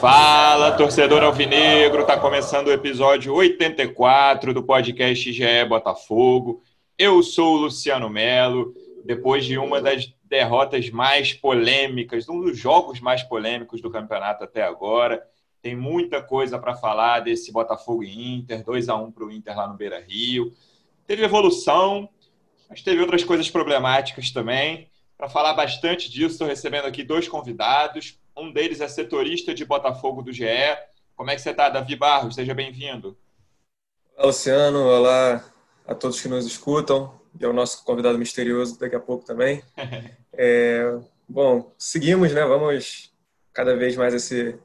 Fala, 0.00 0.72
torcedor 0.72 1.22
alvinegro, 1.22 2.06
tá 2.06 2.18
começando 2.18 2.68
o 2.68 2.72
episódio 2.72 3.34
84 3.34 4.54
do 4.54 4.62
podcast 4.62 5.30
GE 5.30 5.64
Botafogo. 5.68 6.62
Eu 6.96 7.22
sou 7.22 7.56
o 7.56 7.56
Luciano 7.58 8.08
Melo. 8.08 8.72
Depois 9.04 9.44
de 9.44 9.58
uma 9.58 9.78
das 9.78 10.10
derrotas 10.24 10.88
mais 10.88 11.34
polêmicas, 11.34 12.30
um 12.30 12.40
dos 12.40 12.56
jogos 12.56 12.98
mais 12.98 13.22
polêmicos 13.22 13.82
do 13.82 13.90
campeonato 13.90 14.42
até 14.42 14.62
agora, 14.62 15.22
tem 15.60 15.76
muita 15.76 16.22
coisa 16.22 16.58
para 16.58 16.74
falar 16.74 17.20
desse 17.20 17.52
Botafogo 17.52 18.02
e 18.02 18.36
Inter, 18.36 18.64
2 18.64 18.88
a 18.88 18.96
1 18.96 19.12
para 19.12 19.24
o 19.26 19.30
Inter 19.30 19.54
lá 19.54 19.68
no 19.68 19.74
Beira 19.74 20.00
Rio. 20.00 20.50
Teve 21.06 21.24
evolução, 21.24 22.08
mas 22.70 22.80
teve 22.80 23.02
outras 23.02 23.22
coisas 23.22 23.50
problemáticas 23.50 24.30
também. 24.30 24.88
Para 25.18 25.28
falar 25.28 25.52
bastante 25.52 26.10
disso, 26.10 26.32
estou 26.32 26.46
recebendo 26.46 26.86
aqui 26.86 27.04
dois 27.04 27.28
convidados. 27.28 28.18
Um 28.40 28.50
deles 28.50 28.80
é 28.80 28.88
setorista 28.88 29.52
de 29.52 29.66
Botafogo 29.66 30.22
do 30.22 30.32
GE. 30.32 30.46
Como 31.14 31.30
é 31.30 31.36
que 31.36 31.42
você 31.42 31.50
está, 31.50 31.68
Davi 31.68 31.94
Barros? 31.94 32.36
Seja 32.36 32.54
bem-vindo. 32.54 33.14
Olá, 34.16 34.28
Luciano. 34.28 34.82
Olá 34.82 35.44
a 35.86 35.94
todos 35.94 36.22
que 36.22 36.26
nos 36.26 36.46
escutam 36.46 37.20
e 37.38 37.44
ao 37.44 37.52
nosso 37.52 37.84
convidado 37.84 38.18
misterioso 38.18 38.78
daqui 38.78 38.96
a 38.96 39.00
pouco 39.00 39.26
também. 39.26 39.62
É, 40.42 40.98
bom, 41.28 41.70
seguimos, 41.76 42.32
né? 42.32 42.42
Vamos 42.46 43.12
cada 43.52 43.76
vez 43.76 43.94
mais 43.94 44.14
esse, 44.14 44.58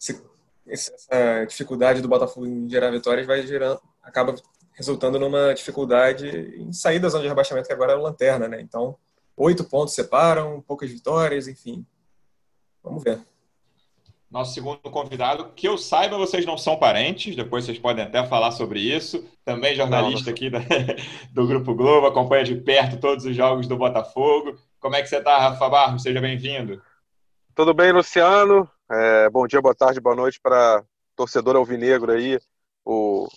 esse, 0.00 0.24
essa 0.66 1.44
dificuldade 1.44 2.00
do 2.00 2.08
Botafogo 2.08 2.46
em 2.46 2.66
gerar 2.66 2.90
vitórias 2.90 3.26
vai 3.26 3.46
gerando, 3.46 3.78
acaba 4.02 4.34
resultando 4.72 5.18
numa 5.18 5.52
dificuldade 5.52 6.28
em 6.56 6.72
sair 6.72 6.98
da 6.98 7.10
zona 7.10 7.24
de 7.24 7.28
rebaixamento 7.28 7.66
que 7.66 7.74
agora 7.74 7.92
é 7.92 7.96
o 7.96 8.00
lanterna, 8.00 8.48
né? 8.48 8.58
Então, 8.62 8.96
oito 9.36 9.64
pontos 9.64 9.92
separam, 9.92 10.62
poucas 10.62 10.90
vitórias, 10.90 11.46
enfim, 11.46 11.84
Vamos 12.82 13.02
ver. 13.02 13.20
Nosso 14.30 14.54
segundo 14.54 14.78
convidado, 14.78 15.52
que 15.54 15.68
eu 15.68 15.76
saiba, 15.76 16.16
vocês 16.16 16.46
não 16.46 16.56
são 16.56 16.78
parentes, 16.78 17.36
depois 17.36 17.66
vocês 17.66 17.78
podem 17.78 18.04
até 18.04 18.24
falar 18.26 18.50
sobre 18.50 18.80
isso. 18.80 19.28
Também 19.44 19.74
jornalista 19.74 20.18
não, 20.18 20.24
não 20.24 20.32
aqui 20.32 20.48
da, 20.48 20.60
do 21.30 21.46
Grupo 21.46 21.74
Globo, 21.74 22.06
acompanha 22.06 22.42
de 22.42 22.56
perto 22.56 22.98
todos 22.98 23.26
os 23.26 23.36
jogos 23.36 23.66
do 23.66 23.76
Botafogo. 23.76 24.58
Como 24.80 24.96
é 24.96 25.02
que 25.02 25.08
você 25.08 25.18
está, 25.18 25.38
Rafa 25.38 25.68
Barros? 25.68 26.02
Seja 26.02 26.20
bem-vindo. 26.20 26.82
Tudo 27.54 27.74
bem, 27.74 27.92
Luciano? 27.92 28.66
É, 28.90 29.28
bom 29.28 29.46
dia, 29.46 29.60
boa 29.60 29.74
tarde, 29.74 30.00
boa 30.00 30.16
noite 30.16 30.40
para 30.42 30.82
torcedor 31.14 31.54
alvinegro 31.54 32.12
aí, 32.12 32.38
o, 32.84 33.28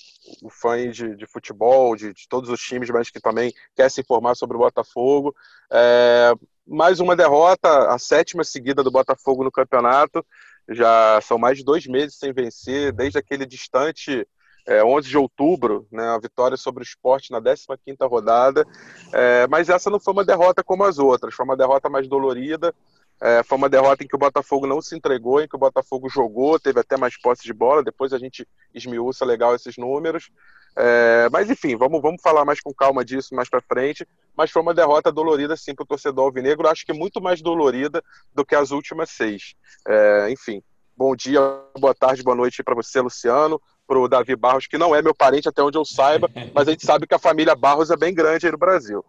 o 0.42 0.50
fã 0.50 0.90
de, 0.90 1.16
de 1.16 1.28
futebol, 1.28 1.96
de, 1.96 2.14
de, 2.14 2.28
todos 2.30 2.50
os 2.50 2.62
times, 2.62 2.90
mas 2.90 3.10
que 3.10 3.20
também 3.20 3.54
quer 3.76 3.92
se 3.92 4.00
informar 4.00 4.36
sobre 4.36 4.56
o 4.56 4.62
Botafogo. 4.62 5.36
É, 5.70 6.34
mais 6.68 7.00
uma 7.00 7.16
derrota, 7.16 7.94
a 7.94 8.00
sétima 8.00 8.44
seguida 8.44 8.84
do 8.84 8.92
Botafogo 8.92 9.44
no 9.44 9.52
campeonato. 9.52 10.26
Já 10.70 11.20
são 11.22 11.38
mais 11.38 11.60
de 11.60 11.64
dois 11.64 11.86
meses 11.86 12.18
sem 12.18 12.34
vencer, 12.34 12.92
desde 12.92 13.20
aquele 13.20 13.46
distante 13.46 14.28
é, 14.68 14.84
11 14.84 15.08
de 15.08 15.18
outubro, 15.18 15.88
né, 15.92 16.04
a 16.10 16.18
vitória 16.18 16.58
sobre 16.58 16.82
o 16.82 16.84
esporte 16.84 17.32
na 17.32 17.40
15ª 17.40 18.10
rodada. 18.10 18.66
É, 19.14 19.48
mas 19.48 19.70
essa 19.70 19.90
não 19.90 20.00
foi 20.00 20.14
uma 20.14 20.26
derrota 20.26 20.64
como 20.64 20.84
as 20.84 20.98
outras, 20.98 21.36
foi 21.36 21.46
uma 21.46 21.56
derrota 21.56 21.88
mais 21.88 22.08
dolorida. 22.08 22.74
É, 23.22 23.44
foi 23.44 23.58
uma 23.58 23.70
derrota 23.70 24.04
em 24.04 24.08
que 24.08 24.16
o 24.16 24.20
Botafogo 24.20 24.68
não 24.68 24.82
se 24.82 24.96
entregou, 24.96 25.40
em 25.40 25.48
que 25.48 25.56
o 25.56 25.60
Botafogo 25.60 26.10
jogou, 26.10 26.60
teve 26.60 26.82
até 26.82 26.98
mais 26.98 27.18
posse 27.18 27.44
de 27.44 27.54
bola. 27.54 27.84
Depois 27.84 28.12
a 28.12 28.18
gente 28.18 28.46
esmiuça 28.74 29.24
legal 29.24 29.56
esses 29.56 29.78
números. 29.78 30.30
É, 30.78 31.30
mas 31.32 31.50
enfim, 31.50 31.76
vamos, 31.78 32.02
vamos 32.02 32.22
falar 32.22 32.44
mais 32.44 32.60
com 32.60 32.74
calma 32.74 33.06
disso 33.06 33.34
mais 33.34 33.50
para 33.50 33.62
frente. 33.62 34.06
Mas 34.36 34.52
foi 34.52 34.62
uma 34.62 34.74
derrota 34.74 35.12
dolorida, 35.12 35.56
sim, 35.56 35.74
para 35.74 35.84
o 35.84 35.88
torcedor 35.88 36.26
alvinegro. 36.26 36.68
Acho 36.68 36.86
que 36.86 36.94
muito 36.94 37.22
mais 37.22 37.42
dolorida 37.42 38.04
do 38.34 38.46
que 38.46 38.56
as 38.56 38.72
últimas 38.72 39.10
seis. 39.10 39.56
É, 39.88 40.30
enfim, 40.30 40.62
bom 40.96 41.16
dia, 41.16 41.40
boa 41.80 41.96
tarde, 41.96 42.24
boa 42.24 42.36
noite 42.36 42.64
para 42.64 42.76
você, 42.76 43.00
Luciano. 43.00 43.62
Para 43.88 44.00
o 44.00 44.08
Davi 44.08 44.36
Barros, 44.36 44.66
que 44.66 44.80
não 44.80 44.96
é 44.96 45.02
meu 45.02 45.14
parente 45.14 45.48
até 45.48 45.62
onde 45.62 45.78
eu 45.78 45.86
saiba, 45.86 46.28
mas 46.54 46.68
a 46.68 46.72
gente 46.72 46.84
sabe 46.84 47.06
que 47.06 47.14
a 47.14 47.20
família 47.20 47.56
Barros 47.56 47.92
é 47.92 47.96
bem 47.96 48.14
grande 48.14 48.48
aí 48.48 48.52
no 48.52 48.58
Brasil. 48.58 49.06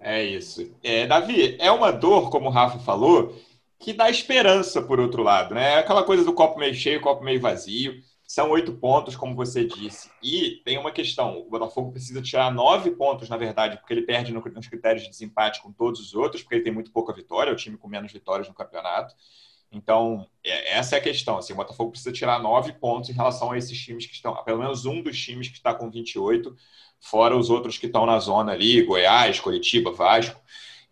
É 0.00 0.22
isso. 0.22 0.70
É, 0.84 1.06
Davi, 1.06 1.56
é 1.58 1.70
uma 1.72 1.90
dor, 1.90 2.30
como 2.30 2.46
o 2.46 2.52
Rafa 2.52 2.78
falou, 2.78 3.34
que 3.80 3.92
dá 3.92 4.08
esperança 4.08 4.80
por 4.80 5.00
outro 5.00 5.22
lado, 5.22 5.54
né? 5.54 5.74
É 5.74 5.78
aquela 5.78 6.04
coisa 6.04 6.24
do 6.24 6.32
copo 6.32 6.58
meio 6.58 6.74
cheio, 6.74 7.00
copo 7.00 7.24
meio 7.24 7.40
vazio. 7.40 7.94
São 8.26 8.50
oito 8.50 8.72
pontos, 8.72 9.14
como 9.14 9.34
você 9.34 9.64
disse. 9.64 10.10
E 10.22 10.62
tem 10.64 10.78
uma 10.78 10.90
questão: 10.90 11.38
o 11.38 11.50
Botafogo 11.50 11.92
precisa 11.92 12.22
tirar 12.22 12.52
nove 12.52 12.90
pontos, 12.92 13.28
na 13.28 13.36
verdade, 13.36 13.76
porque 13.76 13.92
ele 13.92 14.02
perde 14.02 14.32
nos 14.32 14.66
critérios 14.66 15.04
de 15.04 15.10
desempate 15.10 15.60
com 15.62 15.70
todos 15.70 16.00
os 16.00 16.14
outros, 16.14 16.42
porque 16.42 16.56
ele 16.56 16.64
tem 16.64 16.72
muito 16.72 16.90
pouca 16.90 17.12
vitória, 17.12 17.50
é 17.50 17.52
o 17.52 17.56
time 17.56 17.76
com 17.76 17.86
menos 17.86 18.12
vitórias 18.12 18.48
no 18.48 18.54
campeonato. 18.54 19.14
Então, 19.70 20.26
é, 20.42 20.76
essa 20.76 20.96
é 20.96 20.98
a 20.98 21.02
questão. 21.02 21.36
Assim, 21.36 21.52
o 21.52 21.56
Botafogo 21.56 21.90
precisa 21.90 22.12
tirar 22.12 22.38
nove 22.40 22.72
pontos 22.72 23.10
em 23.10 23.12
relação 23.12 23.50
a 23.50 23.58
esses 23.58 23.78
times 23.78 24.06
que 24.06 24.14
estão, 24.14 24.34
pelo 24.44 24.60
menos 24.60 24.86
um 24.86 25.02
dos 25.02 25.20
times 25.20 25.48
que 25.48 25.56
está 25.56 25.74
com 25.74 25.90
28, 25.90 26.56
fora 27.00 27.36
os 27.36 27.50
outros 27.50 27.76
que 27.76 27.86
estão 27.86 28.06
na 28.06 28.18
zona 28.18 28.52
ali, 28.52 28.82
Goiás, 28.82 29.40
Curitiba, 29.40 29.92
Vasco. 29.92 30.40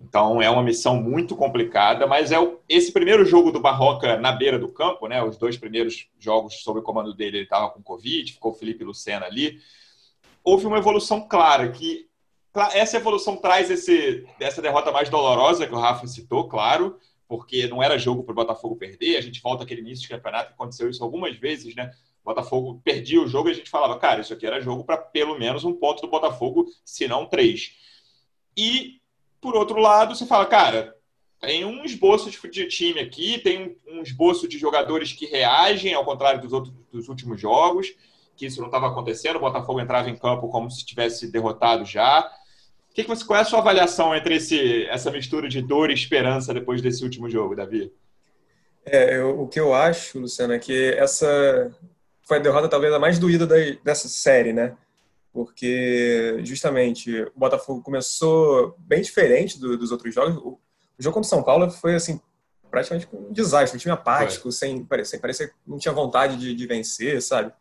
Então 0.02 0.42
é 0.42 0.50
uma 0.50 0.62
missão 0.62 1.00
muito 1.00 1.36
complicada, 1.36 2.06
mas 2.06 2.32
é 2.32 2.38
o, 2.38 2.60
esse 2.68 2.92
primeiro 2.92 3.24
jogo 3.24 3.52
do 3.52 3.60
Barroca 3.60 4.16
na 4.16 4.32
beira 4.32 4.58
do 4.58 4.68
campo, 4.68 5.06
né? 5.06 5.22
Os 5.22 5.36
dois 5.36 5.56
primeiros 5.56 6.08
jogos 6.18 6.62
sob 6.62 6.80
o 6.80 6.82
comando 6.82 7.14
dele, 7.14 7.38
ele 7.38 7.44
estava 7.44 7.70
com 7.70 7.82
Covid, 7.82 8.32
ficou 8.32 8.50
o 8.50 8.54
Felipe 8.54 8.82
Lucena 8.82 9.26
ali. 9.26 9.58
Houve 10.42 10.66
uma 10.66 10.78
evolução 10.78 11.26
clara 11.28 11.70
que 11.70 12.08
essa 12.74 12.96
evolução 12.96 13.36
traz 13.36 13.70
esse, 13.70 14.26
essa 14.40 14.60
derrota 14.60 14.90
mais 14.90 15.08
dolorosa 15.08 15.66
que 15.66 15.74
o 15.74 15.78
Rafa 15.78 16.06
citou, 16.06 16.48
claro, 16.48 16.98
porque 17.28 17.68
não 17.68 17.82
era 17.82 17.96
jogo 17.96 18.24
para 18.24 18.32
o 18.32 18.36
Botafogo 18.36 18.76
perder. 18.76 19.16
A 19.16 19.22
gente 19.22 19.40
volta 19.40 19.62
aquele 19.62 19.80
início 19.80 20.02
de 20.02 20.08
campeonato 20.08 20.48
que 20.48 20.54
aconteceu 20.54 20.90
isso 20.90 21.02
algumas 21.02 21.36
vezes, 21.36 21.74
né? 21.76 21.92
O 22.24 22.28
Botafogo 22.28 22.80
perdia 22.84 23.22
o 23.22 23.28
jogo 23.28 23.48
e 23.48 23.52
a 23.52 23.54
gente 23.54 23.70
falava, 23.70 23.98
cara, 23.98 24.20
isso 24.20 24.32
aqui 24.32 24.46
era 24.46 24.60
jogo 24.60 24.84
para 24.84 24.96
pelo 24.96 25.38
menos 25.38 25.64
um 25.64 25.72
ponto 25.72 26.02
do 26.02 26.08
Botafogo, 26.08 26.66
se 26.84 27.06
não 27.06 27.26
três. 27.26 27.72
E 28.56 29.00
por 29.42 29.56
outro 29.56 29.78
lado, 29.80 30.14
você 30.14 30.24
fala, 30.24 30.46
cara, 30.46 30.96
tem 31.40 31.64
um 31.64 31.84
esboço 31.84 32.30
de 32.48 32.68
time 32.68 33.00
aqui, 33.00 33.38
tem 33.38 33.76
um 33.88 34.00
esboço 34.00 34.46
de 34.46 34.56
jogadores 34.56 35.12
que 35.12 35.26
reagem, 35.26 35.92
ao 35.92 36.04
contrário 36.04 36.40
dos 36.40 36.52
outros 36.52 36.72
dos 36.92 37.08
últimos 37.08 37.40
jogos, 37.40 37.94
que 38.36 38.46
isso 38.46 38.60
não 38.60 38.68
estava 38.68 38.86
acontecendo, 38.86 39.36
o 39.36 39.40
Botafogo 39.40 39.80
entrava 39.80 40.08
em 40.08 40.16
campo 40.16 40.48
como 40.48 40.70
se 40.70 40.84
tivesse 40.84 41.30
derrotado 41.30 41.84
já. 41.84 42.20
O 42.90 42.94
que, 42.94 43.02
que 43.02 43.08
você, 43.08 43.24
qual 43.24 43.38
é 43.38 43.42
a 43.42 43.44
sua 43.44 43.58
avaliação 43.58 44.14
entre 44.14 44.36
esse, 44.36 44.84
essa 44.84 45.10
mistura 45.10 45.48
de 45.48 45.60
dor 45.60 45.90
e 45.90 45.94
esperança 45.94 46.54
depois 46.54 46.80
desse 46.80 47.02
último 47.02 47.28
jogo, 47.28 47.56
Davi? 47.56 47.90
É, 48.84 49.16
eu, 49.16 49.40
o 49.40 49.48
que 49.48 49.58
eu 49.58 49.74
acho, 49.74 50.18
Luciano, 50.20 50.52
é 50.52 50.58
que 50.58 50.90
essa 50.92 51.74
foi 52.22 52.36
a 52.36 52.40
derrota 52.40 52.68
talvez 52.68 52.92
a 52.92 52.98
mais 52.98 53.18
doída 53.18 53.46
da, 53.46 53.56
dessa 53.82 54.08
série, 54.08 54.52
né? 54.52 54.76
Porque 55.32 56.40
justamente 56.44 57.22
o 57.22 57.32
Botafogo 57.34 57.80
começou 57.80 58.76
bem 58.78 59.00
diferente 59.00 59.58
do, 59.58 59.76
dos 59.78 59.90
outros 59.90 60.14
jogos. 60.14 60.36
O, 60.36 60.50
o, 60.50 60.58
jogo 60.98 61.14
contra 61.14 61.26
o 61.26 61.30
São 61.30 61.42
Paulo 61.42 61.70
foi 61.70 61.94
assim 61.94 62.20
praticamente 62.70 63.08
um 63.12 63.32
desastre, 63.32 63.76
um 63.76 63.80
time 63.80 63.92
apático, 63.92 64.52
sem 64.52 64.84
parecer, 64.84 65.18
parecer 65.18 65.52
não 65.66 65.78
tinha 65.78 65.92
vontade 65.92 66.36
de, 66.36 66.54
de, 66.54 66.66
vencer, 66.66 67.20
sabe? 67.22 67.52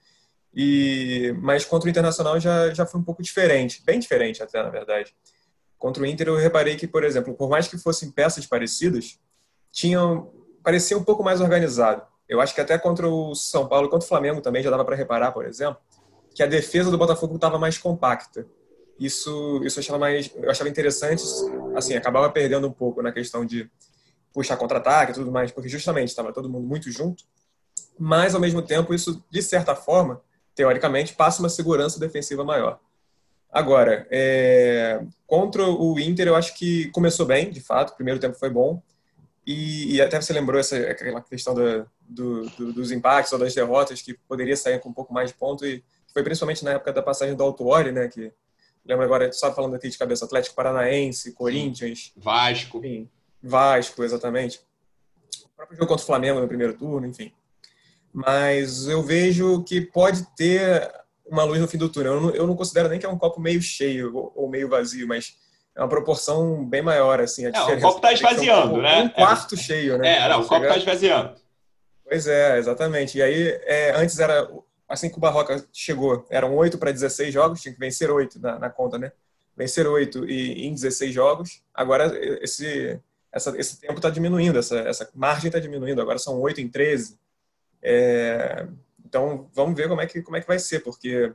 E 0.54 1.34
mas 1.42 1.64
contra 1.64 1.88
o 1.88 1.90
Internacional 1.90 2.40
já 2.40 2.74
já 2.74 2.86
foi 2.86 3.00
um 3.00 3.04
pouco 3.04 3.24
diferente, 3.24 3.82
bem 3.86 4.00
diferente 4.00 4.44
até 4.44 4.62
na 4.62 4.70
verdade. 4.70 5.16
Contra 5.78 6.04
o 6.04 6.06
Inter 6.06 6.28
eu 6.28 6.36
reparei 6.36 6.76
que, 6.76 6.88
por 6.88 7.04
exemplo, 7.04 7.34
por 7.34 7.50
mais 7.50 7.68
que 7.68 7.78
fossem 7.78 8.12
peças 8.12 8.46
parecidas, 8.46 9.18
tinham 9.72 10.32
parecia 10.62 10.98
um 10.98 11.04
pouco 11.04 11.24
mais 11.24 11.40
organizado. 11.40 12.04
Eu 12.28 12.40
acho 12.40 12.54
que 12.54 12.62
até 12.62 12.78
contra 12.78 13.10
o 13.10 13.34
São 13.34 13.68
Paulo, 13.68 13.90
contra 13.90 14.06
o 14.06 14.08
Flamengo 14.08 14.42
também 14.42 14.62
já 14.62 14.70
dava 14.70 14.86
para 14.86 14.96
reparar, 14.96 15.32
por 15.32 15.46
exemplo 15.46 15.82
que 16.34 16.44
a 16.44 16.48
defesa 16.48 16.90
do 16.90 16.98
Botafogo 16.98 17.36
estava 17.36 17.58
mais 17.58 17.78
compacta. 17.78 18.46
Isso, 19.00 19.62
isso 19.64 19.80
eu 19.80 19.82
achava 19.82 20.00
mais, 20.00 20.32
eu 20.36 20.50
achava 20.50 20.70
interessante. 20.70 21.24
Assim, 21.76 21.96
acabava 21.96 22.30
perdendo 22.30 22.68
um 22.68 22.72
pouco 22.72 23.02
na 23.02 23.12
questão 23.12 23.46
de 23.46 23.70
puxar 24.34 24.58
contra-ataque 24.58 25.12
e 25.12 25.16
tudo 25.16 25.32
mais, 25.32 25.52
porque 25.52 25.68
justamente 25.68 26.10
estava 26.10 26.32
todo 26.32 26.50
mundo 26.50 26.68
muito 26.68 26.90
junto. 26.92 27.24
Mas 27.98 28.34
ao 28.34 28.42
mesmo 28.42 28.62
tempo, 28.62 28.94
isso 28.94 29.24
de 29.30 29.42
certa 29.42 29.76
forma, 29.76 30.22
teoricamente, 30.56 31.14
passa 31.14 31.42
uma 31.42 31.50
segurança 31.50 32.00
defensiva 32.00 32.44
maior. 32.44 32.80
Agora, 33.52 34.08
é, 34.10 35.04
contra 35.28 35.66
o 35.66 36.00
Inter, 36.00 36.28
eu 36.28 36.36
acho 36.36 36.54
que 36.56 36.90
começou 36.92 37.26
bem, 37.26 37.52
de 37.52 37.60
fato. 37.60 37.92
O 37.92 37.96
primeiro 37.96 38.20
tempo 38.20 38.38
foi 38.38 38.50
bom. 38.50 38.82
E, 39.46 39.96
e 39.96 40.02
até 40.02 40.22
você 40.22 40.32
lembrou 40.32 40.60
essa 40.60 40.78
aquela 40.78 41.22
questão 41.22 41.54
do, 41.54 41.86
do, 42.08 42.72
dos 42.72 42.92
empates 42.92 43.34
ou 43.34 43.40
das 43.40 43.54
derrotas, 43.54 44.02
que 44.02 44.14
poderia 44.14 44.56
sair 44.56 44.80
com 44.80 44.90
um 44.90 44.94
pouco 44.94 45.14
mais 45.14 45.32
de 45.32 45.36
ponto, 45.36 45.66
e 45.66 45.84
foi 46.14 46.24
principalmente 46.24 46.64
na 46.64 46.72
época 46.72 46.94
da 46.94 47.02
passagem 47.02 47.36
do 47.36 47.44
Autuori, 47.44 47.92
né, 47.92 48.08
que 48.08 48.32
lembra 48.86 49.06
agora, 49.06 49.32
só 49.32 49.54
falando 49.54 49.76
aqui 49.76 49.90
de 49.90 49.98
cabeça, 49.98 50.26
Atlético 50.26 50.56
Paranaense, 50.56 51.34
Corinthians... 51.34 52.12
Vasco. 52.18 52.80
Enfim, 52.80 53.10
Vasco, 53.42 54.04
exatamente. 54.04 54.60
O 55.46 55.50
próprio 55.56 55.78
jogo 55.78 55.88
contra 55.88 56.04
o 56.04 56.08
Flamengo 56.08 56.40
no 56.40 56.48
primeiro 56.48 56.78
turno, 56.78 57.08
enfim. 57.08 57.32
Mas 58.14 58.88
eu 58.88 59.02
vejo 59.02 59.64
que 59.64 59.80
pode 59.82 60.26
ter 60.36 60.92
uma 61.26 61.44
luz 61.44 61.60
no 61.60 61.68
fim 61.68 61.78
do 61.78 61.90
túnel. 61.90 62.16
Eu 62.16 62.22
não, 62.22 62.30
eu 62.32 62.48
não 62.48 62.56
considero 62.56 62.90
nem 62.90 63.00
que 63.00 63.06
é 63.06 63.10
um 63.10 63.18
copo 63.18 63.40
meio 63.40 63.62
cheio 63.62 64.32
ou 64.36 64.50
meio 64.50 64.68
vazio, 64.68 65.08
mas 65.08 65.38
é 65.76 65.80
uma 65.80 65.88
proporção 65.88 66.66
bem 66.66 66.82
maior, 66.82 67.20
assim. 67.22 67.46
A 67.46 67.50
é, 67.50 67.78
o 67.78 67.82
copo 67.82 67.98
está 67.98 68.12
esvaziando, 68.12 68.76
um, 68.76 68.82
né? 68.82 69.04
Um 69.04 69.10
quarto 69.10 69.56
é, 69.56 69.58
cheio, 69.58 69.98
né? 69.98 70.18
É, 70.18 70.30
não, 70.30 70.42
o 70.42 70.46
copo 70.46 70.66
está 70.66 70.78
esvaziando. 70.78 71.36
Pois 72.04 72.28
é, 72.28 72.58
exatamente. 72.58 73.18
E 73.18 73.22
aí, 73.22 73.48
é, 73.64 73.94
antes 73.96 74.20
era, 74.20 74.50
assim 74.92 75.10
que 75.10 75.18
o 75.18 75.22
Barroca 75.22 75.66
chegou, 75.72 76.26
eram 76.30 76.56
8 76.56 76.78
para 76.78 76.92
16 76.92 77.34
jogos, 77.34 77.62
tinha 77.62 77.74
que 77.74 77.80
vencer 77.80 78.12
8 78.12 78.40
na, 78.40 78.60
na 78.60 78.70
conta, 78.70 78.98
né? 78.98 79.12
Vencer 79.56 79.88
8 79.88 80.26
e, 80.30 80.68
em 80.68 80.74
16 80.74 81.14
jogos. 81.14 81.62
Agora, 81.74 82.12
esse, 82.44 83.00
essa, 83.32 83.58
esse 83.58 83.80
tempo 83.80 83.96
está 83.96 84.10
diminuindo, 84.10 84.60
essa, 84.60 84.80
essa 84.80 85.10
margem 85.16 85.48
está 85.48 85.60
diminuindo. 85.60 86.02
Agora 86.02 86.20
são 86.20 86.40
8 86.40 86.62
em 86.62 86.68
13. 86.68 87.18
É, 87.82 88.68
então, 89.06 89.50
vamos 89.54 89.76
ver 89.76 89.88
como 89.88 90.02
é, 90.02 90.06
que, 90.06 90.22
como 90.22 90.38
é 90.38 90.42
que 90.42 90.48
vai 90.48 90.60
ser, 90.60 90.82
porque 90.82 91.34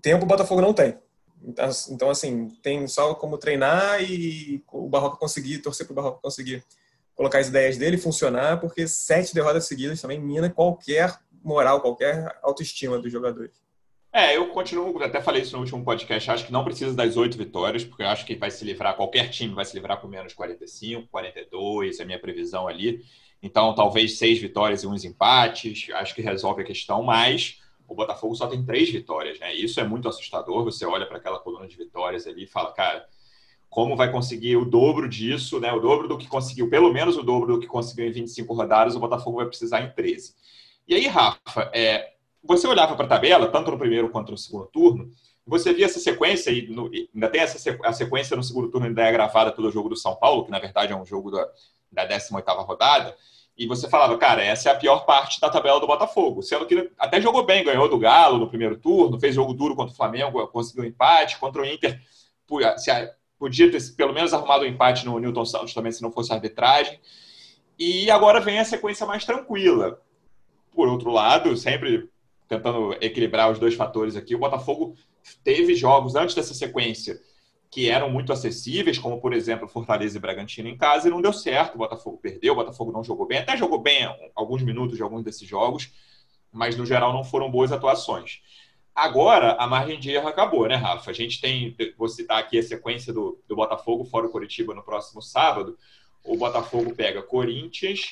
tempo 0.00 0.24
o 0.24 0.28
Botafogo 0.28 0.60
não 0.60 0.72
tem. 0.72 0.96
Então, 1.42 1.70
então, 1.90 2.10
assim, 2.10 2.48
tem 2.62 2.86
só 2.86 3.14
como 3.14 3.38
treinar 3.38 4.02
e 4.02 4.62
o 4.72 4.88
Barroca 4.88 5.16
conseguir, 5.16 5.58
torcer 5.58 5.86
para 5.86 5.92
o 5.92 5.96
Barroca 5.96 6.20
conseguir 6.22 6.64
colocar 7.14 7.38
as 7.38 7.48
ideias 7.48 7.76
dele 7.76 7.98
funcionar, 7.98 8.60
porque 8.60 8.86
sete 8.86 9.34
derrotas 9.34 9.66
seguidas 9.66 10.00
também 10.00 10.18
mina 10.18 10.48
qualquer 10.48 11.18
moral, 11.42 11.80
qualquer 11.80 12.38
autoestima 12.42 12.98
dos 12.98 13.10
jogadores. 13.10 13.60
É, 14.12 14.36
eu 14.36 14.48
continuo, 14.48 15.00
até 15.02 15.20
falei 15.20 15.42
isso 15.42 15.54
no 15.54 15.62
último 15.62 15.84
podcast, 15.84 16.30
acho 16.30 16.46
que 16.46 16.52
não 16.52 16.64
precisa 16.64 16.94
das 16.94 17.16
oito 17.16 17.38
vitórias, 17.38 17.84
porque 17.84 18.02
eu 18.02 18.08
acho 18.08 18.26
que 18.26 18.34
vai 18.34 18.50
se 18.50 18.64
livrar, 18.64 18.96
qualquer 18.96 19.28
time 19.30 19.54
vai 19.54 19.64
se 19.64 19.74
livrar 19.74 20.00
com 20.00 20.08
menos 20.08 20.34
45, 20.34 21.08
42, 21.08 22.00
é 22.00 22.02
a 22.02 22.06
minha 22.06 22.18
previsão 22.18 22.66
ali. 22.66 23.04
Então, 23.40 23.74
talvez 23.74 24.18
seis 24.18 24.40
vitórias 24.40 24.82
e 24.82 24.86
uns 24.86 25.04
empates, 25.04 25.88
acho 25.94 26.14
que 26.14 26.22
resolve 26.22 26.62
a 26.62 26.64
questão, 26.64 27.02
mas 27.04 27.60
o 27.88 27.94
Botafogo 27.94 28.34
só 28.34 28.46
tem 28.46 28.64
três 28.64 28.90
vitórias, 28.90 29.38
né? 29.38 29.54
Isso 29.54 29.80
é 29.80 29.84
muito 29.84 30.08
assustador. 30.08 30.64
Você 30.64 30.84
olha 30.84 31.06
para 31.06 31.16
aquela 31.18 31.38
coluna 31.38 31.66
de 31.66 31.76
vitórias 31.76 32.26
ali 32.26 32.44
e 32.44 32.46
fala, 32.46 32.72
cara, 32.72 33.06
como 33.68 33.96
vai 33.96 34.12
conseguir 34.12 34.56
o 34.56 34.64
dobro 34.64 35.08
disso, 35.08 35.58
né? 35.58 35.72
O 35.72 35.80
dobro 35.80 36.06
do 36.06 36.18
que 36.18 36.28
conseguiu, 36.28 36.68
pelo 36.68 36.92
menos 36.92 37.16
o 37.16 37.22
dobro 37.22 37.54
do 37.54 37.60
que 37.60 37.66
conseguiu 37.66 38.06
em 38.06 38.12
25 38.12 38.52
rodadas, 38.52 38.94
o 38.94 39.00
Botafogo 39.00 39.38
vai 39.38 39.46
precisar 39.46 39.82
em 39.82 39.90
13. 39.90 40.34
E 40.90 40.94
aí, 40.96 41.06
Rafa, 41.06 41.70
é, 41.72 42.14
você 42.42 42.66
olhava 42.66 42.96
para 42.96 43.06
a 43.06 43.08
tabela, 43.08 43.46
tanto 43.46 43.70
no 43.70 43.78
primeiro 43.78 44.08
quanto 44.10 44.32
no 44.32 44.36
segundo 44.36 44.66
turno, 44.66 45.08
você 45.46 45.72
via 45.72 45.86
essa 45.86 46.00
sequência, 46.00 46.50
e 46.50 46.66
no, 46.66 46.90
ainda 47.14 47.28
tem 47.28 47.42
essa 47.42 47.78
a 47.84 47.92
sequência 47.92 48.36
no 48.36 48.42
segundo 48.42 48.68
turno, 48.68 48.88
ainda 48.88 49.04
é 49.04 49.12
gravada 49.12 49.52
pelo 49.52 49.70
jogo 49.70 49.88
do 49.88 49.94
São 49.94 50.16
Paulo, 50.16 50.44
que 50.44 50.50
na 50.50 50.58
verdade 50.58 50.92
é 50.92 50.96
um 50.96 51.06
jogo 51.06 51.30
da, 51.30 51.48
da 51.92 52.04
18 52.04 52.44
rodada, 52.62 53.16
e 53.56 53.68
você 53.68 53.88
falava, 53.88 54.18
cara, 54.18 54.42
essa 54.42 54.68
é 54.68 54.72
a 54.72 54.74
pior 54.74 55.06
parte 55.06 55.40
da 55.40 55.48
tabela 55.48 55.78
do 55.78 55.86
Botafogo. 55.86 56.42
Sendo 56.42 56.66
que 56.66 56.90
até 56.98 57.20
jogou 57.20 57.46
bem, 57.46 57.62
ganhou 57.62 57.88
do 57.88 57.98
Galo 57.98 58.38
no 58.38 58.48
primeiro 58.48 58.76
turno, 58.76 59.20
fez 59.20 59.32
jogo 59.32 59.54
duro 59.54 59.76
contra 59.76 59.92
o 59.92 59.96
Flamengo, 59.96 60.44
conseguiu 60.48 60.84
empate. 60.84 61.38
Contra 61.38 61.62
o 61.62 61.64
Inter, 61.66 62.00
podia 63.38 63.70
ter 63.70 63.94
pelo 63.96 64.12
menos 64.12 64.34
arrumado 64.34 64.64
um 64.64 64.68
empate 64.68 65.06
no 65.06 65.20
Newton 65.20 65.44
Santos 65.44 65.72
também, 65.72 65.92
se 65.92 66.02
não 66.02 66.10
fosse 66.10 66.32
a 66.32 66.34
arbitragem. 66.34 66.98
E 67.78 68.10
agora 68.10 68.40
vem 68.40 68.58
a 68.58 68.64
sequência 68.64 69.06
mais 69.06 69.24
tranquila. 69.24 70.00
Por 70.72 70.88
outro 70.88 71.10
lado, 71.10 71.56
sempre 71.56 72.08
tentando 72.48 72.92
equilibrar 73.00 73.50
os 73.50 73.58
dois 73.58 73.74
fatores 73.74 74.16
aqui, 74.16 74.34
o 74.34 74.38
Botafogo 74.38 74.94
teve 75.44 75.74
jogos 75.74 76.14
antes 76.14 76.34
dessa 76.34 76.54
sequência 76.54 77.20
que 77.70 77.88
eram 77.88 78.10
muito 78.10 78.32
acessíveis, 78.32 78.98
como 78.98 79.20
por 79.20 79.32
exemplo 79.32 79.68
Fortaleza 79.68 80.18
e 80.18 80.20
Bragantino 80.20 80.68
em 80.68 80.76
casa, 80.76 81.06
e 81.06 81.10
não 81.10 81.22
deu 81.22 81.32
certo. 81.32 81.76
O 81.76 81.78
Botafogo 81.78 82.18
perdeu, 82.20 82.52
o 82.52 82.56
Botafogo 82.56 82.90
não 82.90 83.04
jogou 83.04 83.26
bem, 83.26 83.38
até 83.38 83.56
jogou 83.56 83.80
bem 83.80 84.12
alguns 84.34 84.62
minutos 84.62 84.96
de 84.96 85.02
alguns 85.02 85.22
desses 85.22 85.46
jogos, 85.46 85.92
mas 86.52 86.76
no 86.76 86.84
geral 86.84 87.12
não 87.12 87.22
foram 87.22 87.48
boas 87.48 87.70
atuações. 87.70 88.40
Agora 88.92 89.52
a 89.52 89.68
margem 89.68 90.00
de 90.00 90.10
erro 90.10 90.26
acabou, 90.26 90.66
né, 90.66 90.74
Rafa? 90.74 91.12
A 91.12 91.14
gente 91.14 91.40
tem, 91.40 91.76
vou 91.96 92.08
citar 92.08 92.38
aqui 92.38 92.58
a 92.58 92.62
sequência 92.62 93.12
do, 93.12 93.40
do 93.46 93.54
Botafogo 93.54 94.04
fora 94.04 94.26
o 94.26 94.30
Curitiba 94.30 94.74
no 94.74 94.82
próximo 94.82 95.22
sábado. 95.22 95.78
O 96.24 96.36
Botafogo 96.36 96.92
pega 96.94 97.22
Corinthians, 97.22 98.10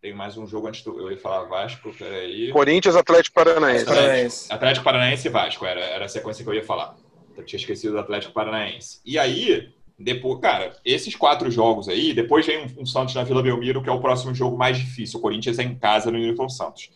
tem 0.00 0.14
mais 0.14 0.36
um 0.36 0.46
jogo 0.46 0.66
antes 0.66 0.82
do. 0.82 0.98
Eu 0.98 1.10
ia 1.10 1.18
falar 1.18 1.44
Vasco, 1.44 1.92
peraí. 1.92 2.50
Corinthians, 2.50 2.96
Atlético 2.96 3.34
Paranaense. 3.34 3.84
Atlético, 3.84 4.54
Atlético 4.54 4.84
Paranaense 4.84 5.28
e 5.28 5.30
Vasco, 5.30 5.66
era, 5.66 5.80
era 5.80 6.04
a 6.06 6.08
sequência 6.08 6.42
que 6.42 6.50
eu 6.50 6.54
ia 6.54 6.64
falar. 6.64 6.96
Eu 7.36 7.44
tinha 7.44 7.60
esquecido 7.60 7.92
do 7.92 7.98
Atlético 7.98 8.32
Paranaense. 8.32 9.00
E 9.04 9.18
aí, 9.18 9.70
depois, 9.98 10.40
cara, 10.40 10.74
esses 10.84 11.14
quatro 11.14 11.50
jogos 11.50 11.88
aí, 11.88 12.14
depois 12.14 12.46
vem 12.46 12.64
um, 12.64 12.82
um, 12.82 12.86
Santos 12.86 13.14
na 13.14 13.22
Vila 13.22 13.42
Belmiro, 13.42 13.82
que 13.82 13.90
é 13.90 13.92
o 13.92 14.00
próximo 14.00 14.34
jogo 14.34 14.56
mais 14.56 14.78
difícil. 14.78 15.18
O 15.18 15.22
Corinthians 15.22 15.58
é 15.58 15.62
em 15.62 15.74
casa 15.74 16.10
no 16.10 16.18
Newton 16.18 16.48
Santos. 16.48 16.90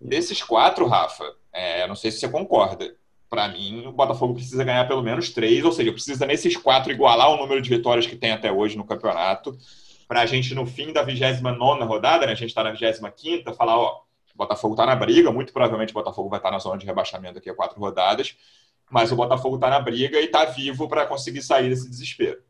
Desses 0.00 0.42
quatro, 0.42 0.86
Rafa, 0.86 1.24
é, 1.52 1.86
não 1.86 1.94
sei 1.94 2.10
se 2.10 2.18
você 2.18 2.28
concorda. 2.28 2.96
Para 3.28 3.46
mim, 3.46 3.86
o 3.86 3.92
Botafogo 3.92 4.34
precisa 4.34 4.64
ganhar 4.64 4.88
pelo 4.88 5.02
menos 5.02 5.30
três, 5.30 5.64
ou 5.64 5.70
seja, 5.70 5.92
precisa 5.92 6.26
nesses 6.26 6.56
quatro 6.56 6.90
igualar 6.90 7.30
o 7.30 7.36
número 7.36 7.62
de 7.62 7.70
vitórias 7.70 8.04
que 8.04 8.16
tem 8.16 8.32
até 8.32 8.50
hoje 8.50 8.76
no 8.76 8.84
campeonato, 8.84 9.56
para 10.10 10.22
a 10.22 10.26
gente, 10.26 10.56
no 10.56 10.66
fim 10.66 10.92
da 10.92 11.04
29 11.04 11.84
rodada, 11.84 12.26
né, 12.26 12.32
a 12.32 12.34
gente 12.34 12.48
está 12.48 12.64
na 12.64 12.72
25, 12.72 13.54
falar: 13.54 13.78
ó, 13.78 14.02
o 14.34 14.36
Botafogo 14.36 14.74
está 14.74 14.84
na 14.84 14.96
briga, 14.96 15.30
muito 15.30 15.52
provavelmente 15.52 15.92
o 15.92 15.94
Botafogo 15.94 16.28
vai 16.28 16.40
estar 16.40 16.48
tá 16.48 16.54
na 16.54 16.58
zona 16.58 16.78
de 16.78 16.84
rebaixamento 16.84 17.34
daqui 17.34 17.48
a 17.48 17.54
quatro 17.54 17.78
rodadas 17.78 18.34
mas 18.90 19.12
o 19.12 19.16
Botafogo 19.16 19.54
está 19.54 19.70
na 19.70 19.78
briga 19.78 20.20
e 20.20 20.24
está 20.24 20.44
vivo 20.44 20.88
para 20.88 21.06
conseguir 21.06 21.42
sair 21.42 21.68
desse 21.68 21.88
desespero. 21.88 22.42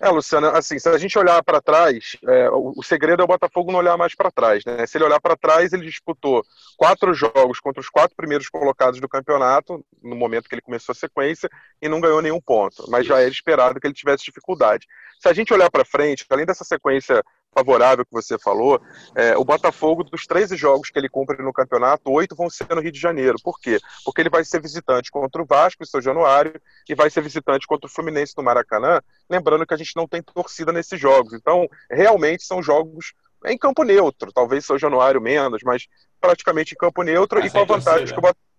É, 0.00 0.08
Luciano, 0.08 0.48
assim, 0.48 0.78
se 0.78 0.88
a 0.88 0.98
gente 0.98 1.18
olhar 1.18 1.42
para 1.42 1.60
trás, 1.60 2.16
é, 2.26 2.50
o, 2.50 2.74
o, 2.76 2.82
segredo 2.82 3.20
é 3.20 3.24
o 3.24 3.28
Botafogo 3.28 3.70
não 3.70 3.78
olhar 3.78 3.96
mais 3.96 4.14
para 4.14 4.30
trás, 4.30 4.64
né? 4.64 4.86
Se 4.86 4.98
ele 4.98 5.04
olhar 5.04 5.20
para 5.20 5.36
trás, 5.36 5.72
ele 5.72 5.86
disputou 5.86 6.44
quatro 6.76 7.14
jogos 7.14 7.60
contra 7.60 7.80
os 7.80 7.88
quatro 7.88 8.16
primeiros 8.16 8.48
colocados 8.48 9.00
do 9.00 9.08
campeonato, 9.08 9.84
no 10.02 10.16
momento 10.16 10.48
que 10.48 10.54
ele 10.54 10.62
começou 10.62 10.92
a 10.92 10.96
sequência, 10.96 11.48
e 11.80 11.88
não 11.88 12.00
ganhou 12.00 12.20
nenhum 12.20 12.40
ponto. 12.40 12.84
Mas 12.88 13.06
já 13.06 13.20
era 13.20 13.30
esperado 13.30 13.80
que 13.80 13.86
ele 13.86 13.94
tivesse 13.94 14.24
dificuldade. 14.24 14.86
Se 15.20 15.28
a 15.28 15.32
gente 15.32 15.54
olhar 15.54 15.70
para 15.70 15.84
frente, 15.84 16.26
além 16.28 16.44
dessa 16.44 16.64
sequência 16.64 17.22
favorável 17.54 18.04
que 18.04 18.12
você 18.12 18.38
falou, 18.38 18.80
é, 19.14 19.36
o 19.36 19.44
Botafogo, 19.44 20.02
dos 20.04 20.26
13 20.26 20.56
jogos 20.56 20.90
que 20.90 20.98
ele 20.98 21.08
cumpre 21.08 21.42
no 21.42 21.52
campeonato, 21.52 22.10
oito 22.10 22.34
vão 22.34 22.50
ser 22.50 22.66
no 22.74 22.80
Rio 22.80 22.92
de 22.92 23.00
Janeiro. 23.00 23.36
Por 23.42 23.58
quê? 23.60 23.78
Porque 24.04 24.20
ele 24.20 24.30
vai 24.30 24.44
ser 24.44 24.60
visitante 24.60 25.10
contra 25.10 25.40
o 25.40 25.46
Vasco 25.46 25.82
em 25.82 25.86
São 25.86 26.00
Januário 26.00 26.60
e 26.88 26.94
vai 26.94 27.08
ser 27.08 27.22
visitante 27.22 27.66
contra 27.66 27.86
o 27.86 27.90
Fluminense 27.90 28.34
no 28.36 28.42
Maracanã. 28.42 29.00
Lembrando 29.30 29.66
que 29.66 29.74
a 29.74 29.76
gente 29.76 29.94
não 29.94 30.08
tem 30.08 30.22
torcida 30.22 30.72
nesses 30.72 31.00
jogos. 31.00 31.32
Então, 31.32 31.68
realmente 31.90 32.44
são 32.44 32.62
jogos 32.62 33.14
em 33.46 33.56
campo 33.56 33.84
neutro. 33.84 34.32
Talvez 34.32 34.64
São 34.64 34.78
Januário 34.78 35.20
menos, 35.20 35.62
mas 35.62 35.86
praticamente 36.20 36.74
em 36.74 36.78
campo 36.78 37.02
neutro 37.02 37.44
e 37.44 37.50
com 37.50 37.58
a 37.58 37.64
vantagem 37.64 38.06
torcida. 38.06 38.12
que 38.12 38.18
o 38.18 38.22
Botafogo 38.22 38.53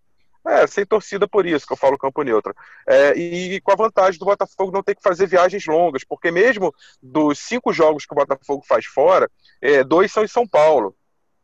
é, 0.48 0.68
sem 0.68 0.86
torcida 0.86 1.28
por 1.28 1.46
isso 1.46 1.66
que 1.66 1.74
eu 1.74 1.78
falo 1.78 1.98
campo 1.98 2.22
neutro. 2.24 2.54
É, 2.88 3.18
e 3.18 3.60
com 3.62 3.72
a 3.72 3.76
vantagem 3.76 4.20
do 4.20 4.26
Botafogo 4.26 4.72
não 4.72 4.84
ter 4.84 4.96
que 4.96 5.02
fazer 5.02 5.28
viagens 5.28 5.66
longas, 5.66 6.04
porque 6.04 6.32
mesmo 6.32 6.74
dos 7.02 7.40
cinco 7.40 7.74
jogos 7.74 8.06
que 8.06 8.14
o 8.14 8.16
Botafogo 8.16 8.64
faz 8.68 8.86
fora, 8.86 9.30
é, 9.62 9.84
dois 9.84 10.12
são 10.12 10.24
em 10.24 10.28
São 10.28 10.48
Paulo. 10.48 10.96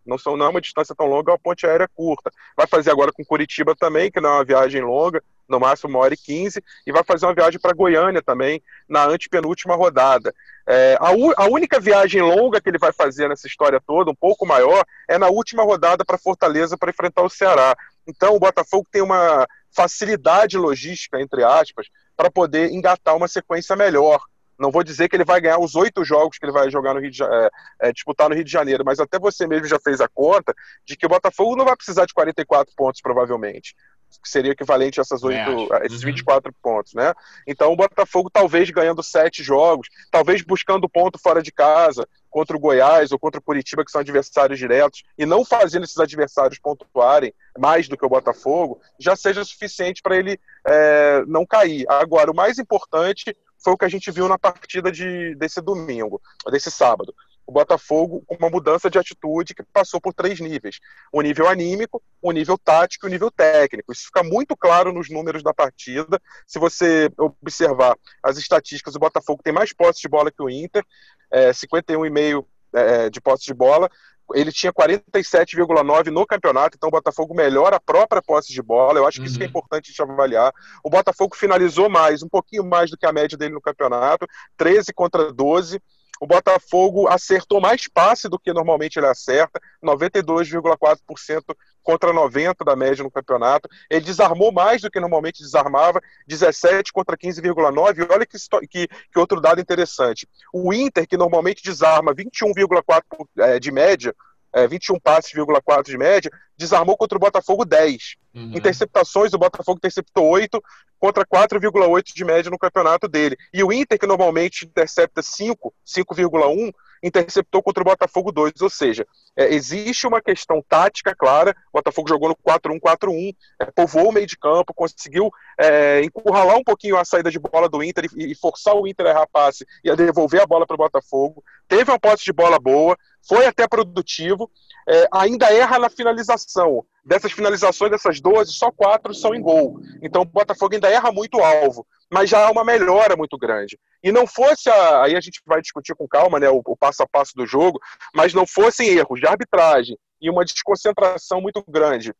Não, 0.06 0.18
são, 0.18 0.36
não 0.36 0.48
é 0.48 0.50
uma 0.50 0.62
distância 0.62 0.96
tão 0.96 1.06
longa, 1.06 1.32
é 1.32 1.34
uma 1.34 1.40
ponte 1.40 1.66
aérea 1.66 1.88
curta. 1.88 2.32
Vai 2.58 2.68
fazer 2.68 2.92
agora 2.92 3.12
com 3.12 3.24
Curitiba 3.24 3.76
também, 3.76 4.12
que 4.12 4.20
não 4.20 4.30
é 4.30 4.34
uma 4.34 4.46
viagem 4.46 4.82
longa, 4.82 5.24
no 5.48 5.60
máximo 5.60 5.90
uma 5.92 6.00
hora 6.00 6.14
e 6.14 6.18
quinze, 6.18 6.64
e 6.88 6.92
vai 6.92 7.04
fazer 7.04 7.26
uma 7.26 7.36
viagem 7.36 7.60
para 7.60 7.74
Goiânia 7.74 8.22
também, 8.22 8.64
na 8.88 9.06
antepenúltima 9.06 9.76
rodada. 9.76 10.34
É, 10.68 10.98
a, 11.00 11.10
a, 11.44 11.48
única 11.50 11.80
viagem 11.80 12.22
longa 12.22 12.62
que 12.62 12.70
ele 12.70 12.78
vai 12.78 12.94
fazer 12.94 13.28
nessa 13.28 13.48
história 13.48 13.82
toda, 13.86 14.10
um 14.10 14.16
pouco 14.16 14.46
maior, 14.46 14.84
é 15.08 15.18
na 15.18 15.28
última 15.28 15.64
rodada 15.64 16.06
para 16.06 16.18
Fortaleza 16.18 16.78
para 16.78 16.92
enfrentar 16.92 17.24
o 17.24 17.30
Ceará. 17.30 17.76
Então, 18.08 18.36
o 18.36 18.40
Botafogo 18.40 18.88
tem 18.92 19.02
uma 19.02 19.48
facilidade 19.76 20.58
logística, 20.58 21.20
entre 21.20 21.44
aspas, 21.44 21.88
para 22.16 22.30
poder 22.30 22.72
engatar 22.72 23.16
uma 23.16 23.28
sequência 23.28 23.76
melhor. 23.76 24.22
Não 24.60 24.72
vou 24.72 24.84
dizer 24.84 25.10
que 25.10 25.16
ele 25.16 25.26
vai 25.26 25.42
ganhar 25.42 25.60
os 25.60 25.76
oito 25.76 26.04
jogos 26.04 26.38
que 26.38 26.46
ele 26.46 26.52
vai 26.52 26.70
jogar 26.70 26.94
no 26.94 27.00
Rio 27.00 27.10
de, 27.10 27.24
é, 27.24 27.50
é, 27.82 27.92
disputar 27.92 28.30
no 28.30 28.36
Rio 28.36 28.44
de 28.44 28.52
Janeiro, 28.52 28.84
mas 28.86 29.00
até 29.00 29.18
você 29.18 29.48
mesmo 29.48 29.66
já 29.66 29.80
fez 29.80 30.00
a 30.00 30.08
conta 30.08 30.54
de 30.86 30.96
que 30.96 31.06
o 31.06 31.10
Botafogo 31.10 31.56
não 31.56 31.66
vai 31.66 31.76
precisar 31.76 32.06
de 32.06 32.14
44 32.14 32.72
pontos, 32.76 33.02
provavelmente 33.02 33.76
que 34.18 34.30
seria 34.30 34.52
equivalente 34.52 35.00
a 35.00 35.02
essas 35.02 35.24
8, 35.24 35.74
a 35.74 35.86
esses 35.86 36.00
uhum. 36.00 36.08
24 36.08 36.54
pontos, 36.62 36.94
né? 36.94 37.14
Então 37.48 37.72
o 37.72 37.76
Botafogo 37.76 38.30
talvez 38.30 38.70
ganhando 38.70 39.04
sete 39.04 39.44
jogos, 39.44 39.88
talvez 40.10 40.42
buscando 40.42 40.90
ponto 40.90 41.20
fora 41.20 41.42
de 41.42 41.52
casa 41.52 42.08
contra 42.30 42.56
o 42.56 42.60
Goiás 42.60 43.12
ou 43.12 43.20
contra 43.20 43.40
o 43.40 43.44
Curitiba, 43.44 43.84
que 43.84 43.92
são 43.92 44.02
adversários 44.02 44.58
diretos, 44.58 45.04
e 45.18 45.26
não 45.26 45.44
fazendo 45.44 45.84
esses 45.84 45.98
adversários 45.98 46.58
pontuarem 46.58 47.34
mais 47.60 47.90
do 47.90 47.98
que 47.98 48.06
o 48.06 48.10
Botafogo, 48.10 48.80
já 48.98 49.16
seja 49.16 49.44
suficiente 49.44 50.02
para 50.02 50.16
ele 50.16 50.40
é, 50.66 51.24
não 51.28 51.46
cair. 51.46 51.86
Agora, 51.90 52.32
o 52.32 52.36
mais 52.36 52.58
importante 52.58 53.36
foi 53.64 53.74
o 53.74 53.78
que 53.78 53.86
a 53.86 53.90
gente 53.90 54.10
viu 54.10 54.28
na 54.28 54.40
partida 54.40 54.92
de, 54.92 55.36
desse 55.36 55.62
domingo, 55.62 56.22
desse 56.50 56.72
sábado. 56.72 57.14
O 57.46 57.52
Botafogo 57.52 58.24
com 58.26 58.36
uma 58.36 58.50
mudança 58.50 58.90
de 58.90 58.98
atitude 58.98 59.54
que 59.54 59.64
passou 59.64 60.00
por 60.00 60.14
três 60.14 60.40
níveis: 60.40 60.80
o 61.12 61.22
nível 61.22 61.48
anímico, 61.48 62.02
o 62.22 62.32
nível 62.32 62.58
tático 62.58 63.06
e 63.06 63.10
o 63.10 63.12
nível 63.12 63.32
técnico. 63.32 63.92
Isso 63.92 64.06
fica 64.06 64.24
muito 64.24 64.56
claro 64.56 64.94
nos 64.94 65.10
números 65.10 65.44
da 65.44 65.54
partida. 65.54 66.20
Se 66.48 66.60
você 66.60 67.12
observar 67.18 67.96
as 68.24 68.38
estatísticas, 68.38 68.96
o 68.96 69.00
Botafogo 69.00 69.42
tem 69.44 69.54
mais 69.54 69.74
posse 69.74 70.02
de 70.02 70.10
bola 70.10 70.32
que 70.32 70.42
o 70.42 70.50
Inter, 70.50 70.84
é, 71.32 71.52
51,5 71.52 72.46
é, 72.74 73.10
de 73.10 73.20
posse 73.20 73.46
de 73.46 73.54
bola. 73.54 73.90
Ele 74.34 74.52
tinha 74.52 74.72
47,9 74.72 76.08
no 76.08 76.26
campeonato, 76.26 76.78
então 76.78 76.88
o 76.88 76.92
Botafogo 76.92 77.34
melhora 77.34 77.76
a 77.76 77.82
própria 77.82 78.22
posse 78.22 78.54
de 78.54 78.62
bola. 78.62 78.98
Eu 78.98 79.06
acho 79.06 79.18
que 79.18 79.24
uhum. 79.24 79.28
isso 79.28 79.38
que 79.38 79.44
é 79.44 79.48
importante 79.48 79.94
de 79.94 80.02
avaliar. 80.02 80.54
O 80.84 80.90
Botafogo 80.90 81.36
finalizou 81.36 81.90
mais, 81.90 82.24
um 82.24 82.30
pouquinho 82.30 82.64
mais 82.64 82.90
do 82.90 82.98
que 82.98 83.06
a 83.06 83.12
média 83.12 83.38
dele 83.38 83.54
no 83.54 83.62
campeonato, 83.62 84.26
13 84.56 84.94
contra 84.94 85.34
12. 85.34 85.82
O 86.22 86.28
Botafogo 86.28 87.08
acertou 87.08 87.60
mais 87.60 87.88
passe 87.88 88.30
do 88.30 88.38
que 88.38 88.54
normalmente 88.54 89.00
ele 89.00 89.08
acerta, 89.08 89.60
92,4% 89.84 91.56
contra 91.82 92.14
90% 92.14 92.64
da 92.64 92.76
média 92.76 93.04
no 93.04 93.10
campeonato. 93.10 93.68
Ele 93.90 94.06
desarmou 94.06 94.52
mais 94.52 94.84
do 94.84 94.92
que 94.92 95.00
normalmente 95.00 95.42
desarmava, 95.42 96.00
17 96.28 96.94
contra 96.94 97.18
15,9%. 97.18 98.08
Olha 98.12 98.24
que, 98.24 98.38
que, 98.68 98.88
que, 98.88 99.20
outro 99.20 99.42
dado 99.42 99.60
interessante. 99.60 100.30
O 100.54 100.72
Inter, 100.72 101.08
que 101.08 101.18
normalmente 101.18 101.64
desarma 101.64 102.14
21,4% 102.14 103.02
é, 103.40 103.60
de 103.60 103.72
média, 103.72 104.14
é, 104.54 104.68
21 104.68 105.00
passes,4 105.00 105.84
de 105.86 105.98
média, 105.98 106.32
desarmou 106.58 106.96
contra 106.98 107.18
o 107.18 107.22
Botafogo 107.22 107.66
10. 107.66 108.16
Uhum. 108.34 108.54
Interceptações, 108.56 109.34
o 109.34 109.38
Botafogo 109.38 109.78
interceptou 109.78 110.28
8 110.30 110.62
contra 111.00 111.26
4,8 111.26 112.14
de 112.14 112.24
média 112.24 112.52
no 112.52 112.60
campeonato 112.60 113.08
dele. 113.08 113.36
E 113.52 113.64
o 113.64 113.74
Inter, 113.74 113.98
que 113.98 114.06
normalmente 114.06 114.66
intercepta 114.66 115.22
5, 115.22 115.74
5,1, 115.86 116.72
interceptou 117.04 117.64
contra 117.64 117.82
o 117.82 117.86
Botafogo 117.86 118.32
2. 118.32 118.62
Ou 118.62 118.70
seja, 118.70 119.06
é, 119.36 119.54
existe 119.54 120.06
uma 120.06 120.22
questão 120.22 120.64
tática 120.68 121.16
clara. 121.16 121.56
O 121.74 121.78
Botafogo 121.78 122.08
jogou 122.08 122.30
no 122.30 122.36
4-1-4-1, 122.36 123.36
é, 123.60 123.66
povoou 123.66 124.10
o 124.10 124.12
meio 124.12 124.28
de 124.28 124.38
campo, 124.38 124.74
conseguiu 124.74 125.32
é, 125.58 126.02
encurralar 126.04 126.58
um 126.58 126.64
pouquinho 126.64 126.98
a 126.98 127.04
saída 127.04 127.32
de 127.32 127.40
bola 127.40 127.68
do 127.68 127.84
Inter 127.84 128.06
e, 128.16 128.32
e 128.32 128.36
forçar 128.36 128.76
o 128.76 128.88
Inter 128.88 129.08
a 129.08 129.10
errar 129.10 129.28
passe 129.28 129.66
e 129.84 129.90
a 129.90 129.96
devolver 129.96 130.42
a 130.42 130.46
bola 130.46 130.68
para 130.68 130.76
o 130.76 130.78
Botafogo. 130.78 131.44
Teve 131.68 131.90
uma 131.90 132.00
posse 132.00 132.24
de 132.24 132.34
bola 132.34 132.60
boa, 132.60 132.96
foi 133.28 133.46
até 133.46 133.68
produtivo, 133.68 134.50
é, 134.88 135.08
ainda 135.12 135.52
erra 135.54 135.80
na 135.80 135.90
finalização. 135.90 136.86
Dessas 137.04 137.32
finalizações, 137.32 137.92
dessas 137.92 138.22
12, 138.22 138.52
só 138.54 138.72
quatro 138.72 139.14
são 139.14 139.34
em 139.34 139.42
gol. 139.42 139.80
Então 140.02 140.22
o 140.22 140.26
Botafogo 140.26 140.76
ainda 140.76 140.90
erra 140.90 141.12
muito 141.12 141.40
alvo, 141.40 141.86
mas 142.12 142.30
já 142.30 142.46
há 142.46 142.52
uma 142.52 142.64
melhora 142.64 143.16
muito 143.16 143.38
grande. 143.38 143.80
E 144.04 144.12
não 144.12 144.28
fosse 144.28 144.70
a. 144.70 145.04
Aí 145.04 145.16
a 145.16 145.22
gente 145.22 145.42
vai 145.46 145.62
discutir 145.62 145.96
com 145.96 146.08
calma 146.08 146.40
né, 146.40 146.50
o, 146.50 146.62
o 146.66 146.78
passo 146.78 147.02
a 147.02 147.08
passo 147.08 147.34
do 147.36 147.46
jogo, 147.46 147.80
mas 148.14 148.34
não 148.34 148.46
fossem 148.46 148.90
erros 148.90 149.20
de 149.20 149.28
arbitragem 149.28 149.98
e 150.22 150.30
uma 150.30 150.46
desconcentração 150.46 151.42
muito 151.42 151.64
grande 151.68 152.14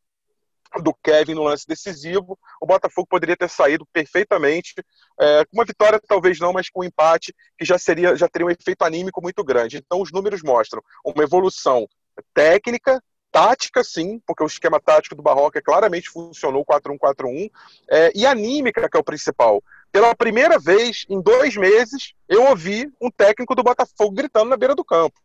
do 0.80 0.94
Kevin 1.04 1.34
no 1.34 1.44
lance 1.44 1.68
decisivo, 1.68 2.38
o 2.62 2.66
Botafogo 2.66 3.08
poderia 3.10 3.36
ter 3.36 3.50
saído 3.50 3.86
perfeitamente 3.92 4.74
é, 5.20 5.44
com 5.46 5.58
uma 5.58 5.66
vitória 5.66 6.00
talvez 6.08 6.40
não, 6.40 6.54
mas 6.54 6.70
com 6.70 6.82
um 6.82 6.84
empate 6.84 7.34
que 7.58 7.66
já 7.66 7.78
seria 7.78 8.16
já 8.16 8.28
teria 8.28 8.48
um 8.48 8.52
efeito 8.52 8.84
anímico 8.84 9.22
muito 9.22 9.44
grande. 9.44 9.78
Então 9.78 10.02
os 10.02 10.12
números 10.12 10.42
mostram 10.42 10.82
uma 11.04 11.24
evolução 11.24 11.88
técnica, 12.34 13.02
tática 13.32 13.84
sim, 13.84 14.22
porque 14.26 14.44
o 14.44 14.48
esquema 14.48 14.80
tático 14.80 15.16
do 15.16 15.24
Barroca 15.24 15.62
claramente 15.62 16.10
funcionou 16.10 16.66
4-1-4-1 16.66 17.50
é, 17.90 18.12
e 18.16 18.26
anímica 18.26 18.90
que 18.90 18.98
é 18.98 19.00
o 19.00 19.04
principal. 19.04 19.64
Pela 19.92 20.16
primeira 20.16 20.58
vez 20.58 21.06
em 21.10 21.22
dois 21.22 21.56
meses 21.56 22.14
eu 22.30 22.46
ouvi 22.46 22.90
um 23.02 23.12
técnico 23.12 23.56
do 23.56 23.64
Botafogo 23.64 24.12
gritando 24.12 24.50
na 24.50 24.58
beira 24.58 24.76
do 24.76 24.86
campo. 24.86 25.20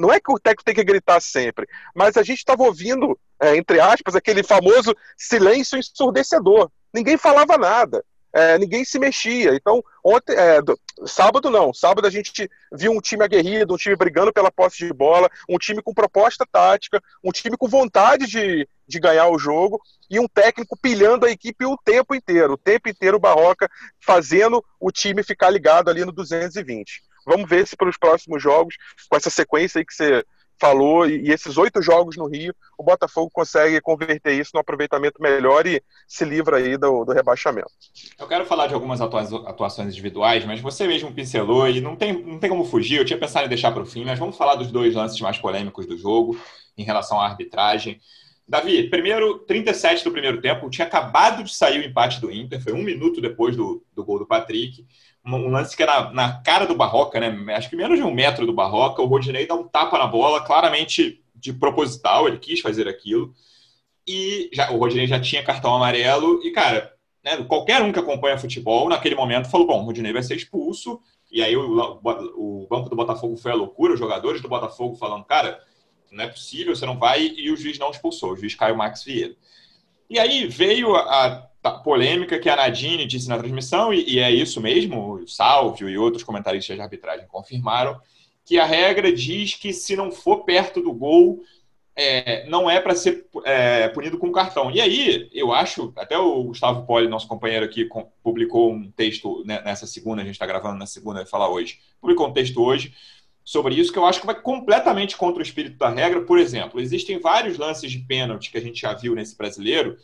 Não 0.00 0.10
é 0.10 0.18
que 0.18 0.32
o 0.32 0.38
técnico 0.38 0.64
tem 0.64 0.74
que 0.74 0.82
gritar 0.82 1.20
sempre, 1.20 1.68
mas 1.94 2.16
a 2.16 2.22
gente 2.22 2.38
estava 2.38 2.62
ouvindo, 2.62 3.18
é, 3.38 3.54
entre 3.54 3.78
aspas, 3.78 4.16
aquele 4.16 4.42
famoso 4.42 4.96
silêncio 5.14 5.78
ensurdecedor. 5.78 6.70
Ninguém 6.92 7.18
falava 7.18 7.58
nada. 7.58 8.02
É, 8.32 8.56
ninguém 8.58 8.84
se 8.84 8.98
mexia. 8.98 9.54
Então, 9.54 9.82
ontem, 10.02 10.34
é, 10.34 10.62
do, 10.62 10.78
sábado 11.04 11.50
não. 11.50 11.74
Sábado 11.74 12.06
a 12.06 12.10
gente 12.10 12.48
viu 12.72 12.92
um 12.92 13.00
time 13.00 13.24
aguerrido, 13.24 13.74
um 13.74 13.76
time 13.76 13.94
brigando 13.94 14.32
pela 14.32 14.50
posse 14.50 14.78
de 14.78 14.92
bola, 14.92 15.28
um 15.48 15.58
time 15.58 15.82
com 15.82 15.92
proposta 15.92 16.46
tática, 16.50 17.02
um 17.22 17.32
time 17.32 17.56
com 17.56 17.68
vontade 17.68 18.26
de, 18.26 18.66
de 18.86 19.00
ganhar 19.00 19.28
o 19.28 19.38
jogo 19.38 19.82
e 20.08 20.18
um 20.18 20.28
técnico 20.28 20.78
pilhando 20.80 21.26
a 21.26 21.30
equipe 21.30 21.66
o 21.66 21.76
tempo 21.76 22.14
inteiro. 22.14 22.54
O 22.54 22.58
tempo 22.58 22.88
inteiro 22.88 23.16
o 23.16 23.20
Barroca 23.20 23.68
fazendo 24.00 24.64
o 24.78 24.90
time 24.90 25.22
ficar 25.22 25.50
ligado 25.50 25.90
ali 25.90 26.04
no 26.04 26.12
220. 26.12 27.02
Vamos 27.30 27.48
ver 27.48 27.64
se 27.64 27.76
para 27.76 27.88
os 27.88 27.96
próximos 27.96 28.42
jogos, 28.42 28.74
com 29.08 29.16
essa 29.16 29.30
sequência 29.30 29.78
aí 29.78 29.86
que 29.86 29.94
você 29.94 30.24
falou, 30.60 31.08
e, 31.08 31.30
esses 31.30 31.56
oito 31.56 31.80
jogos 31.80 32.16
no 32.16 32.26
Rio, 32.26 32.52
o 32.76 32.82
Botafogo 32.82 33.30
consegue 33.32 33.80
converter 33.80 34.32
isso 34.32 34.50
num 34.52 34.60
aproveitamento 34.60 35.22
melhor 35.22 35.64
e 35.64 35.80
se 36.08 36.24
livra 36.24 36.56
aí 36.56 36.76
do, 36.76 37.04
do 37.04 37.12
rebaixamento. 37.12 37.70
Eu 38.18 38.26
quero 38.26 38.44
falar 38.44 38.66
de 38.66 38.74
algumas 38.74 39.00
atuações 39.00 39.92
individuais, 39.92 40.44
mas 40.44 40.60
você 40.60 40.88
mesmo 40.88 41.14
pincelou 41.14 41.68
e 41.68 41.80
não 41.80 41.94
tem, 41.94 42.12
não 42.12 42.40
tem 42.40 42.50
como 42.50 42.64
fugir. 42.64 42.98
Eu 42.98 43.04
tinha 43.04 43.18
pensado 43.18 43.46
em 43.46 43.48
deixar 43.48 43.70
para 43.70 43.84
o 43.84 43.86
fim, 43.86 44.04
mas 44.04 44.18
vamos 44.18 44.36
falar 44.36 44.56
dos 44.56 44.72
dois 44.72 44.92
lances 44.92 45.20
mais 45.20 45.38
polêmicos 45.38 45.86
do 45.86 45.96
jogo 45.96 46.36
em 46.76 46.82
relação 46.82 47.20
à 47.20 47.26
arbitragem. 47.26 48.00
Davi, 48.46 48.90
primeiro, 48.90 49.38
37 49.38 50.02
do 50.02 50.10
primeiro 50.10 50.40
tempo, 50.40 50.68
tinha 50.68 50.84
acabado 50.84 51.44
de 51.44 51.54
sair 51.54 51.78
o 51.78 51.84
empate 51.84 52.20
do 52.20 52.32
Inter, 52.32 52.60
foi 52.60 52.72
um 52.72 52.82
minuto 52.82 53.20
depois 53.20 53.56
do, 53.56 53.80
do 53.94 54.04
gol 54.04 54.18
do 54.18 54.26
Patrick 54.26 54.84
um 55.36 55.50
lance 55.50 55.76
que 55.76 55.82
era 55.82 56.10
na 56.12 56.40
cara 56.42 56.66
do 56.66 56.74
Barroca, 56.74 57.20
né? 57.20 57.54
Acho 57.54 57.68
que 57.68 57.76
menos 57.76 57.98
de 57.98 58.04
um 58.04 58.12
metro 58.12 58.46
do 58.46 58.52
Barroca, 58.52 59.02
o 59.02 59.06
Rodinei 59.06 59.46
dá 59.46 59.54
um 59.54 59.66
tapa 59.66 59.98
na 59.98 60.06
bola, 60.06 60.44
claramente 60.44 61.22
de 61.34 61.52
proposital, 61.52 62.28
ele 62.28 62.38
quis 62.38 62.60
fazer 62.60 62.88
aquilo. 62.88 63.34
E 64.06 64.50
já, 64.52 64.70
o 64.70 64.78
Rodinei 64.78 65.06
já 65.06 65.20
tinha 65.20 65.42
cartão 65.42 65.74
amarelo, 65.74 66.40
e, 66.44 66.50
cara, 66.50 66.92
né, 67.24 67.36
qualquer 67.44 67.82
um 67.82 67.92
que 67.92 67.98
acompanha 67.98 68.38
futebol, 68.38 68.88
naquele 68.88 69.14
momento, 69.14 69.50
falou: 69.50 69.66
bom, 69.66 69.80
o 69.80 69.84
Rodinei 69.84 70.12
vai 70.12 70.22
ser 70.22 70.36
expulso. 70.36 71.00
E 71.30 71.42
aí 71.42 71.56
o, 71.56 72.00
o, 72.34 72.66
banco 72.68 72.90
do 72.90 72.96
Botafogo 72.96 73.36
foi 73.36 73.52
a 73.52 73.54
loucura, 73.54 73.94
os 73.94 74.00
jogadores 74.00 74.42
do 74.42 74.48
Botafogo 74.48 74.96
falando, 74.96 75.24
cara, 75.24 75.60
não 76.10 76.24
é 76.24 76.26
possível, 76.26 76.74
você 76.74 76.84
não 76.84 76.98
vai, 76.98 77.22
e 77.24 77.52
o 77.52 77.56
juiz 77.56 77.78
não 77.78 77.90
expulsou, 77.90 78.32
o 78.32 78.36
juiz 78.36 78.54
Caio 78.56 78.76
Max 78.76 79.04
Vieira. 79.04 79.36
E 80.08 80.18
aí 80.18 80.48
veio 80.48 80.96
a, 80.96 81.48
polêmica 81.84 82.38
que 82.38 82.48
a 82.48 82.56
Nadine 82.56 83.06
disse 83.06 83.28
na 83.28 83.38
transmissão, 83.38 83.92
e, 83.92 84.14
e 84.14 84.18
é 84.18 84.30
isso 84.30 84.60
mesmo, 84.60 85.14
o 85.14 85.28
Salvio 85.28 85.88
e 85.88 85.98
outros 85.98 86.22
comentaristas 86.22 86.76
de 86.76 86.82
arbitragem 86.82 87.26
confirmaram, 87.26 88.00
que 88.44 88.58
a 88.58 88.64
regra 88.64 89.12
diz 89.12 89.54
que 89.54 89.72
se 89.72 89.94
não 89.94 90.10
for 90.10 90.44
perto 90.44 90.80
do 90.80 90.92
gol, 90.92 91.42
é, 91.94 92.48
não 92.48 92.70
é 92.70 92.80
para 92.80 92.94
ser 92.94 93.26
é, 93.44 93.88
punido 93.88 94.16
com 94.16 94.32
cartão. 94.32 94.70
E 94.70 94.80
aí, 94.80 95.28
eu 95.32 95.52
acho, 95.52 95.92
até 95.96 96.16
o 96.16 96.44
Gustavo 96.44 96.86
Poli, 96.86 97.08
nosso 97.08 97.28
companheiro 97.28 97.64
aqui, 97.64 97.88
publicou 98.22 98.72
um 98.72 98.90
texto 98.90 99.44
né, 99.44 99.60
nessa 99.62 99.86
segunda, 99.86 100.22
a 100.22 100.24
gente 100.24 100.34
está 100.34 100.46
gravando 100.46 100.78
na 100.78 100.86
segunda, 100.86 101.20
vai 101.20 101.26
falar 101.26 101.50
hoje, 101.50 101.78
publicou 102.00 102.26
um 102.26 102.32
texto 102.32 102.62
hoje 102.62 102.94
sobre 103.44 103.74
isso 103.74 103.92
que 103.92 103.98
eu 103.98 104.06
acho 104.06 104.20
que 104.20 104.26
vai 104.26 104.40
completamente 104.40 105.16
contra 105.16 105.40
o 105.40 105.42
espírito 105.42 105.76
da 105.76 105.88
regra. 105.88 106.22
Por 106.22 106.38
exemplo, 106.38 106.80
existem 106.80 107.18
vários 107.18 107.58
lances 107.58 107.90
de 107.90 107.98
pênalti 107.98 108.50
que 108.50 108.58
a 108.58 108.60
gente 108.60 108.80
já 108.80 108.94
viu 108.94 109.14
nesse 109.14 109.36
brasileiro, 109.36 109.98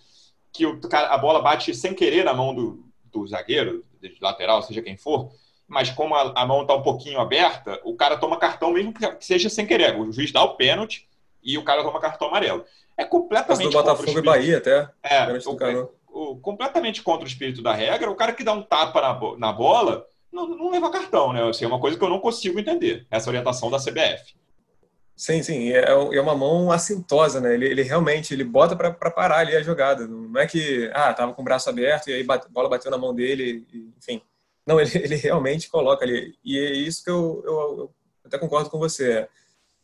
que 0.56 0.66
o, 0.66 0.80
a 0.92 1.18
bola 1.18 1.40
bate 1.40 1.74
sem 1.74 1.94
querer 1.94 2.24
na 2.24 2.32
mão 2.32 2.54
do, 2.54 2.84
do 3.04 3.26
zagueiro, 3.26 3.84
de 4.00 4.16
lateral, 4.20 4.62
seja 4.62 4.82
quem 4.82 4.96
for, 4.96 5.30
mas 5.66 5.90
como 5.90 6.14
a, 6.14 6.32
a 6.34 6.46
mão 6.46 6.62
está 6.62 6.74
um 6.74 6.82
pouquinho 6.82 7.20
aberta, 7.20 7.80
o 7.84 7.94
cara 7.94 8.16
toma 8.16 8.38
cartão 8.38 8.72
mesmo 8.72 8.92
que 8.92 9.24
seja 9.24 9.48
sem 9.48 9.66
querer. 9.66 9.98
O 9.98 10.12
juiz 10.12 10.32
dá 10.32 10.42
o 10.42 10.56
pênalti 10.56 11.08
e 11.42 11.58
o 11.58 11.64
cara 11.64 11.82
toma 11.82 12.00
cartão 12.00 12.28
amarelo. 12.28 12.64
É 12.96 13.04
completamente 13.04 13.70
do 13.70 13.72
Botafogo 13.72 14.18
e 14.18 14.22
Bahia 14.22 14.58
até. 14.58 14.88
É, 15.02 15.26
o, 15.32 15.90
o, 16.08 16.36
completamente 16.36 17.02
contra 17.02 17.24
o 17.24 17.28
espírito 17.28 17.62
da 17.62 17.74
regra. 17.74 18.10
O 18.10 18.14
cara 18.14 18.32
que 18.32 18.44
dá 18.44 18.52
um 18.52 18.62
tapa 18.62 19.00
na, 19.00 19.36
na 19.36 19.52
bola 19.52 20.06
não, 20.32 20.48
não 20.48 20.70
leva 20.70 20.90
cartão, 20.90 21.32
né? 21.32 21.46
Assim, 21.48 21.64
é 21.64 21.68
uma 21.68 21.80
coisa 21.80 21.98
que 21.98 22.04
eu 22.04 22.08
não 22.08 22.20
consigo 22.20 22.58
entender, 22.58 23.06
essa 23.10 23.28
orientação 23.28 23.70
da 23.70 23.78
CBF. 23.78 24.34
Sim, 25.16 25.42
sim, 25.42 25.72
é, 25.72 25.82
é 25.88 26.20
uma 26.20 26.34
mão 26.34 26.70
assintosa, 26.70 27.40
né? 27.40 27.54
Ele, 27.54 27.66
ele 27.66 27.82
realmente 27.82 28.34
ele 28.34 28.44
bota 28.44 28.76
para 28.76 29.10
parar 29.10 29.38
ali 29.38 29.56
a 29.56 29.62
jogada. 29.62 30.06
Não 30.06 30.38
é 30.38 30.46
que, 30.46 30.90
ah, 30.92 31.14
tava 31.14 31.32
com 31.32 31.40
o 31.40 31.44
braço 31.44 31.70
aberto 31.70 32.08
e 32.10 32.12
aí 32.12 32.26
a 32.28 32.48
bola 32.50 32.68
bateu 32.68 32.90
na 32.90 32.98
mão 32.98 33.14
dele, 33.14 33.66
enfim. 33.96 34.20
Não, 34.66 34.78
ele, 34.80 34.90
ele 34.94 35.16
realmente 35.16 35.70
coloca 35.70 36.04
ali. 36.04 36.34
E 36.44 36.58
é 36.58 36.72
isso 36.72 37.02
que 37.02 37.10
eu, 37.10 37.42
eu, 37.46 37.52
eu 37.52 37.94
até 38.26 38.38
concordo 38.38 38.68
com 38.68 38.78
você. 38.78 39.26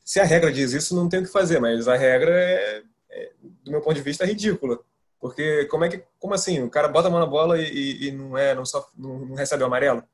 Se 0.04 0.20
a 0.20 0.24
regra 0.24 0.52
diz 0.52 0.72
isso, 0.72 0.94
não 0.94 1.08
tem 1.08 1.20
o 1.20 1.22
que 1.24 1.30
fazer, 1.30 1.60
mas 1.60 1.88
a 1.88 1.96
regra 1.96 2.30
é, 2.38 2.82
é 3.10 3.32
do 3.64 3.70
meu 3.70 3.80
ponto 3.80 3.94
de 3.94 4.02
vista, 4.02 4.24
é 4.24 4.26
ridícula. 4.26 4.80
Porque 5.18 5.64
como 5.66 5.84
é 5.84 5.88
que, 5.88 6.04
como 6.18 6.34
assim? 6.34 6.62
O 6.62 6.68
cara 6.68 6.88
bota 6.88 7.08
a 7.08 7.10
mão 7.10 7.20
na 7.20 7.26
bola 7.26 7.58
e, 7.58 8.08
e 8.08 8.12
não 8.12 8.36
é, 8.36 8.54
não, 8.54 8.66
só, 8.66 8.86
não, 8.98 9.20
não 9.20 9.36
recebe 9.36 9.62
o 9.62 9.66
amarelo? 9.66 10.04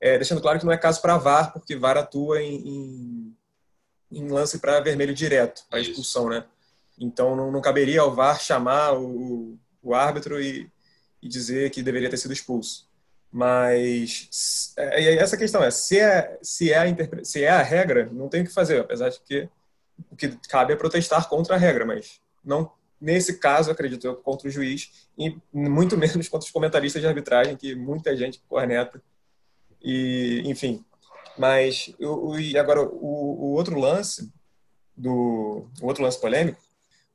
É, 0.00 0.16
deixando 0.16 0.40
claro 0.40 0.58
que 0.58 0.64
não 0.64 0.72
é 0.72 0.78
caso 0.78 1.02
para 1.02 1.16
VAR, 1.16 1.52
porque 1.52 1.76
VAR 1.76 1.96
atua 1.98 2.40
em, 2.42 2.56
em 2.68 3.19
em 4.10 4.28
lance 4.28 4.58
para 4.58 4.80
vermelho 4.80 5.14
direto, 5.14 5.64
a 5.70 5.78
expulsão, 5.78 6.28
né? 6.28 6.44
Então 6.98 7.34
não, 7.34 7.50
não, 7.50 7.60
caberia 7.60 8.00
ao 8.00 8.14
VAR 8.14 8.40
chamar 8.40 8.92
o, 8.98 9.58
o 9.82 9.94
árbitro 9.94 10.40
e, 10.40 10.70
e, 11.22 11.28
dizer 11.28 11.70
que 11.70 11.82
deveria 11.82 12.10
ter 12.10 12.16
sido 12.16 12.32
expulso. 12.32 12.88
Mas 13.32 14.74
é, 14.76 15.14
essa 15.14 15.36
questão 15.36 15.62
é 15.62 15.70
se 15.70 15.98
é 15.98 16.38
se 16.42 16.72
é 16.72 16.78
a 16.78 16.88
interpre... 16.88 17.24
se 17.24 17.42
é 17.42 17.48
a 17.48 17.62
regra, 17.62 18.08
não 18.12 18.28
tem 18.28 18.42
o 18.42 18.44
que 18.44 18.52
fazer, 18.52 18.80
apesar 18.80 19.08
de 19.08 19.20
que 19.20 19.48
o 20.10 20.16
que 20.16 20.28
cabe 20.48 20.72
é 20.72 20.76
protestar 20.76 21.28
contra 21.28 21.54
a 21.54 21.58
regra, 21.58 21.86
mas 21.86 22.20
não 22.44 22.72
nesse 23.00 23.38
caso, 23.38 23.70
acredito 23.70 24.06
eu, 24.06 24.16
contra 24.16 24.46
o 24.46 24.50
juiz 24.50 25.08
e 25.16 25.36
muito 25.52 25.96
menos 25.98 26.28
contra 26.28 26.44
os 26.44 26.52
comentaristas 26.52 27.00
de 27.00 27.08
arbitragem, 27.08 27.56
que 27.56 27.74
muita 27.74 28.14
gente 28.16 28.42
corneta. 28.48 29.02
E, 29.82 30.42
enfim. 30.44 30.84
Mas 31.40 31.90
e 32.38 32.58
agora 32.58 32.82
o, 32.82 32.86
o 32.90 33.52
outro 33.54 33.80
lance 33.80 34.30
do 34.94 35.64
o 35.80 35.86
outro 35.86 36.02
lance 36.02 36.20
polêmico, 36.20 36.60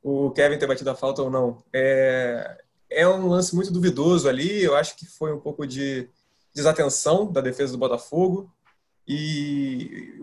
o 0.02 0.32
Kevin 0.32 0.58
ter 0.58 0.66
batido 0.66 0.90
a 0.90 0.96
falta 0.96 1.22
ou 1.22 1.30
não, 1.30 1.62
é, 1.72 2.60
é 2.90 3.06
um 3.06 3.28
lance 3.28 3.54
muito 3.54 3.70
duvidoso 3.70 4.28
ali. 4.28 4.64
Eu 4.64 4.74
acho 4.74 4.96
que 4.96 5.06
foi 5.06 5.32
um 5.32 5.38
pouco 5.38 5.64
de 5.64 6.08
desatenção 6.52 7.30
da 7.30 7.40
defesa 7.40 7.70
do 7.70 7.78
Botafogo. 7.78 8.52
E, 9.06 10.18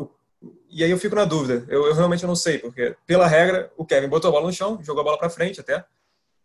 e 0.69 0.83
aí 0.83 0.91
eu 0.91 0.97
fico 0.97 1.15
na 1.15 1.23
dúvida. 1.23 1.65
Eu, 1.69 1.87
eu 1.87 1.93
realmente 1.93 2.25
não 2.25 2.35
sei, 2.35 2.57
porque 2.57 2.97
pela 3.07 3.25
regra, 3.25 3.71
o 3.77 3.85
Kevin 3.85 4.09
botou 4.09 4.27
a 4.27 4.31
bola 4.33 4.47
no 4.47 4.53
chão, 4.53 4.83
jogou 4.83 4.99
a 4.99 5.05
bola 5.05 5.17
para 5.17 5.29
frente 5.29 5.61
até, 5.61 5.85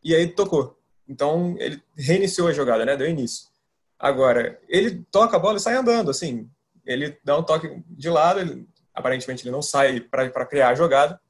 e 0.04 0.14
aí 0.14 0.28
tocou. 0.28 0.78
Então 1.08 1.56
ele 1.58 1.82
reiniciou 1.96 2.46
a 2.46 2.52
jogada, 2.52 2.84
né? 2.84 2.96
Deu 2.96 3.08
início. 3.08 3.48
Agora, 3.98 4.60
ele 4.68 5.04
toca 5.10 5.36
a 5.36 5.40
bola 5.40 5.56
e 5.56 5.60
sai 5.60 5.74
andando, 5.74 6.08
assim. 6.08 6.48
Ele 6.88 7.18
dá 7.22 7.36
um 7.36 7.42
toque 7.42 7.82
de 7.86 8.08
lado, 8.08 8.40
ele, 8.40 8.66
aparentemente 8.94 9.44
ele 9.44 9.52
não 9.52 9.60
sai 9.60 10.00
para 10.00 10.46
criar 10.46 10.70
a 10.70 10.74
jogada. 10.74 11.20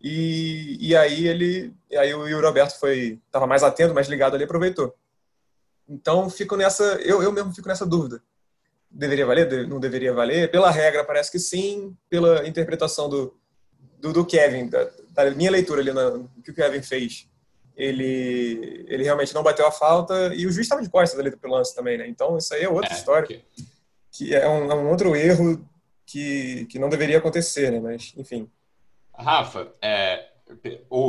E, 0.00 0.76
e 0.80 0.94
aí 0.94 1.26
ele, 1.26 1.74
aí 1.92 2.14
o 2.14 2.28
Yuri 2.28 2.46
Roberto 2.46 2.78
foi 2.78 3.18
estava 3.26 3.46
mais 3.46 3.64
atento, 3.64 3.92
mais 3.92 4.06
ligado 4.06 4.34
ali, 4.34 4.44
aproveitou. 4.44 4.94
Então 5.88 6.30
fico 6.30 6.56
nessa, 6.56 6.84
eu, 7.02 7.22
eu 7.22 7.32
mesmo 7.32 7.52
fico 7.52 7.66
nessa 7.66 7.84
dúvida. 7.84 8.22
Deveria 8.88 9.26
valer? 9.26 9.66
Não 9.66 9.80
deveria 9.80 10.12
valer? 10.12 10.50
Pela 10.50 10.70
regra 10.70 11.02
parece 11.04 11.32
que 11.32 11.38
sim, 11.38 11.96
pela 12.08 12.46
interpretação 12.46 13.08
do, 13.08 13.36
do, 13.98 14.12
do 14.12 14.24
Kevin, 14.24 14.68
da, 14.68 14.88
da, 15.10 15.30
minha 15.32 15.50
leitura 15.50 15.80
ali 15.80 15.92
no 15.92 16.30
que 16.44 16.52
o 16.52 16.54
Kevin 16.54 16.82
fez, 16.82 17.26
ele 17.74 18.84
ele 18.86 19.02
realmente 19.02 19.34
não 19.34 19.42
bateu 19.42 19.66
a 19.66 19.72
falta 19.72 20.32
e 20.34 20.46
o 20.46 20.52
juiz 20.52 20.66
estava 20.66 20.82
de 20.82 20.88
costas 20.88 21.18
ali 21.18 21.30
do 21.30 21.48
lance 21.48 21.74
também, 21.74 21.98
né? 21.98 22.06
Então 22.06 22.38
isso 22.38 22.54
aí 22.54 22.62
é 22.62 22.68
outra 22.68 22.92
é, 22.92 22.96
história. 22.96 23.42
Que 24.16 24.32
é 24.34 24.48
um, 24.48 24.70
é 24.70 24.74
um 24.74 24.88
outro 24.88 25.16
erro 25.16 25.68
que, 26.06 26.66
que 26.66 26.78
não 26.78 26.88
deveria 26.88 27.18
acontecer, 27.18 27.72
né? 27.72 27.80
Mas 27.80 28.14
enfim. 28.16 28.48
Rafa, 29.12 29.72
é, 29.82 30.28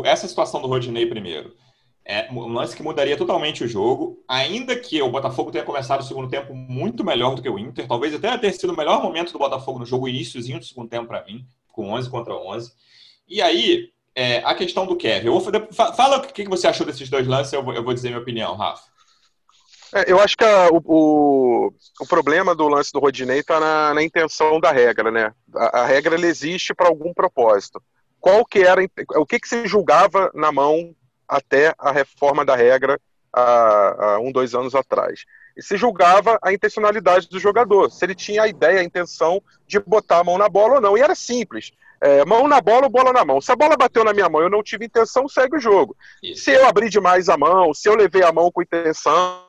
essa 0.05 0.27
situação 0.27 0.61
do 0.61 0.67
Rodinei 0.67 1.05
primeiro, 1.05 1.55
é 2.03 2.31
um 2.31 2.47
lance 2.53 2.75
que 2.75 2.83
mudaria 2.83 3.17
totalmente 3.17 3.63
o 3.63 3.67
jogo, 3.67 4.23
ainda 4.27 4.75
que 4.75 5.01
o 5.01 5.09
Botafogo 5.09 5.51
tenha 5.51 5.63
começado 5.63 6.01
o 6.01 6.03
segundo 6.03 6.29
tempo 6.29 6.53
muito 6.53 7.03
melhor 7.03 7.35
do 7.35 7.41
que 7.41 7.49
o 7.49 7.57
Inter, 7.57 7.87
talvez 7.87 8.13
até 8.13 8.37
tenha 8.37 8.53
sido 8.53 8.73
o 8.73 8.77
melhor 8.77 9.01
momento 9.01 9.31
do 9.31 9.39
Botafogo 9.39 9.79
no 9.79 9.85
jogo, 9.85 10.07
iníciozinho 10.07 10.59
do 10.59 10.65
segundo 10.65 10.89
tempo 10.89 11.07
para 11.07 11.25
mim, 11.25 11.45
com 11.67 11.91
11 11.91 12.09
contra 12.09 12.33
11. 12.33 12.71
E 13.27 13.41
aí, 13.41 13.89
é, 14.13 14.37
a 14.45 14.53
questão 14.53 14.85
do 14.85 14.95
Kevin. 14.95 15.29
Vou, 15.29 15.41
fala 15.73 16.17
o 16.17 16.21
que 16.21 16.47
você 16.47 16.67
achou 16.67 16.85
desses 16.85 17.09
dois 17.09 17.27
lances, 17.27 17.53
eu 17.53 17.63
vou, 17.63 17.73
eu 17.73 17.83
vou 17.83 17.93
dizer 17.93 18.09
minha 18.09 18.21
opinião, 18.21 18.55
Rafa. 18.55 18.94
É, 19.95 20.11
eu 20.11 20.19
acho 20.19 20.35
que 20.35 20.43
a, 20.43 20.67
o, 20.69 21.71
o, 22.01 22.05
problema 22.05 22.53
do 22.53 22.67
lance 22.67 22.91
do 22.91 22.99
Rodinei 22.99 23.39
está 23.39 23.61
na, 23.61 23.93
na, 23.93 24.03
intenção 24.03 24.59
da 24.59 24.69
regra, 24.69 25.09
né? 25.09 25.33
A, 25.55 25.83
a 25.83 25.85
regra 25.85 26.19
existe 26.27 26.73
para 26.73 26.89
algum 26.89 27.13
propósito 27.13 27.81
qual 28.19 28.43
que 28.43 28.59
era 28.59 28.81
o 29.15 29.25
que, 29.25 29.39
que 29.39 29.47
se 29.47 29.65
julgava 29.67 30.31
na 30.33 30.51
mão 30.51 30.93
até 31.25 31.73
a 31.79 31.93
reforma 31.93 32.43
da 32.43 32.55
regra 32.57 32.99
há, 33.31 34.15
há 34.15 34.19
um, 34.19 34.33
dois 34.33 34.53
anos 34.53 34.75
atrás. 34.75 35.23
E 35.55 35.63
se 35.63 35.77
julgava 35.77 36.37
a 36.41 36.51
intencionalidade 36.51 37.29
do 37.29 37.39
jogador, 37.39 37.89
se 37.89 38.03
ele 38.03 38.15
tinha 38.15 38.43
a 38.43 38.47
ideia, 38.49 38.81
a 38.81 38.83
intenção 38.83 39.41
de 39.65 39.79
botar 39.79 40.19
a 40.19 40.23
mão 40.25 40.37
na 40.37 40.49
bola 40.49 40.75
ou 40.75 40.81
não. 40.81 40.97
E 40.97 41.01
era 41.01 41.15
simples. 41.15 41.71
É, 42.01 42.25
mão 42.25 42.47
na 42.49 42.59
bola 42.59 42.83
ou 42.83 42.89
bola 42.89 43.13
na 43.13 43.23
mão. 43.23 43.39
Se 43.39 43.51
a 43.51 43.55
bola 43.55 43.77
bateu 43.77 44.03
na 44.03 44.11
minha 44.11 44.27
mão 44.27 44.41
eu 44.41 44.49
não 44.49 44.61
tive 44.61 44.85
intenção, 44.85 45.29
segue 45.29 45.55
o 45.55 45.61
jogo. 45.61 45.95
Isso. 46.21 46.43
Se 46.43 46.51
eu 46.51 46.67
abri 46.67 46.89
demais 46.89 47.29
a 47.29 47.37
mão, 47.37 47.73
se 47.73 47.87
eu 47.87 47.95
levei 47.95 48.23
a 48.23 48.33
mão 48.33 48.51
com 48.51 48.61
intenção, 48.61 49.44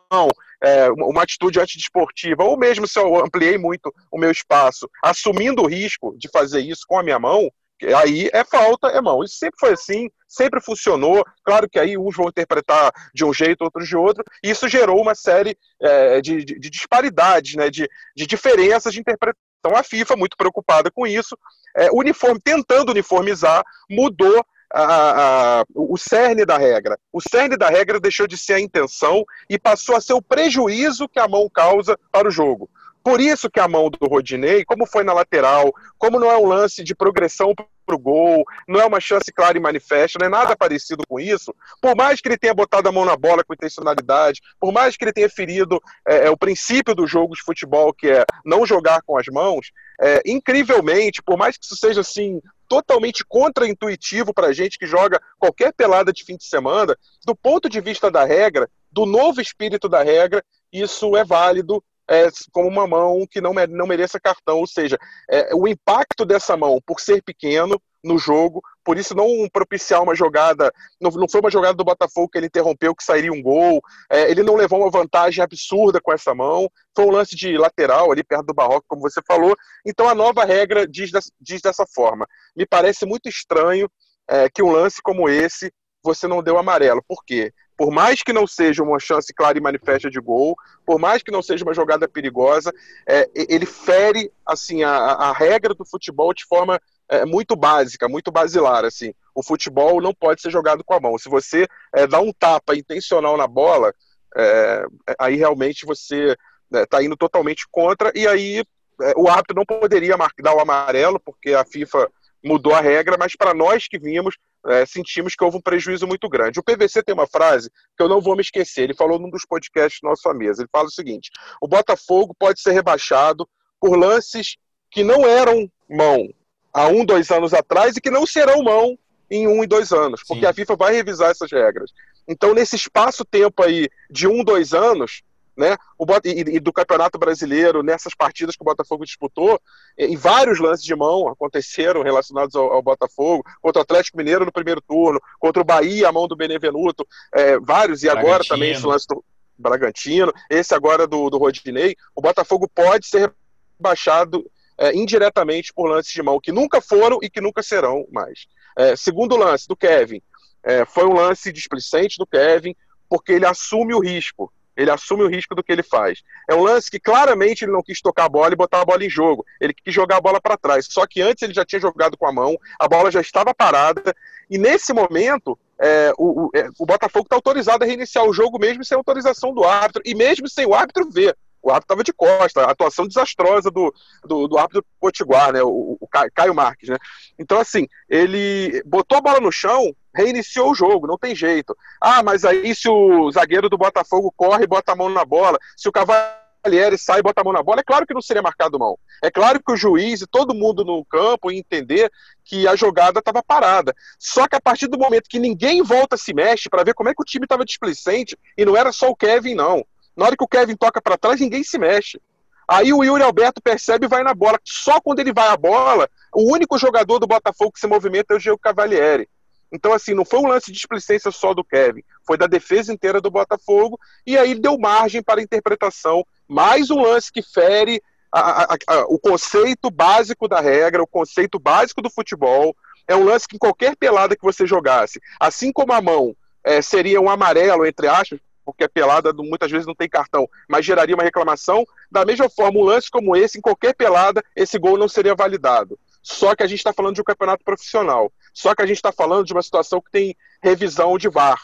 é, 0.62 0.90
uma 0.90 1.22
atitude 1.22 1.60
antidesportiva, 1.60 2.44
ou 2.44 2.56
mesmo 2.56 2.86
se 2.86 2.98
eu 2.98 3.24
ampliei 3.24 3.58
muito 3.58 3.92
o 4.10 4.18
meu 4.18 4.30
espaço, 4.30 4.88
assumindo 5.02 5.62
o 5.62 5.66
risco 5.66 6.16
de 6.18 6.28
fazer 6.28 6.60
isso 6.60 6.82
com 6.86 6.98
a 6.98 7.02
minha 7.02 7.18
mão, 7.18 7.50
Aí 7.98 8.30
é 8.32 8.42
falta, 8.42 8.88
é 8.88 9.00
mão. 9.00 9.22
Isso 9.22 9.36
sempre 9.36 9.58
foi 9.58 9.72
assim, 9.72 10.08
sempre 10.26 10.60
funcionou. 10.62 11.22
Claro 11.44 11.68
que 11.68 11.78
aí 11.78 11.98
uns 11.98 12.16
vão 12.16 12.28
interpretar 12.28 12.90
de 13.14 13.24
um 13.24 13.34
jeito, 13.34 13.62
outros 13.62 13.86
de 13.86 13.96
outro. 13.96 14.24
E 14.42 14.50
isso 14.50 14.68
gerou 14.68 15.00
uma 15.00 15.14
série 15.14 15.56
é, 15.82 16.20
de, 16.20 16.44
de, 16.44 16.58
de, 16.58 16.70
disparidades, 16.70 17.54
né, 17.54 17.68
de, 17.68 17.88
de 18.16 18.26
diferenças 18.26 18.94
de 18.94 19.00
interpretação. 19.00 19.42
A 19.74 19.82
FIFA, 19.82 20.16
muito 20.16 20.36
preocupada 20.36 20.90
com 20.90 21.06
isso, 21.06 21.36
é, 21.76 21.90
uniforme, 21.90 22.40
tentando 22.40 22.90
uniformizar, 22.90 23.64
mudou 23.90 24.44
a, 24.72 25.60
a, 25.60 25.64
o 25.74 25.96
cerne 25.96 26.44
da 26.44 26.58
regra. 26.58 26.98
O 27.12 27.20
cerne 27.20 27.56
da 27.56 27.68
regra 27.68 28.00
deixou 28.00 28.26
de 28.26 28.36
ser 28.36 28.54
a 28.54 28.60
intenção 28.60 29.24
e 29.48 29.58
passou 29.58 29.96
a 29.96 30.00
ser 30.00 30.12
o 30.12 30.22
prejuízo 30.22 31.08
que 31.08 31.18
a 31.18 31.28
mão 31.28 31.48
causa 31.52 31.98
para 32.10 32.28
o 32.28 32.30
jogo. 32.30 32.68
Por 33.06 33.20
isso 33.20 33.48
que 33.48 33.60
a 33.60 33.68
mão 33.68 33.88
do 33.88 34.04
Rodinei, 34.08 34.64
como 34.64 34.84
foi 34.84 35.04
na 35.04 35.12
lateral, 35.12 35.72
como 35.96 36.18
não 36.18 36.28
é 36.28 36.36
um 36.36 36.46
lance 36.46 36.82
de 36.82 36.92
progressão 36.92 37.54
para 37.54 37.94
o 37.94 37.98
gol, 37.98 38.44
não 38.66 38.80
é 38.80 38.84
uma 38.84 38.98
chance 38.98 39.32
clara 39.32 39.56
e 39.56 39.60
manifesta, 39.60 40.18
não 40.18 40.26
é 40.26 40.28
nada 40.28 40.56
parecido 40.56 41.04
com 41.08 41.20
isso, 41.20 41.54
por 41.80 41.94
mais 41.94 42.20
que 42.20 42.26
ele 42.26 42.36
tenha 42.36 42.52
botado 42.52 42.88
a 42.88 42.92
mão 42.92 43.04
na 43.04 43.16
bola 43.16 43.44
com 43.44 43.54
intencionalidade, 43.54 44.40
por 44.58 44.72
mais 44.72 44.96
que 44.96 45.04
ele 45.04 45.12
tenha 45.12 45.30
ferido 45.30 45.80
é, 46.04 46.26
é 46.26 46.30
o 46.30 46.36
princípio 46.36 46.96
do 46.96 47.06
jogo 47.06 47.36
de 47.36 47.42
futebol, 47.42 47.94
que 47.94 48.08
é 48.08 48.24
não 48.44 48.66
jogar 48.66 49.00
com 49.02 49.16
as 49.16 49.26
mãos, 49.28 49.70
é, 50.00 50.20
incrivelmente, 50.26 51.22
por 51.22 51.38
mais 51.38 51.56
que 51.56 51.64
isso 51.64 51.76
seja 51.76 52.00
assim 52.00 52.40
totalmente 52.68 53.24
contraintuitivo 53.24 54.32
para 54.32 54.48
a 54.48 54.52
gente 54.52 54.78
que 54.78 54.86
joga 54.86 55.20
qualquer 55.38 55.72
pelada 55.72 56.12
de 56.12 56.24
fim 56.24 56.36
de 56.36 56.44
semana, 56.44 56.96
do 57.24 57.34
ponto 57.34 57.68
de 57.68 57.80
vista 57.80 58.10
da 58.10 58.24
regra, 58.24 58.68
do 58.90 59.06
novo 59.06 59.40
espírito 59.40 59.88
da 59.88 60.02
regra, 60.02 60.42
isso 60.72 61.16
é 61.16 61.24
válido 61.24 61.82
é, 62.08 62.28
como 62.52 62.68
uma 62.68 62.86
mão 62.86 63.26
que 63.30 63.40
não, 63.40 63.52
não 63.68 63.86
mereça 63.86 64.20
cartão. 64.20 64.58
Ou 64.58 64.66
seja, 64.66 64.96
é, 65.28 65.54
o 65.54 65.66
impacto 65.66 66.24
dessa 66.24 66.56
mão, 66.56 66.80
por 66.84 67.00
ser 67.00 67.22
pequeno 67.22 67.80
no 68.06 68.18
jogo, 68.18 68.62
por 68.84 68.96
isso 68.96 69.14
não 69.14 69.48
propiciar 69.52 70.02
uma 70.02 70.14
jogada, 70.14 70.72
não, 71.00 71.10
não 71.10 71.28
foi 71.28 71.40
uma 71.40 71.50
jogada 71.50 71.74
do 71.74 71.84
Botafogo 71.84 72.28
que 72.28 72.38
ele 72.38 72.46
interrompeu, 72.46 72.94
que 72.94 73.04
sairia 73.04 73.32
um 73.32 73.42
gol, 73.42 73.80
é, 74.10 74.30
ele 74.30 74.42
não 74.42 74.54
levou 74.54 74.80
uma 74.80 74.90
vantagem 74.90 75.42
absurda 75.42 76.00
com 76.00 76.12
essa 76.12 76.34
mão, 76.34 76.70
foi 76.94 77.04
um 77.04 77.10
lance 77.10 77.34
de 77.34 77.58
lateral 77.58 78.12
ali 78.12 78.22
perto 78.22 78.46
do 78.46 78.54
Barroco, 78.54 78.86
como 78.88 79.02
você 79.02 79.20
falou. 79.26 79.56
Então 79.84 80.08
a 80.08 80.14
nova 80.14 80.44
regra 80.44 80.86
diz, 80.86 81.10
diz 81.40 81.60
dessa 81.60 81.84
forma. 81.86 82.26
Me 82.56 82.64
parece 82.64 83.04
muito 83.04 83.28
estranho 83.28 83.90
é, 84.28 84.48
que 84.48 84.62
um 84.62 84.70
lance 84.70 85.02
como 85.02 85.28
esse 85.28 85.72
você 86.02 86.28
não 86.28 86.42
deu 86.42 86.56
amarelo. 86.56 87.02
Por 87.06 87.24
quê? 87.24 87.52
por 87.76 87.90
mais 87.90 88.22
que 88.22 88.32
não 88.32 88.46
seja 88.46 88.82
uma 88.82 88.98
chance 88.98 89.32
clara 89.34 89.58
e 89.58 89.60
manifesta 89.60 90.10
de 90.10 90.18
gol, 90.18 90.56
por 90.84 90.98
mais 90.98 91.22
que 91.22 91.30
não 91.30 91.42
seja 91.42 91.64
uma 91.64 91.74
jogada 91.74 92.08
perigosa, 92.08 92.72
é, 93.06 93.28
ele 93.34 93.66
fere 93.66 94.32
assim 94.46 94.82
a, 94.82 94.90
a, 94.90 95.32
regra 95.32 95.74
do 95.74 95.84
futebol 95.84 96.32
de 96.32 96.44
forma 96.46 96.80
é, 97.08 97.24
muito 97.24 97.54
básica, 97.56 98.08
muito 98.08 98.30
basilar. 98.30 98.84
Assim, 98.84 99.12
o 99.34 99.42
futebol 99.42 100.00
não 100.00 100.14
pode 100.14 100.40
ser 100.40 100.50
jogado 100.50 100.82
com 100.84 100.94
a 100.94 101.00
mão. 101.00 101.18
Se 101.18 101.28
você 101.28 101.66
é, 101.94 102.06
dá 102.06 102.20
um 102.20 102.32
tapa 102.32 102.74
intencional 102.74 103.36
na 103.36 103.46
bola, 103.46 103.92
é, 104.36 104.84
aí 105.18 105.36
realmente 105.36 105.86
você 105.86 106.36
está 106.72 106.98
né, 106.98 107.04
indo 107.04 107.16
totalmente 107.16 107.66
contra. 107.70 108.12
E 108.14 108.26
aí 108.26 108.64
é, 109.02 109.12
o 109.16 109.28
árbitro 109.28 109.56
não 109.56 109.64
poderia 109.64 110.16
dar 110.42 110.54
o 110.54 110.60
amarelo 110.60 111.20
porque 111.20 111.52
a 111.52 111.64
FIFA 111.64 112.10
mudou 112.44 112.74
a 112.74 112.80
regra, 112.80 113.16
mas 113.18 113.34
para 113.34 113.52
nós 113.52 113.88
que 113.88 113.98
vimos, 113.98 114.36
é, 114.66 114.86
sentimos 114.86 115.34
que 115.34 115.44
houve 115.44 115.56
um 115.58 115.60
prejuízo 115.62 116.06
muito 116.06 116.28
grande. 116.28 116.60
O 116.60 116.62
PVC 116.62 117.02
tem 117.02 117.14
uma 117.14 117.26
frase 117.26 117.70
que 117.96 118.02
eu 118.02 118.08
não 118.08 118.20
vou 118.20 118.36
me 118.36 118.42
esquecer, 118.42 118.82
ele 118.82 118.94
falou 118.94 119.18
num 119.18 119.30
dos 119.30 119.44
podcasts 119.44 120.00
da 120.02 120.10
nossa 120.10 120.32
mesa, 120.32 120.62
ele 120.62 120.68
fala 120.70 120.86
o 120.86 120.90
seguinte, 120.90 121.30
o 121.60 121.68
Botafogo 121.68 122.34
pode 122.38 122.60
ser 122.60 122.72
rebaixado 122.72 123.48
por 123.80 123.96
lances 123.96 124.56
que 124.90 125.02
não 125.02 125.26
eram 125.26 125.70
mão 125.88 126.28
há 126.76 126.88
um, 126.88 127.06
dois 127.06 127.30
anos 127.30 127.54
atrás 127.54 127.96
e 127.96 128.00
que 128.02 128.10
não 128.10 128.26
serão 128.26 128.62
mão 128.62 128.98
em 129.30 129.48
um 129.48 129.64
e 129.64 129.66
dois 129.66 129.92
anos, 129.92 130.20
porque 130.22 130.44
Sim. 130.44 130.50
a 130.50 130.52
FIFA 130.52 130.76
vai 130.76 130.94
revisar 130.94 131.30
essas 131.30 131.50
regras. 131.50 131.90
Então, 132.28 132.52
nesse 132.52 132.76
espaço-tempo 132.76 133.62
aí 133.62 133.88
de 134.10 134.28
um, 134.28 134.44
dois 134.44 134.74
anos, 134.74 135.22
né? 135.56 135.74
O, 135.98 136.04
e, 136.22 136.56
e, 136.56 136.60
do 136.60 136.70
Campeonato 136.70 137.18
Brasileiro, 137.18 137.82
nessas 137.82 138.14
partidas 138.14 138.54
que 138.54 138.62
o 138.62 138.64
Botafogo 138.64 139.06
disputou, 139.06 139.58
em 139.96 140.16
vários 140.16 140.60
lances 140.60 140.84
de 140.84 140.94
mão 140.94 141.28
aconteceram 141.28 142.02
relacionados 142.02 142.54
ao, 142.54 142.70
ao, 142.70 142.82
Botafogo, 142.82 143.42
contra 143.62 143.80
o 143.80 143.82
Atlético 143.82 144.18
Mineiro 144.18 144.44
no 144.44 144.52
primeiro 144.52 144.82
turno, 144.82 145.18
contra 145.40 145.62
o 145.62 145.64
Bahia, 145.64 146.08
a 146.08 146.12
mão 146.12 146.28
do 146.28 146.36
Benevenuto, 146.36 147.06
é, 147.32 147.58
vários, 147.58 148.02
e 148.02 148.08
agora 148.10 148.44
também 148.46 148.72
esse 148.72 148.84
lance 148.84 149.06
do 149.08 149.24
Bragantino, 149.56 150.30
esse 150.50 150.74
agora 150.74 151.06
do, 151.06 151.30
do 151.30 151.38
Rodinei, 151.38 151.96
o 152.14 152.20
Botafogo 152.20 152.70
pode 152.74 153.06
ser 153.06 153.32
baixado 153.80 154.44
é, 154.78 154.94
indiretamente 154.94 155.72
por 155.72 155.88
lances 155.88 156.12
de 156.12 156.22
mão 156.22 156.40
que 156.40 156.52
nunca 156.52 156.80
foram 156.80 157.18
e 157.22 157.30
que 157.30 157.40
nunca 157.40 157.62
serão 157.62 158.06
mais. 158.12 158.46
É, 158.76 158.94
segundo 158.94 159.36
lance 159.36 159.66
do 159.66 159.76
Kevin, 159.76 160.20
é, 160.62 160.84
foi 160.84 161.04
um 161.06 161.14
lance 161.14 161.52
displicente 161.52 162.18
do 162.18 162.26
Kevin, 162.26 162.74
porque 163.08 163.32
ele 163.32 163.46
assume 163.46 163.94
o 163.94 164.00
risco 164.00 164.52
Ele 164.76 164.90
assume 164.90 165.22
o 165.22 165.28
risco 165.28 165.54
do 165.54 165.62
que 165.62 165.72
ele 165.72 165.82
faz. 165.82 166.22
É 166.50 166.54
um 166.54 166.62
lance 166.62 166.90
que 166.90 167.00
claramente 167.00 167.64
ele 167.64 167.72
não 167.72 167.82
quis 167.82 168.00
tocar 168.00 168.24
a 168.24 168.28
bola 168.28 168.52
e 168.52 168.56
botar 168.56 168.82
a 168.82 168.84
bola 168.84 169.04
em 169.04 169.08
jogo. 169.08 169.44
Ele 169.60 169.72
quis 169.72 169.94
jogar 169.94 170.16
a 170.16 170.20
bola 170.20 170.40
para 170.40 170.58
trás. 170.58 170.86
Só 170.90 171.06
que 171.06 171.22
antes 171.22 171.42
ele 171.42 171.54
já 171.54 171.64
tinha 171.64 171.80
jogado 171.80 172.16
com 172.18 172.26
a 172.26 172.32
mão, 172.32 172.58
a 172.78 172.86
bola 172.86 173.10
já 173.10 173.20
estava 173.20 173.54
parada. 173.54 174.14
E 174.50 174.58
nesse 174.58 174.92
momento, 174.92 175.58
é, 175.78 176.12
o, 176.18 176.46
o, 176.46 176.50
é, 176.54 176.68
o, 176.78 176.84
Botafogo 176.84 177.24
está 177.24 177.36
autorizado 177.36 177.84
a 177.84 177.86
reiniciar 177.86 178.24
o 178.26 178.32
jogo 178.32 178.58
mesmo 178.58 178.84
sem 178.84 178.96
autorização 178.96 179.54
do 179.54 179.64
árbitro 179.64 180.02
e 180.04 180.14
mesmo 180.14 180.48
sem 180.48 180.66
o 180.66 180.74
árbitro 180.74 181.10
ver. 181.10 181.36
O 181.66 181.70
árbitro 181.70 181.86
estava 181.86 182.04
de 182.04 182.12
costa, 182.12 182.62
a 182.62 182.70
atuação 182.70 183.08
desastrosa 183.08 183.72
do, 183.72 183.92
do, 184.24 184.46
do 184.46 184.56
árbitro 184.56 184.86
Potiguar, 185.00 185.52
né, 185.52 185.64
o, 185.64 185.98
o, 186.00 186.08
Caio 186.32 186.54
Marques. 186.54 186.88
Né? 186.88 186.96
Então, 187.36 187.58
assim, 187.58 187.88
ele 188.08 188.80
botou 188.86 189.18
a 189.18 189.20
bola 189.20 189.40
no 189.40 189.50
chão, 189.50 189.92
reiniciou 190.14 190.70
o 190.70 190.74
jogo, 190.76 191.08
não 191.08 191.18
tem 191.18 191.34
jeito. 191.34 191.76
Ah, 192.00 192.22
mas 192.22 192.44
aí 192.44 192.72
se 192.72 192.88
o 192.88 193.32
zagueiro 193.32 193.68
do 193.68 193.76
Botafogo 193.76 194.32
corre 194.36 194.62
e 194.62 194.68
bota 194.68 194.92
a 194.92 194.96
mão 194.96 195.08
na 195.08 195.24
bola, 195.24 195.58
se 195.76 195.88
o 195.88 195.92
Cavalieri 195.92 196.96
sai 196.96 197.18
e 197.18 197.22
bota 197.22 197.40
a 197.40 197.44
mão 197.44 197.52
na 197.52 197.64
bola, 197.64 197.80
é 197.80 197.84
claro 197.84 198.06
que 198.06 198.14
não 198.14 198.22
seria 198.22 198.42
marcado 198.42 198.78
mão. 198.78 198.96
É 199.20 199.28
claro 199.28 199.60
que 199.60 199.72
o 199.72 199.76
juiz 199.76 200.20
e 200.20 200.26
todo 200.28 200.54
mundo 200.54 200.84
no 200.84 201.04
campo 201.04 201.50
ia 201.50 201.58
entender 201.58 202.12
que 202.44 202.68
a 202.68 202.76
jogada 202.76 203.18
estava 203.18 203.42
parada. 203.42 203.92
Só 204.20 204.46
que 204.46 204.54
a 204.54 204.60
partir 204.60 204.86
do 204.86 204.96
momento 204.96 205.28
que 205.28 205.40
ninguém 205.40 205.82
volta 205.82 206.16
se 206.16 206.32
mexe 206.32 206.68
para 206.70 206.84
ver 206.84 206.94
como 206.94 207.08
é 207.08 207.12
que 207.12 207.22
o 207.22 207.26
time 207.26 207.44
estava 207.44 207.64
displicente, 207.64 208.38
e 208.56 208.64
não 208.64 208.76
era 208.76 208.92
só 208.92 209.10
o 209.10 209.16
Kevin, 209.16 209.56
não. 209.56 209.84
Na 210.16 210.26
hora 210.26 210.36
que 210.36 210.44
o 210.44 210.48
Kevin 210.48 210.76
toca 210.76 211.02
para 211.02 211.18
trás, 211.18 211.40
ninguém 211.40 211.62
se 211.62 211.78
mexe. 211.78 212.20
Aí 212.68 212.92
o 212.92 213.04
Yuri 213.04 213.22
Alberto 213.22 213.60
percebe 213.62 214.06
e 214.06 214.08
vai 214.08 214.24
na 214.24 214.34
bola. 214.34 214.58
Só 214.64 215.00
quando 215.00 215.20
ele 215.20 215.32
vai 215.32 215.48
à 215.48 215.56
bola, 215.56 216.08
o 216.34 216.52
único 216.52 216.78
jogador 216.78 217.18
do 217.18 217.26
Botafogo 217.26 217.72
que 217.72 217.80
se 217.80 217.86
movimenta 217.86 218.34
é 218.34 218.36
o 218.36 218.40
Diego 218.40 218.58
Cavalieri. 218.58 219.28
Então, 219.70 219.92
assim, 219.92 220.14
não 220.14 220.24
foi 220.24 220.40
um 220.40 220.46
lance 220.46 220.66
de 220.66 220.72
displicência 220.72 221.30
só 221.30 221.52
do 221.52 221.64
Kevin, 221.64 222.02
foi 222.26 222.38
da 222.38 222.46
defesa 222.46 222.92
inteira 222.92 223.20
do 223.20 223.30
Botafogo, 223.30 223.98
e 224.26 224.38
aí 224.38 224.54
deu 224.54 224.78
margem 224.78 225.22
para 225.22 225.40
a 225.40 225.42
interpretação. 225.42 226.24
Mais 226.48 226.90
um 226.90 227.02
lance 227.02 227.32
que 227.32 227.42
fere 227.42 228.00
a, 228.32 228.62
a, 228.62 228.76
a, 228.86 229.00
o 229.06 229.18
conceito 229.18 229.90
básico 229.90 230.48
da 230.48 230.60
regra, 230.60 231.02
o 231.02 231.06
conceito 231.06 231.58
básico 231.58 232.00
do 232.00 232.10
futebol. 232.10 232.76
É 233.08 233.14
um 233.14 233.24
lance 233.24 233.46
que 233.46 233.56
em 233.56 233.58
qualquer 233.58 233.96
pelada 233.96 234.34
que 234.34 234.42
você 234.42 234.66
jogasse, 234.66 235.20
assim 235.38 235.72
como 235.72 235.92
a 235.92 236.00
mão 236.00 236.34
é, 236.64 236.82
seria 236.82 237.20
um 237.20 237.30
amarelo, 237.30 237.86
entre 237.86 238.08
aspas, 238.08 238.40
porque 238.66 238.82
a 238.82 238.88
pelada 238.88 239.32
muitas 239.32 239.70
vezes 239.70 239.86
não 239.86 239.94
tem 239.94 240.08
cartão, 240.08 240.48
mas 240.68 240.84
geraria 240.84 241.14
uma 241.14 241.22
reclamação. 241.22 241.86
Da 242.10 242.24
mesma 242.24 242.50
forma, 242.50 242.80
um 242.80 242.84
lance 242.84 243.08
como 243.08 243.36
esse, 243.36 243.58
em 243.58 243.60
qualquer 243.60 243.94
pelada, 243.94 244.44
esse 244.56 244.76
gol 244.76 244.98
não 244.98 245.08
seria 245.08 245.36
validado. 245.36 245.96
Só 246.20 246.56
que 246.56 246.64
a 246.64 246.66
gente 246.66 246.78
está 246.78 246.92
falando 246.92 247.14
de 247.14 247.20
um 247.20 247.24
campeonato 247.24 247.62
profissional. 247.64 248.32
Só 248.52 248.74
que 248.74 248.82
a 248.82 248.86
gente 248.86 248.96
está 248.96 249.12
falando 249.12 249.46
de 249.46 249.52
uma 249.52 249.62
situação 249.62 250.00
que 250.00 250.10
tem 250.10 250.36
revisão 250.60 251.16
de 251.16 251.28
VAR. 251.28 251.62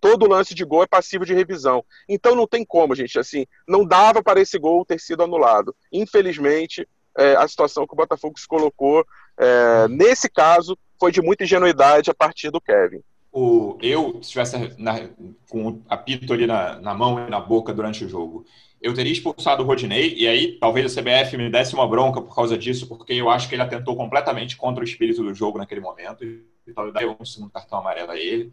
Todo 0.00 0.28
lance 0.28 0.54
de 0.54 0.64
gol 0.64 0.84
é 0.84 0.86
passivo 0.86 1.24
de 1.24 1.34
revisão. 1.34 1.84
Então 2.08 2.36
não 2.36 2.46
tem 2.46 2.64
como, 2.64 2.94
gente. 2.94 3.18
Assim, 3.18 3.44
não 3.66 3.84
dava 3.84 4.22
para 4.22 4.40
esse 4.40 4.56
gol 4.56 4.84
ter 4.84 5.00
sido 5.00 5.24
anulado. 5.24 5.74
Infelizmente, 5.92 6.88
é, 7.18 7.34
a 7.34 7.48
situação 7.48 7.86
que 7.86 7.94
o 7.94 7.96
Botafogo 7.96 8.38
se 8.38 8.46
colocou, 8.46 9.04
é, 9.36 9.88
nesse 9.88 10.28
caso, 10.30 10.78
foi 11.00 11.10
de 11.10 11.20
muita 11.20 11.42
ingenuidade 11.42 12.10
a 12.10 12.14
partir 12.14 12.50
do 12.50 12.60
Kevin 12.60 13.02
o, 13.34 13.76
eu, 13.82 14.12
se 14.22 14.28
estivesse 14.28 14.80
na, 14.80 15.08
com 15.50 15.68
o 15.68 15.82
apito 15.88 16.32
ali 16.32 16.46
na, 16.46 16.78
na, 16.78 16.94
mão 16.94 17.26
e 17.26 17.28
na 17.28 17.40
boca 17.40 17.74
durante 17.74 18.04
o 18.04 18.08
jogo, 18.08 18.46
eu 18.80 18.94
teria 18.94 19.12
expulsado 19.12 19.64
o 19.64 19.66
Rodinei, 19.66 20.14
e 20.14 20.28
aí 20.28 20.56
talvez 20.60 20.96
a 20.96 21.02
CBF 21.02 21.36
me 21.36 21.50
desse 21.50 21.74
uma 21.74 21.88
bronca 21.88 22.22
por 22.22 22.32
causa 22.32 22.56
disso, 22.56 22.86
porque 22.86 23.12
eu 23.12 23.28
acho 23.28 23.48
que 23.48 23.56
ele 23.56 23.62
atentou 23.62 23.96
completamente 23.96 24.56
contra 24.56 24.84
o 24.84 24.86
espírito 24.86 25.20
do 25.24 25.34
jogo 25.34 25.58
naquele 25.58 25.80
momento, 25.80 26.24
e 26.24 26.72
talvez 26.72 26.94
daria 26.94 27.10
um 27.10 27.24
segundo 27.24 27.50
cartão 27.50 27.80
amarelo 27.80 28.12
a 28.12 28.16
ele. 28.16 28.52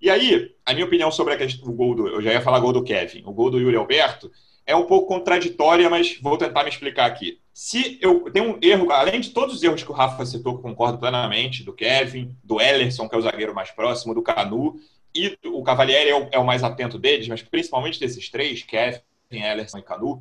E 0.00 0.10
aí, 0.10 0.52
a 0.66 0.74
minha 0.74 0.86
opinião 0.86 1.12
sobre 1.12 1.34
a 1.34 1.36
questão, 1.36 1.68
o 1.68 1.72
gol 1.72 1.94
do. 1.94 2.08
Eu 2.08 2.20
já 2.20 2.32
ia 2.32 2.40
falar 2.40 2.58
gol 2.58 2.72
do 2.72 2.82
Kevin, 2.82 3.22
o 3.24 3.32
gol 3.32 3.48
do 3.48 3.60
Yuri 3.60 3.76
Alberto, 3.76 4.30
é 4.66 4.74
um 4.74 4.84
pouco 4.84 5.06
contraditória, 5.06 5.88
mas 5.88 6.18
vou 6.20 6.36
tentar 6.36 6.64
me 6.64 6.68
explicar 6.68 7.06
aqui. 7.06 7.38
Se 7.54 7.98
eu 8.02 8.30
tenho 8.30 8.56
um 8.56 8.58
erro, 8.60 8.90
além 8.90 9.20
de 9.20 9.30
todos 9.30 9.54
os 9.54 9.62
erros 9.62 9.82
que 9.82 9.90
o 9.90 9.94
Rafa 9.94 10.26
citou, 10.26 10.56
que 10.56 10.62
concordo 10.62 10.98
plenamente, 10.98 11.62
do 11.62 11.72
Kevin, 11.72 12.36
do 12.42 12.60
Ellerson, 12.60 13.08
que 13.08 13.14
é 13.14 13.18
o 13.18 13.22
zagueiro 13.22 13.54
mais 13.54 13.70
próximo, 13.70 14.12
do 14.12 14.22
Canu, 14.22 14.78
e 15.14 15.38
o 15.46 15.62
Cavalieri 15.62 16.10
é 16.10 16.18
o, 16.18 16.28
é 16.32 16.38
o 16.38 16.44
mais 16.44 16.62
atento 16.62 16.98
deles, 16.98 17.28
mas 17.28 17.42
principalmente 17.42 18.00
desses 18.00 18.28
três, 18.28 18.62
Kevin, 18.62 19.00
Ellerson 19.30 19.78
e 19.78 19.82
Canu, 19.82 20.20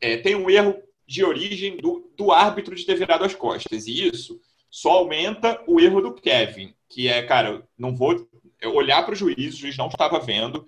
é, 0.00 0.16
tem 0.16 0.34
um 0.34 0.50
erro 0.50 0.74
de 1.06 1.22
origem 1.24 1.76
do, 1.76 2.10
do 2.16 2.32
árbitro 2.32 2.74
de 2.74 2.84
ter 2.84 2.96
virado 2.96 3.24
as 3.24 3.34
costas. 3.34 3.86
E 3.86 4.08
isso 4.08 4.40
só 4.70 4.92
aumenta 4.92 5.62
o 5.66 5.78
erro 5.78 6.00
do 6.00 6.14
Kevin, 6.14 6.74
que 6.88 7.06
é, 7.06 7.22
cara, 7.22 7.62
não 7.78 7.94
vou 7.94 8.26
olhar 8.74 9.04
para 9.04 9.12
o 9.12 9.16
juiz, 9.16 9.54
o 9.54 9.58
juiz 9.58 9.76
não 9.76 9.88
estava 9.88 10.18
vendo, 10.18 10.66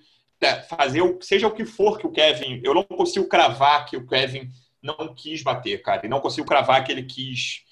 fazer 0.62 1.02
seja 1.20 1.46
o 1.46 1.52
que 1.52 1.64
for 1.64 1.98
que 1.98 2.06
o 2.06 2.10
Kevin. 2.10 2.60
Eu 2.64 2.74
não 2.74 2.84
consigo 2.84 3.28
cravar 3.28 3.86
que 3.86 3.96
o 3.96 4.06
Kevin 4.06 4.50
não 4.82 5.14
quis 5.14 5.42
bater, 5.42 5.82
cara. 5.82 6.04
E 6.04 6.08
não 6.08 6.20
consigo 6.20 6.46
cravar 6.46 6.84
que 6.84 6.92
ele 6.92 7.02
quis. 7.04 7.62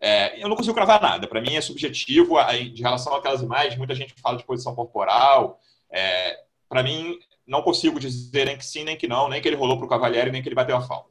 É, 0.00 0.42
eu 0.42 0.48
não 0.48 0.56
consigo 0.56 0.74
cravar 0.74 1.00
nada. 1.00 1.26
Para 1.26 1.40
mim 1.40 1.56
é 1.56 1.60
subjetivo 1.60 2.36
de 2.72 2.82
relação 2.82 3.14
àquelas 3.14 3.42
imagens. 3.42 3.76
Muita 3.76 3.94
gente 3.94 4.14
fala 4.20 4.36
de 4.36 4.44
posição 4.44 4.74
corporal. 4.74 5.60
É, 5.90 6.40
Para 6.68 6.82
mim, 6.82 7.18
não 7.46 7.62
consigo 7.62 7.98
dizer 7.98 8.44
nem 8.44 8.58
que 8.58 8.66
sim, 8.66 8.84
nem 8.84 8.96
que 8.96 9.08
não, 9.08 9.28
nem 9.28 9.40
que 9.40 9.48
ele 9.48 9.56
rolou 9.56 9.78
para 9.78 9.86
o 9.86 9.88
Cavalieri, 9.88 10.30
nem 10.30 10.42
que 10.42 10.48
ele 10.48 10.54
bateu 10.54 10.76
a 10.76 10.82
falta. 10.82 11.08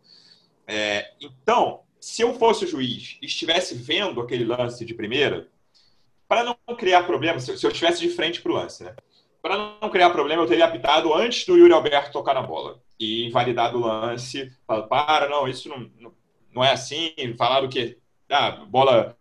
É, 0.68 1.12
então, 1.20 1.82
se 2.00 2.22
eu 2.22 2.34
fosse 2.36 2.66
o 2.66 2.68
juiz 2.68 3.18
e 3.22 3.26
estivesse 3.26 3.74
vendo 3.74 4.22
aquele 4.22 4.46
lance 4.46 4.86
de 4.86 4.94
primeira, 4.94 5.50
para 6.28 6.44
não 6.44 6.56
criar 6.78 7.04
problema, 7.04 7.40
se 7.40 7.52
eu 7.52 7.72
estivesse 7.72 8.00
de 8.00 8.10
frente 8.10 8.42
para 8.42 8.52
o 8.52 8.56
lance, 8.56 8.84
né? 8.84 8.96
Para 9.42 9.78
não 9.82 9.90
criar 9.90 10.10
problema, 10.10 10.42
eu 10.42 10.48
teria 10.48 10.66
apitado 10.66 11.14
antes 11.14 11.46
do 11.46 11.58
Yuri 11.58 11.74
Alberto 11.74 12.12
tocar 12.12 12.34
na 12.34 12.42
bola 12.42 12.82
e 13.00 13.26
invalidado 13.26 13.78
o 13.78 13.82
lance. 13.82 14.52
Falado, 14.66 14.88
para, 14.88 15.30
não, 15.30 15.48
isso 15.48 15.70
não, 15.70 15.90
não 16.54 16.64
é 16.64 16.72
assim. 16.72 17.14
Falado 17.38 17.70
que 17.70 17.98
a 18.30 18.48
ah, 18.48 18.52
bola 18.66 19.18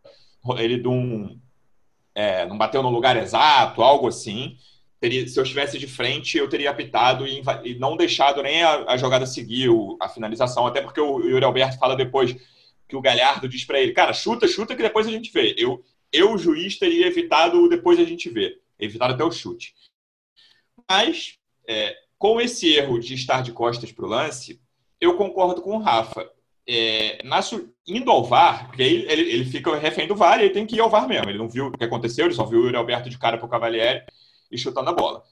ele 0.58 0.78
não, 0.78 1.38
é, 2.14 2.46
não 2.46 2.56
bateu 2.56 2.82
no 2.82 2.90
lugar 2.90 3.16
exato, 3.16 3.82
algo 3.82 4.08
assim. 4.08 4.56
Teria, 4.98 5.26
se 5.28 5.38
eu 5.38 5.42
estivesse 5.42 5.78
de 5.78 5.86
frente, 5.86 6.38
eu 6.38 6.48
teria 6.48 6.70
apitado 6.70 7.26
e, 7.26 7.42
e 7.64 7.74
não 7.74 7.96
deixado 7.96 8.42
nem 8.42 8.62
a, 8.62 8.92
a 8.92 8.96
jogada 8.96 9.26
seguir 9.26 9.68
o, 9.68 9.96
a 10.00 10.08
finalização. 10.08 10.66
Até 10.66 10.80
porque 10.80 11.00
o 11.00 11.20
Yuri 11.20 11.44
Alberto 11.44 11.78
fala 11.78 11.94
depois 11.94 12.34
que 12.88 12.96
o 12.96 13.00
Galhardo 13.00 13.48
diz 13.48 13.64
para 13.64 13.80
ele, 13.80 13.92
cara, 13.92 14.12
chuta, 14.12 14.46
chuta 14.46 14.74
que 14.74 14.82
depois 14.82 15.06
a 15.06 15.10
gente 15.10 15.30
vê. 15.32 15.54
Eu, 15.58 15.84
eu 16.12 16.38
juiz, 16.38 16.78
teria 16.78 17.06
evitado 17.06 17.68
depois 17.68 17.98
a 17.98 18.04
gente 18.04 18.30
vê. 18.30 18.58
Evitado 18.78 19.14
até 19.14 19.24
o 19.24 19.32
chute. 19.32 19.74
Mas, 20.88 21.38
é, 21.68 21.96
com 22.18 22.40
esse 22.40 22.72
erro 22.72 22.98
de 22.98 23.14
estar 23.14 23.42
de 23.42 23.52
costas 23.52 23.92
para 23.92 24.04
o 24.04 24.08
lance, 24.08 24.60
eu 25.00 25.16
concordo 25.16 25.62
com 25.62 25.76
o 25.76 25.78
Rafa. 25.78 26.30
É, 26.68 27.22
na, 27.22 27.40
indo 27.86 28.10
ao 28.10 28.24
VAR, 28.24 28.66
porque 28.66 28.82
aí 28.82 29.06
ele, 29.08 29.30
ele 29.30 29.44
fica 29.44 29.76
refém 29.76 30.08
do 30.08 30.16
VAR 30.16 30.40
e 30.40 30.44
ele 30.44 30.54
tem 30.54 30.66
que 30.66 30.74
ir 30.74 30.80
ao 30.80 30.90
VAR 30.90 31.06
mesmo. 31.06 31.30
Ele 31.30 31.38
não 31.38 31.48
viu 31.48 31.66
o 31.66 31.72
que 31.72 31.84
aconteceu, 31.84 32.24
ele 32.24 32.34
só 32.34 32.44
viu 32.44 32.60
o 32.60 32.64
Yuri 32.64 32.76
Alberto 32.76 33.08
de 33.08 33.18
cara 33.18 33.38
para 33.38 33.46
o 33.46 33.50
Cavalieri 33.50 34.04
e 34.50 34.58
chutando 34.58 34.90
a 34.90 34.92
bola. 34.92 35.22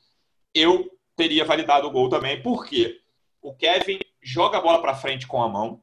Eu 0.54 0.88
teria 1.16 1.44
validado 1.44 1.88
o 1.88 1.90
gol 1.90 2.08
também, 2.08 2.40
porque 2.40 3.00
o 3.42 3.52
Kevin 3.54 3.98
joga 4.22 4.58
a 4.58 4.60
bola 4.60 4.80
para 4.80 4.94
frente 4.94 5.26
com 5.26 5.42
a 5.42 5.48
mão, 5.48 5.82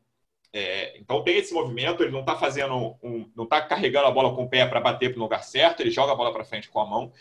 é, 0.54 0.98
então 1.00 1.24
tem 1.24 1.38
esse 1.38 1.54
movimento, 1.54 2.04
ele 2.04 2.12
não 2.12 2.20
está 2.22 2.36
fazendo 2.36 2.98
um, 3.02 3.30
não 3.36 3.46
está 3.46 3.62
carregando 3.62 4.08
a 4.08 4.12
bola 4.12 4.36
com 4.36 4.44
o 4.44 4.50
pé 4.50 4.66
para 4.66 4.82
bater 4.82 5.10
para 5.10 5.20
o 5.20 5.24
lugar 5.24 5.44
certo, 5.44 5.80
ele 5.80 5.92
joga 5.92 6.12
a 6.12 6.16
bola 6.16 6.34
para 6.34 6.44
frente 6.44 6.70
com 6.70 6.80
a 6.80 6.86
mão. 6.86 7.14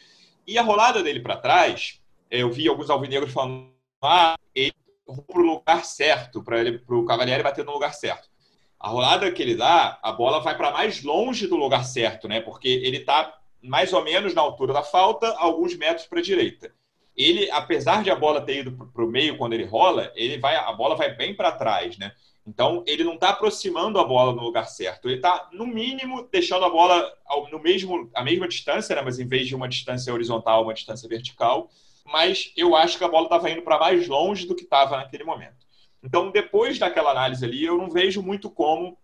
E 0.46 0.58
a 0.58 0.62
rolada 0.62 1.02
dele 1.02 1.20
para 1.20 1.36
trás, 1.36 1.99
eu 2.30 2.50
vi 2.50 2.68
alguns 2.68 2.88
alvinegros 2.88 3.32
falando, 3.32 3.70
ah, 4.02 4.36
ele 4.54 4.72
para 5.26 5.40
o 5.40 5.44
lugar 5.44 5.84
certo, 5.84 6.42
para 6.42 6.60
ele, 6.60 6.78
para 6.78 6.96
o 6.96 7.04
Cavalieri 7.04 7.42
bater 7.42 7.64
no 7.64 7.72
lugar 7.72 7.92
certo. 7.94 8.28
A 8.78 8.88
rolada 8.88 9.30
que 9.30 9.42
ele 9.42 9.56
dá, 9.56 9.98
a 10.02 10.12
bola 10.12 10.40
vai 10.40 10.56
para 10.56 10.70
mais 10.70 11.02
longe 11.02 11.46
do 11.46 11.56
lugar 11.56 11.84
certo, 11.84 12.28
né? 12.28 12.40
Porque 12.40 12.68
ele 12.68 12.98
está 12.98 13.38
mais 13.62 13.92
ou 13.92 14.02
menos 14.02 14.32
na 14.32 14.40
altura 14.40 14.72
da 14.72 14.82
falta, 14.82 15.28
alguns 15.36 15.76
metros 15.76 16.06
para 16.06 16.20
a 16.20 16.22
direita. 16.22 16.72
Ele, 17.14 17.50
apesar 17.50 18.02
de 18.02 18.10
a 18.10 18.16
bola 18.16 18.40
ter 18.40 18.60
ido 18.60 18.72
para 18.72 19.04
o 19.04 19.08
meio 19.08 19.36
quando 19.36 19.52
ele 19.52 19.64
rola, 19.64 20.10
ele 20.14 20.38
vai, 20.38 20.56
a 20.56 20.72
bola 20.72 20.94
vai 20.94 21.14
bem 21.14 21.34
para 21.34 21.52
trás, 21.52 21.98
né? 21.98 22.12
Então 22.46 22.82
ele 22.86 23.04
não 23.04 23.14
está 23.14 23.30
aproximando 23.30 23.98
a 23.98 24.04
bola 24.04 24.32
no 24.32 24.42
lugar 24.42 24.66
certo. 24.66 25.08
Ele 25.08 25.16
está 25.16 25.50
no 25.52 25.66
mínimo 25.66 26.26
deixando 26.32 26.64
a 26.64 26.70
bola 26.70 27.12
no 27.52 27.58
mesmo 27.58 28.10
a 28.14 28.24
mesma 28.24 28.48
distância, 28.48 28.96
né? 28.96 29.02
Mas 29.02 29.18
em 29.18 29.26
vez 29.26 29.46
de 29.46 29.54
uma 29.54 29.68
distância 29.68 30.12
horizontal, 30.12 30.62
uma 30.62 30.72
distância 30.72 31.06
vertical 31.06 31.68
mas 32.10 32.52
eu 32.56 32.74
acho 32.74 32.98
que 32.98 33.04
a 33.04 33.08
bola 33.08 33.24
estava 33.24 33.50
indo 33.50 33.62
para 33.62 33.78
mais 33.78 34.08
longe 34.08 34.46
do 34.46 34.54
que 34.54 34.64
estava 34.64 34.96
naquele 34.96 35.24
momento. 35.24 35.66
Então, 36.02 36.30
depois 36.30 36.78
daquela 36.78 37.10
análise 37.10 37.44
ali, 37.44 37.64
eu 37.64 37.76
não 37.76 37.90
vejo 37.90 38.22
muito 38.22 38.50
como 38.50 38.98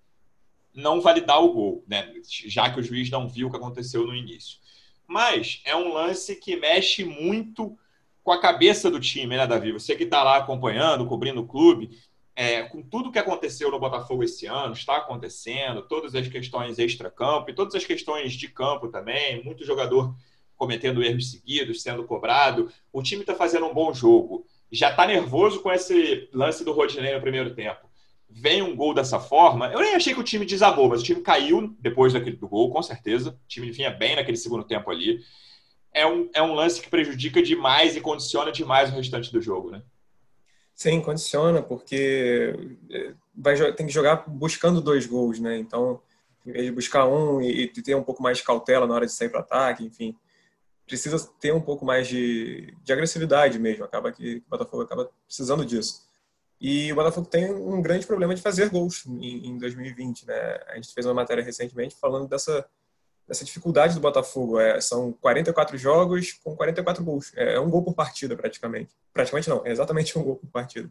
não 0.75 1.01
validar 1.01 1.43
o 1.43 1.53
gol, 1.53 1.85
né? 1.87 2.13
já 2.47 2.71
que 2.71 2.81
o 2.81 2.83
juiz 2.83 3.09
não 3.11 3.29
viu 3.29 3.49
o 3.49 3.51
que 3.51 3.57
aconteceu 3.57 4.07
no 4.07 4.15
início. 4.15 4.59
Mas 5.07 5.63
é 5.65 5.75
um 5.75 5.93
lance 5.93 6.37
que 6.37 6.57
mexe 6.57 7.05
muito 7.05 7.79
com 8.23 8.33
a 8.33 8.41
cabeça 8.41 8.91
do 8.91 8.99
time, 8.99 9.37
né, 9.37 9.47
Davi? 9.47 9.73
Você 9.73 9.95
que 9.95 10.05
está 10.05 10.23
lá 10.23 10.37
acompanhando, 10.39 11.07
cobrindo 11.07 11.41
o 11.41 11.47
clube, 11.47 11.97
é, 12.35 12.65
com 12.65 12.83
tudo 12.83 13.13
que 13.13 13.19
aconteceu 13.19 13.71
no 13.71 13.79
Botafogo 13.79 14.25
esse 14.25 14.47
ano, 14.47 14.75
está 14.75 14.97
acontecendo, 14.97 15.83
todas 15.83 16.15
as 16.15 16.27
questões 16.27 16.79
extra-campo 16.79 17.51
e 17.51 17.55
todas 17.55 17.75
as 17.75 17.85
questões 17.85 18.33
de 18.33 18.49
campo 18.49 18.89
também, 18.89 19.43
muito 19.45 19.65
jogador 19.65 20.15
cometendo 20.57 21.03
erros 21.03 21.31
seguidos, 21.31 21.83
sendo 21.83 22.05
cobrado. 22.05 22.71
O 22.93 23.03
time 23.03 23.23
está 23.23 23.35
fazendo 23.35 23.67
um 23.67 23.75
bom 23.75 23.93
jogo. 23.93 24.47
já 24.73 24.91
está 24.91 25.07
nervoso 25.07 25.61
com 25.61 25.71
esse 25.71 26.29
lance 26.33 26.65
do 26.65 26.73
Rodinei 26.73 27.15
no 27.15 27.21
primeiro 27.21 27.55
tempo. 27.55 27.87
Vem 28.29 28.63
um 28.63 28.75
gol 28.75 28.93
dessa 28.93 29.21
forma. 29.21 29.69
Eu 29.69 29.81
nem 29.81 29.95
achei 29.95 30.13
que 30.13 30.21
o 30.21 30.25
time 30.25 30.45
desabou, 30.45 30.89
mas 30.89 31.01
o 31.01 31.05
time 31.05 31.21
caiu 31.21 31.75
depois 31.79 32.13
daquele, 32.13 32.37
do 32.37 32.49
gol, 32.49 32.71
com 32.71 32.83
certeza. 32.83 33.31
O 33.31 33.49
time 33.49 33.71
vinha 33.71 33.91
bem 33.91 34.17
naquele 34.17 34.37
segundo 34.37 34.65
tempo 34.65 34.91
ali. 34.91 35.21
É 35.93 36.07
um, 36.07 36.29
é 36.35 36.43
um 36.43 36.55
lance 36.55 36.81
que 36.81 36.91
prejudica 36.91 37.43
demais 37.43 37.97
e 37.97 38.01
condiciona 38.01 38.51
demais 38.51 38.91
o 38.91 38.97
restante 38.97 39.33
do 39.33 39.41
jogo, 39.41 39.71
né? 39.71 39.83
Sim, 40.75 41.01
condiciona, 41.01 41.63
porque 41.63 42.55
é, 42.91 43.15
vai, 43.35 43.73
tem 43.73 43.87
que 43.87 43.93
jogar 43.93 44.25
buscando 44.29 44.83
dois 44.83 45.07
gols, 45.07 45.41
né? 45.41 45.57
Então, 45.57 46.03
em 46.47 46.53
vez 46.53 46.67
de 46.67 46.71
buscar 46.71 47.09
um 47.09 47.41
e, 47.41 47.63
e 47.63 47.69
ter 47.69 47.95
um 47.95 48.03
pouco 48.03 48.23
mais 48.23 48.39
de 48.39 48.45
cautela 48.45 48.87
na 48.87 48.95
hora 48.95 49.07
de 49.07 49.13
sair 49.13 49.31
para 49.31 49.41
ataque, 49.41 49.85
enfim, 49.85 50.15
precisa 50.87 51.19
ter 51.41 51.53
um 51.53 51.61
pouco 51.61 51.85
mais 51.85 52.07
de, 52.07 52.75
de 52.83 52.93
agressividade 52.93 53.59
mesmo. 53.59 53.85
Acaba 53.85 54.13
que 54.13 54.37
o 54.47 54.51
Botafogo 54.51 54.83
acaba 54.83 55.11
precisando 55.27 55.65
disso. 55.65 56.07
E 56.61 56.91
o 56.91 56.95
Botafogo 56.95 57.27
tem 57.27 57.53
um 57.53 57.83
grande 57.83 58.07
problema 58.07 58.35
de 58.35 58.41
fazer 58.41 58.71
gols 58.71 59.05
em, 59.07 59.49
em 59.49 59.59
2020, 59.59 60.27
né? 60.27 60.59
A 60.69 60.77
gente 60.77 60.93
fez 60.95 61.05
uma 61.05 61.15
matéria 61.15 61.45
recentemente 61.45 61.97
falando 62.01 62.29
dessa, 62.29 62.65
dessa 63.29 63.45
dificuldade 63.45 63.95
do 63.95 64.01
Botafogo. 64.01 64.59
É, 64.59 64.81
são 64.81 65.13
44 65.13 65.77
jogos 65.77 66.33
com 66.45 66.57
44 66.57 67.05
gols. 67.05 67.33
É, 67.37 67.55
é 67.55 67.61
um 67.61 67.69
gol 67.69 67.83
por 67.83 67.95
partida, 67.95 68.37
praticamente. 68.37 68.95
Praticamente 69.13 69.51
não, 69.51 69.67
é 69.67 69.71
exatamente 69.71 70.19
um 70.19 70.23
gol 70.23 70.37
por 70.37 70.49
partida. 70.49 70.91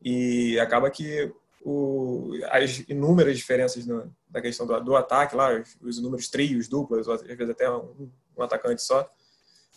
E 0.00 0.58
acaba 0.60 0.90
que 0.90 1.32
o, 1.62 2.30
as 2.50 2.84
inúmeras 2.88 3.36
diferenças 3.36 3.84
no, 3.86 4.10
da 4.30 4.40
questão 4.40 4.66
do, 4.66 4.80
do 4.80 4.96
ataque, 4.96 5.34
lá, 5.34 5.52
os, 5.52 5.76
os 5.82 6.00
números 6.00 6.28
trios, 6.28 6.68
duplas, 6.68 7.08
às 7.08 7.22
vezes 7.22 7.50
até 7.50 7.70
um, 7.70 8.08
um 8.36 8.42
atacante 8.42 8.82
só, 8.82 9.08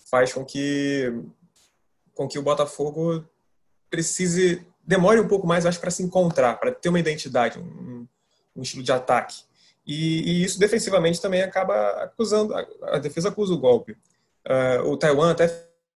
faz 0.10 0.34
com 0.34 0.44
que, 0.44 1.14
com 2.14 2.28
que 2.28 2.40
o 2.40 2.44
Botafogo 2.44 3.26
precise 3.90 4.66
demore 4.86 5.20
um 5.20 5.28
pouco 5.28 5.46
mais, 5.46 5.66
acho, 5.66 5.80
para 5.80 5.92
se 5.92 6.02
encontrar, 6.02 6.60
para 6.60 6.72
ter 6.72 6.90
uma 6.90 7.00
identidade, 7.00 7.60
um, 7.60 8.08
um 8.56 8.62
estilo 8.62 8.84
de 8.84 8.92
ataque. 8.92 9.44
E, 9.86 10.22
e, 10.22 10.44
isso 10.44 10.60
defensivamente 10.60 11.22
também 11.22 11.42
acaba 11.42 12.04
acusando, 12.04 12.56
a, 12.56 12.66
a 12.96 13.00
defesa 13.00 13.30
acusa 13.30 13.54
o 13.54 13.60
golpe. 13.60 13.94
Uh, 14.48 14.90
o 14.90 14.98
Taiwan 14.98 15.32
até 15.32 15.48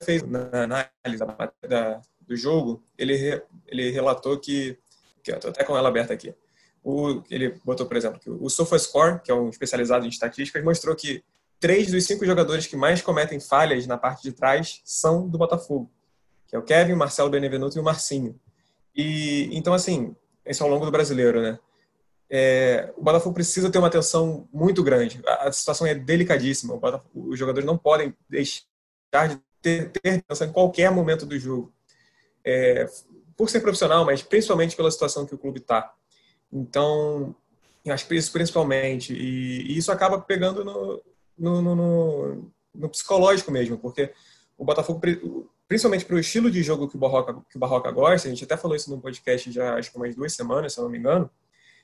fez 0.03 0.23
na 0.23 0.65
análise 0.65 1.19
da, 1.19 1.53
da, 1.69 2.03
do 2.21 2.37
jogo, 2.37 2.83
ele, 2.97 3.15
re, 3.15 3.43
ele 3.67 3.91
relatou 3.91 4.39
que, 4.39 4.79
estou 5.27 5.51
até 5.51 5.63
com 5.65 5.77
ela 5.77 5.89
aberta 5.89 6.13
aqui, 6.13 6.35
o, 6.83 7.23
ele 7.31 7.61
botou, 7.65 7.87
por 7.87 7.97
exemplo, 7.97 8.19
que 8.19 8.31
o 8.31 8.49
SofaScore, 8.49 9.21
que 9.23 9.31
é 9.31 9.35
um 9.35 9.51
especializado 9.51 10.07
em 10.07 10.09
estatísticas, 10.09 10.65
mostrou 10.65 10.97
que 10.97 11.23
três 11.61 11.91
dos 11.91 12.05
cinco 12.07 12.25
jogadores 12.25 12.67
que 12.67 12.77
mais 12.77 13.03
cometem 13.03 13.39
falhas 13.39 13.87
na 13.87 13.99
parte 13.99 14.23
de 14.23 14.33
trás 14.33 14.81
são 14.85 15.29
do 15.29 15.39
Botafogo, 15.39 15.91
que 16.49 16.57
é 16.57 16.59
o 16.59 16.63
Kevin, 16.63 16.95
o 16.95 16.97
Marcelo 16.97 17.31
Benevenuto 17.31 17.77
e 17.77 17.81
o 17.81 17.85
Marcinho. 17.85 18.41
E 18.97 19.51
então 19.53 19.75
assim, 19.75 20.17
esse 20.45 20.63
é 20.63 20.65
ao 20.65 20.71
longo 20.71 20.87
do 20.87 20.91
brasileiro, 20.91 21.41
né? 21.41 21.59
É, 22.33 22.93
o 22.97 23.03
Botafogo 23.03 23.35
precisa 23.35 23.71
ter 23.71 23.79
uma 23.79 23.89
atenção 23.89 24.49
muito 24.53 24.83
grande. 24.83 25.21
A, 25.27 25.51
situação 25.53 25.87
é 25.87 25.95
delicadíssima. 25.95 26.79
os 27.13 27.39
jogadores 27.39 27.67
não 27.67 27.77
podem 27.77 28.17
deixar 28.29 28.65
de 29.29 29.41
ter, 29.61 29.91
ter 29.91 30.23
atenção 30.25 30.47
em 30.47 30.53
qualquer 30.53 30.91
momento 30.93 31.27
do 31.27 31.37
jogo. 31.39 31.73
É, 32.45 32.89
por 33.37 33.51
ser 33.51 33.61
profissional, 33.61 34.05
mas 34.05 34.23
principalmente 34.23 34.77
pela 34.77 34.91
situação 34.91 35.27
que 35.27 35.35
o 35.35 35.39
clube 35.39 35.59
está. 35.59 35.93
Então, 36.53 37.35
acho 37.89 38.07
que 38.07 38.15
isso 38.15 38.31
principalmente. 38.31 39.13
E, 39.13 39.73
e 39.73 39.77
isso 39.77 39.91
acaba 39.91 40.21
pegando 40.21 40.65
no, 40.65 41.03
no, 41.41 41.63
no, 41.63 42.53
no, 42.75 42.89
psicológico 42.89 43.51
mesmo, 43.51 43.79
porque 43.79 44.13
o 44.57 44.65
Botafogo 44.65 45.01
principalmente 45.67 46.05
para 46.05 46.17
o 46.17 46.19
estilo 46.19 46.51
de 46.51 46.63
jogo 46.63 46.89
que 46.89 46.97
o, 46.97 46.99
Barroca, 46.99 47.35
que 47.49 47.57
o 47.57 47.61
Barroca 47.61 47.91
gosta, 47.91 48.27
a 48.27 48.31
gente 48.31 48.45
até 48.45 48.57
falou 48.57 48.77
isso 48.77 48.91
no 48.91 49.01
podcast 49.01 49.51
já 49.53 49.77
acho 49.77 49.91
que 49.91 49.97
umas 49.97 50.15
duas 50.15 50.33
semanas, 50.35 50.73
se 50.73 50.81
eu 50.81 50.85
não 50.85 50.91
me 50.91 50.99
engano, 50.99 51.31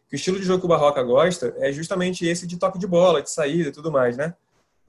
que 0.09 0.15
o 0.15 0.17
estilo 0.17 0.39
de 0.39 0.45
jogo 0.45 0.61
que 0.61 0.67
o 0.67 0.69
Barroca 0.69 1.03
gosta 1.03 1.55
é 1.59 1.73
justamente 1.73 2.27
esse 2.27 2.47
de 2.47 2.57
toque 2.57 2.79
de 2.79 2.87
bola, 2.87 3.23
de 3.23 3.31
saída 3.31 3.69
e 3.69 3.73
tudo 3.73 3.91
mais, 3.91 4.17
né? 4.17 4.35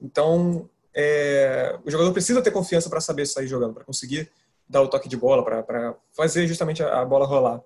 Então, 0.00 0.68
é, 0.94 1.78
o 1.84 1.90
jogador 1.90 2.12
precisa 2.12 2.42
ter 2.42 2.50
confiança 2.50 2.90
para 2.90 3.00
saber 3.00 3.26
sair 3.26 3.46
jogando, 3.46 3.74
para 3.74 3.84
conseguir 3.84 4.30
dar 4.68 4.82
o 4.82 4.88
toque 4.88 5.08
de 5.08 5.16
bola, 5.16 5.44
para 5.44 5.94
fazer 6.12 6.46
justamente 6.46 6.82
a, 6.82 7.00
a, 7.00 7.04
bola 7.04 7.24
rolar. 7.24 7.62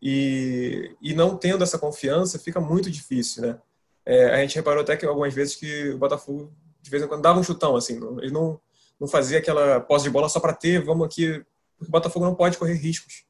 E, 0.00 0.96
e 1.00 1.14
não 1.14 1.36
tendo 1.36 1.62
essa 1.62 1.78
confiança, 1.78 2.38
fica 2.38 2.60
muito 2.60 2.90
difícil, 2.90 3.42
né? 3.42 3.58
É, 4.04 4.34
a 4.34 4.38
gente 4.38 4.56
reparou 4.56 4.82
até 4.82 4.96
que 4.96 5.06
algumas 5.06 5.32
vezes 5.32 5.54
que 5.56 5.90
o 5.90 5.98
Botafogo, 5.98 6.52
de 6.80 6.90
vez 6.90 7.02
em 7.02 7.06
quando, 7.06 7.22
dava 7.22 7.38
um 7.38 7.44
chutão, 7.44 7.76
assim, 7.76 8.00
ele 8.20 8.32
não 8.32 8.60
não 9.02 9.08
fazer 9.08 9.38
aquela 9.38 9.80
posse 9.80 10.04
de 10.04 10.10
bola 10.10 10.28
só 10.28 10.38
para 10.38 10.52
ter, 10.52 10.80
vamos 10.84 11.04
aqui. 11.04 11.44
Porque 11.76 11.88
o 11.88 11.90
Botafogo 11.90 12.24
não 12.24 12.36
pode 12.36 12.56
correr 12.56 12.74
riscos. 12.74 13.24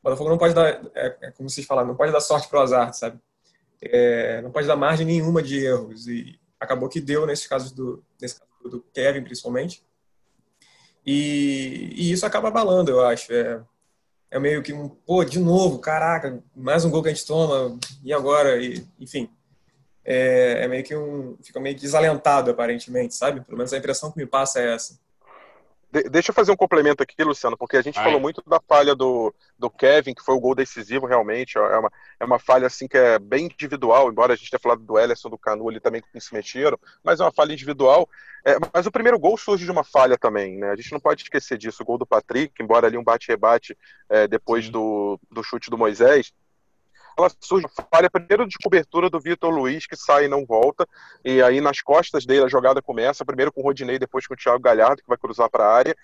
O 0.00 0.04
Botafogo 0.04 0.30
não 0.30 0.38
pode 0.38 0.54
dar, 0.54 0.68
é, 0.94 1.16
é 1.20 1.30
como 1.32 1.50
vocês 1.50 1.66
falaram, 1.66 1.88
não 1.88 1.96
pode 1.96 2.12
dar 2.12 2.20
sorte 2.20 2.48
para 2.48 2.60
o 2.60 2.62
azar, 2.62 2.94
sabe? 2.94 3.18
É, 3.82 4.40
não 4.40 4.52
pode 4.52 4.68
dar 4.68 4.76
margem 4.76 5.04
nenhuma 5.04 5.42
de 5.42 5.58
erros. 5.64 6.06
E 6.06 6.38
acabou 6.60 6.88
que 6.88 7.00
deu 7.00 7.26
nesse 7.26 7.48
caso 7.48 7.74
do, 7.74 8.04
nesse 8.22 8.38
caso 8.38 8.70
do 8.70 8.80
Kevin, 8.94 9.24
principalmente. 9.24 9.84
E, 11.04 11.90
e, 11.96 12.12
isso 12.12 12.24
acaba 12.24 12.46
abalando, 12.46 12.92
eu 12.92 13.04
acho. 13.04 13.32
É, 13.32 13.60
é 14.30 14.38
meio 14.38 14.62
que 14.62 14.72
um, 14.72 14.88
pô, 14.88 15.24
de 15.24 15.40
novo, 15.40 15.80
caraca, 15.80 16.40
mais 16.54 16.84
um 16.84 16.90
gol 16.90 17.02
que 17.02 17.08
a 17.08 17.12
gente 17.12 17.26
toma, 17.26 17.76
e 18.04 18.12
agora? 18.12 18.62
E, 18.62 18.86
enfim, 19.00 19.28
é, 20.06 20.62
é, 20.62 20.68
meio 20.68 20.84
que 20.84 20.94
um. 20.94 21.36
fica 21.42 21.58
meio 21.58 21.74
desalentado, 21.74 22.52
aparentemente, 22.52 23.14
sabe? 23.14 23.40
Pelo 23.40 23.58
menos 23.58 23.72
a 23.72 23.78
impressão 23.78 24.12
que 24.12 24.18
me 24.18 24.26
passa 24.26 24.60
é 24.60 24.72
essa. 24.72 24.96
De, 25.90 26.04
deixa 26.04 26.30
eu 26.30 26.34
fazer 26.34 26.52
um 26.52 26.56
complemento 26.56 27.02
aqui, 27.02 27.24
Luciano, 27.24 27.56
porque 27.56 27.76
a 27.76 27.82
gente 27.82 27.98
Ai. 27.98 28.04
falou 28.04 28.20
muito 28.20 28.40
da 28.46 28.60
falha 28.60 28.94
do, 28.94 29.34
do 29.58 29.68
Kevin, 29.68 30.14
que 30.14 30.22
foi 30.22 30.36
o 30.36 30.40
gol 30.40 30.54
decisivo 30.54 31.06
realmente. 31.06 31.58
É 31.58 31.78
uma, 31.78 31.92
é 32.20 32.24
uma 32.24 32.38
falha 32.38 32.68
assim 32.68 32.86
que 32.86 32.96
é 32.96 33.18
bem 33.18 33.46
individual, 33.46 34.08
embora 34.08 34.34
a 34.34 34.36
gente 34.36 34.48
tenha 34.48 34.60
falado 34.60 34.82
do 34.82 34.96
Ellison, 34.96 35.28
do 35.28 35.38
Canu 35.38 35.68
ali 35.68 35.80
também 35.80 36.00
que 36.00 36.20
se 36.20 36.32
mexeram, 36.32 36.78
mas 37.02 37.18
é 37.18 37.24
uma 37.24 37.32
falha 37.32 37.52
individual. 37.52 38.08
É, 38.44 38.56
mas 38.72 38.86
o 38.86 38.92
primeiro 38.92 39.18
gol 39.18 39.36
surge 39.36 39.64
de 39.64 39.70
uma 39.72 39.82
falha 39.82 40.16
também, 40.16 40.56
né? 40.56 40.70
A 40.70 40.76
gente 40.76 40.92
não 40.92 41.00
pode 41.00 41.24
esquecer 41.24 41.58
disso. 41.58 41.82
O 41.82 41.86
gol 41.86 41.98
do 41.98 42.06
Patrick, 42.06 42.54
embora 42.62 42.86
ali 42.86 42.96
um 42.96 43.02
bate-rebate 43.02 43.76
é, 44.08 44.28
depois 44.28 44.68
do, 44.68 45.18
do 45.28 45.42
chute 45.42 45.68
do 45.68 45.76
Moisés, 45.76 46.32
ela 47.16 47.30
surge 47.40 47.66
falha 47.90 48.10
primeiro 48.10 48.46
de 48.46 48.56
cobertura 48.62 49.08
do 49.08 49.20
Vitor 49.20 49.50
Luiz, 49.50 49.86
que 49.86 49.96
sai 49.96 50.26
e 50.26 50.28
não 50.28 50.44
volta, 50.44 50.86
e 51.24 51.42
aí 51.42 51.60
nas 51.60 51.80
costas 51.80 52.26
dele 52.26 52.44
a 52.44 52.48
jogada 52.48 52.82
começa, 52.82 53.24
primeiro 53.24 53.52
com 53.52 53.60
o 53.60 53.64
Rodinei, 53.64 53.98
depois 53.98 54.26
com 54.26 54.34
o 54.34 54.36
Thiago 54.36 54.62
Galhardo, 54.62 55.02
que 55.02 55.08
vai 55.08 55.16
cruzar 55.16 55.48
para 55.50 55.64
a 55.64 55.72
área, 55.72 55.96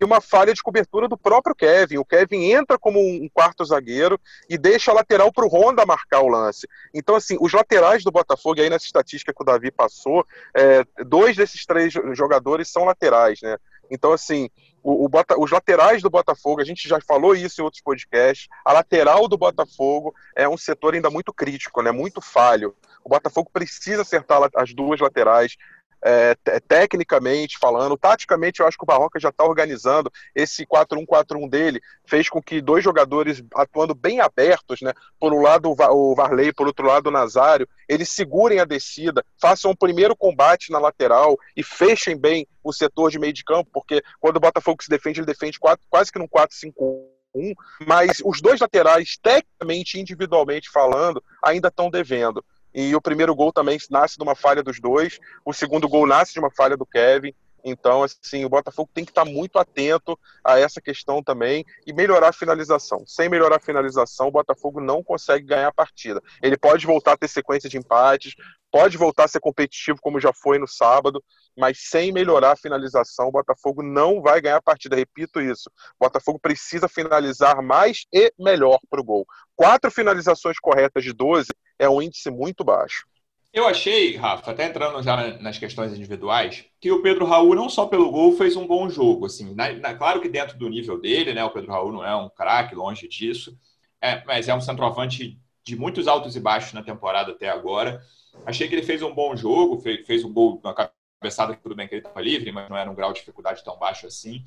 e 0.00 0.04
uma 0.04 0.20
falha 0.20 0.52
de 0.52 0.62
cobertura 0.62 1.08
do 1.08 1.16
próprio 1.16 1.54
Kevin. 1.54 1.98
O 1.98 2.04
Kevin 2.04 2.50
entra 2.52 2.78
como 2.78 3.00
um 3.00 3.28
quarto 3.32 3.64
zagueiro 3.64 4.20
e 4.48 4.58
deixa 4.58 4.90
a 4.90 4.94
lateral 4.94 5.32
para 5.32 5.46
o 5.46 5.48
Honda 5.48 5.86
marcar 5.86 6.20
o 6.20 6.28
lance. 6.28 6.68
Então, 6.94 7.14
assim, 7.14 7.36
os 7.40 7.52
laterais 7.52 8.04
do 8.04 8.10
Botafogo, 8.10 8.60
aí 8.60 8.68
nessa 8.68 8.84
estatística 8.84 9.32
que 9.32 9.42
o 9.42 9.46
Davi 9.46 9.70
passou, 9.70 10.26
é, 10.54 10.84
dois 11.04 11.36
desses 11.36 11.64
três 11.64 11.92
jogadores 12.12 12.70
são 12.70 12.84
laterais, 12.84 13.40
né? 13.42 13.56
Então, 13.90 14.12
assim, 14.12 14.48
o, 14.82 15.04
o 15.04 15.08
Bota, 15.08 15.38
os 15.38 15.50
laterais 15.50 16.00
do 16.02 16.08
Botafogo, 16.10 16.60
a 16.60 16.64
gente 16.64 16.88
já 16.88 17.00
falou 17.00 17.34
isso 17.34 17.60
em 17.60 17.64
outros 17.64 17.82
podcasts, 17.82 18.48
a 18.64 18.72
lateral 18.72 19.26
do 19.26 19.36
Botafogo 19.36 20.14
é 20.34 20.48
um 20.48 20.56
setor 20.56 20.94
ainda 20.94 21.10
muito 21.10 21.32
crítico, 21.32 21.82
né, 21.82 21.90
muito 21.90 22.20
falho. 22.20 22.74
O 23.04 23.08
Botafogo 23.08 23.50
precisa 23.52 24.02
acertar 24.02 24.40
as 24.54 24.74
duas 24.74 25.00
laterais, 25.00 25.56
é, 26.06 26.36
tecnicamente 26.60 27.58
falando, 27.58 27.96
taticamente 27.96 28.60
eu 28.60 28.66
acho 28.66 28.78
que 28.78 28.84
o 28.84 28.86
Barroca 28.86 29.18
já 29.18 29.30
está 29.30 29.44
organizando 29.44 30.08
esse 30.36 30.64
4-1-4-1 30.64 31.50
dele, 31.50 31.80
fez 32.04 32.28
com 32.28 32.40
que 32.40 32.60
dois 32.60 32.84
jogadores 32.84 33.42
atuando 33.52 33.92
bem 33.92 34.20
abertos, 34.20 34.80
né, 34.80 34.92
por 35.18 35.32
um 35.32 35.42
lado 35.42 35.68
o 35.68 36.14
Varley, 36.14 36.52
por 36.52 36.68
outro 36.68 36.86
lado 36.86 37.08
o 37.08 37.10
Nazário, 37.10 37.68
eles 37.88 38.08
segurem 38.08 38.60
a 38.60 38.64
descida, 38.64 39.24
façam 39.40 39.72
o 39.72 39.76
primeiro 39.76 40.14
combate 40.14 40.70
na 40.70 40.78
lateral 40.78 41.36
e 41.56 41.62
fechem 41.64 42.16
bem 42.16 42.46
o 42.62 42.72
setor 42.72 43.10
de 43.10 43.18
meio 43.18 43.32
de 43.32 43.42
campo, 43.42 43.68
porque 43.72 44.00
quando 44.20 44.36
o 44.36 44.40
Botafogo 44.40 44.84
se 44.84 44.88
defende, 44.88 45.18
ele 45.18 45.26
defende 45.26 45.58
quase 45.58 46.12
que 46.12 46.20
num 46.20 46.28
4-5-1, 46.28 47.54
mas 47.84 48.22
os 48.24 48.40
dois 48.40 48.60
laterais, 48.60 49.18
tecnicamente, 49.20 49.98
individualmente 49.98 50.70
falando, 50.70 51.22
ainda 51.42 51.66
estão 51.66 51.90
devendo. 51.90 52.44
E 52.76 52.94
o 52.94 53.00
primeiro 53.00 53.34
gol 53.34 53.50
também 53.50 53.78
nasce 53.90 54.18
de 54.18 54.22
uma 54.22 54.36
falha 54.36 54.62
dos 54.62 54.78
dois, 54.78 55.18
o 55.42 55.52
segundo 55.54 55.88
gol 55.88 56.06
nasce 56.06 56.34
de 56.34 56.38
uma 56.38 56.50
falha 56.50 56.76
do 56.76 56.84
Kevin. 56.84 57.32
Então, 57.68 58.04
assim, 58.04 58.44
o 58.44 58.48
Botafogo 58.48 58.88
tem 58.94 59.04
que 59.04 59.10
estar 59.10 59.24
muito 59.24 59.58
atento 59.58 60.16
a 60.44 60.56
essa 60.56 60.80
questão 60.80 61.20
também 61.20 61.64
e 61.84 61.92
melhorar 61.92 62.28
a 62.28 62.32
finalização. 62.32 63.02
Sem 63.04 63.28
melhorar 63.28 63.56
a 63.56 63.60
finalização, 63.60 64.28
o 64.28 64.30
Botafogo 64.30 64.80
não 64.80 65.02
consegue 65.02 65.46
ganhar 65.46 65.66
a 65.66 65.72
partida. 65.72 66.22
Ele 66.40 66.56
pode 66.56 66.86
voltar 66.86 67.14
a 67.14 67.16
ter 67.16 67.26
sequência 67.26 67.68
de 67.68 67.76
empates, 67.76 68.36
pode 68.70 68.96
voltar 68.96 69.24
a 69.24 69.28
ser 69.28 69.40
competitivo 69.40 69.98
como 70.00 70.20
já 70.20 70.32
foi 70.32 70.60
no 70.60 70.68
sábado, 70.68 71.20
mas 71.58 71.78
sem 71.90 72.12
melhorar 72.12 72.52
a 72.52 72.56
finalização, 72.56 73.26
o 73.26 73.32
Botafogo 73.32 73.82
não 73.82 74.22
vai 74.22 74.40
ganhar 74.40 74.58
a 74.58 74.62
partida. 74.62 74.94
Repito 74.94 75.40
isso. 75.40 75.68
O 75.98 76.04
Botafogo 76.04 76.38
precisa 76.38 76.88
finalizar 76.88 77.60
mais 77.62 78.06
e 78.12 78.32
melhor 78.38 78.78
para 78.88 79.00
o 79.00 79.04
gol. 79.04 79.26
Quatro 79.56 79.90
finalizações 79.90 80.60
corretas 80.60 81.02
de 81.02 81.12
12 81.12 81.48
é 81.80 81.88
um 81.88 82.00
índice 82.00 82.30
muito 82.30 82.62
baixo. 82.62 83.06
Eu 83.56 83.66
achei, 83.66 84.14
Rafa, 84.16 84.50
até 84.50 84.66
entrando 84.66 85.02
já 85.02 85.38
nas 85.38 85.56
questões 85.56 85.90
individuais, 85.94 86.66
que 86.78 86.92
o 86.92 87.00
Pedro 87.00 87.24
Raul, 87.24 87.54
não 87.54 87.70
só 87.70 87.86
pelo 87.86 88.10
gol, 88.10 88.36
fez 88.36 88.54
um 88.54 88.66
bom 88.66 88.86
jogo. 88.90 89.24
Assim, 89.24 89.54
na, 89.54 89.72
na, 89.72 89.94
claro 89.94 90.20
que 90.20 90.28
dentro 90.28 90.58
do 90.58 90.68
nível 90.68 91.00
dele, 91.00 91.32
né? 91.32 91.42
O 91.42 91.48
Pedro 91.48 91.72
Raul 91.72 91.90
não 91.90 92.04
é 92.04 92.14
um 92.14 92.28
craque, 92.28 92.74
longe 92.74 93.08
disso, 93.08 93.58
é, 93.98 94.22
mas 94.26 94.46
é 94.46 94.54
um 94.54 94.60
centroavante 94.60 95.40
de 95.64 95.74
muitos 95.74 96.06
altos 96.06 96.36
e 96.36 96.40
baixos 96.40 96.74
na 96.74 96.82
temporada 96.82 97.32
até 97.32 97.48
agora. 97.48 98.02
Achei 98.44 98.68
que 98.68 98.74
ele 98.74 98.82
fez 98.82 99.02
um 99.02 99.14
bom 99.14 99.34
jogo, 99.34 99.80
fez, 99.80 100.06
fez 100.06 100.22
um 100.22 100.34
gol 100.34 100.60
na 100.62 100.74
cabeçada, 100.74 101.56
tudo 101.56 101.74
bem 101.74 101.88
que 101.88 101.94
ele 101.94 102.02
estava 102.02 102.20
livre, 102.20 102.52
mas 102.52 102.68
não 102.68 102.76
era 102.76 102.90
um 102.90 102.94
grau 102.94 103.14
de 103.14 103.20
dificuldade 103.20 103.64
tão 103.64 103.78
baixo 103.78 104.06
assim. 104.06 104.44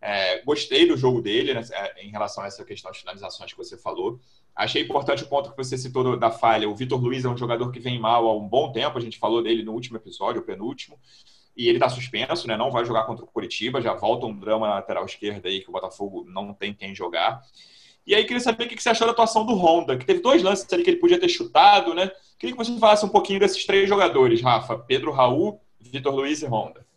É, 0.00 0.42
gostei 0.42 0.84
do 0.84 0.96
jogo 0.96 1.22
dele 1.22 1.54
né, 1.54 1.62
é, 1.72 2.04
em 2.04 2.10
relação 2.10 2.42
a 2.42 2.48
essa 2.48 2.64
questão 2.64 2.90
de 2.90 2.98
finalizações 2.98 3.52
que 3.52 3.56
você 3.56 3.78
falou. 3.78 4.18
Achei 4.54 4.82
importante 4.82 5.22
o 5.22 5.28
ponto 5.28 5.50
que 5.50 5.56
você 5.56 5.78
citou 5.78 6.16
da 6.16 6.30
falha. 6.30 6.68
O 6.68 6.74
Vitor 6.74 7.00
Luiz 7.00 7.24
é 7.24 7.28
um 7.28 7.36
jogador 7.36 7.70
que 7.70 7.78
vem 7.78 7.98
mal 7.98 8.26
há 8.26 8.36
um 8.36 8.48
bom 8.48 8.72
tempo, 8.72 8.98
a 8.98 9.00
gente 9.00 9.18
falou 9.18 9.42
dele 9.42 9.62
no 9.62 9.72
último 9.72 9.96
episódio, 9.96 10.40
o 10.40 10.44
penúltimo, 10.44 10.98
e 11.56 11.68
ele 11.68 11.78
está 11.78 11.88
suspenso, 11.88 12.46
né? 12.46 12.56
não 12.56 12.70
vai 12.70 12.84
jogar 12.84 13.04
contra 13.04 13.24
o 13.24 13.28
Curitiba, 13.28 13.80
já 13.80 13.94
volta 13.94 14.26
um 14.26 14.38
drama 14.38 14.68
na 14.68 14.74
lateral 14.74 15.04
esquerda 15.04 15.48
aí 15.48 15.60
que 15.60 15.68
o 15.68 15.72
Botafogo 15.72 16.24
não 16.28 16.52
tem 16.52 16.74
quem 16.74 16.94
jogar. 16.94 17.40
E 18.06 18.14
aí 18.14 18.24
queria 18.24 18.40
saber 18.40 18.64
o 18.64 18.68
que 18.68 18.82
você 18.82 18.88
achou 18.88 19.06
da 19.06 19.12
atuação 19.12 19.44
do 19.44 19.54
Honda, 19.54 19.96
que 19.96 20.06
teve 20.06 20.20
dois 20.20 20.42
lances 20.42 20.72
ali 20.72 20.82
que 20.82 20.90
ele 20.90 20.96
podia 20.96 21.20
ter 21.20 21.28
chutado, 21.28 21.94
né? 21.94 22.10
Queria 22.38 22.56
que 22.56 22.64
você 22.64 22.74
falasse 22.78 23.04
um 23.04 23.10
pouquinho 23.10 23.38
desses 23.38 23.66
três 23.66 23.86
jogadores, 23.86 24.40
Rafa, 24.40 24.78
Pedro 24.78 25.12
Raul, 25.12 25.60
Vitor 25.78 26.14
Luiz 26.14 26.40
e 26.40 26.46
Honda. 26.46 26.87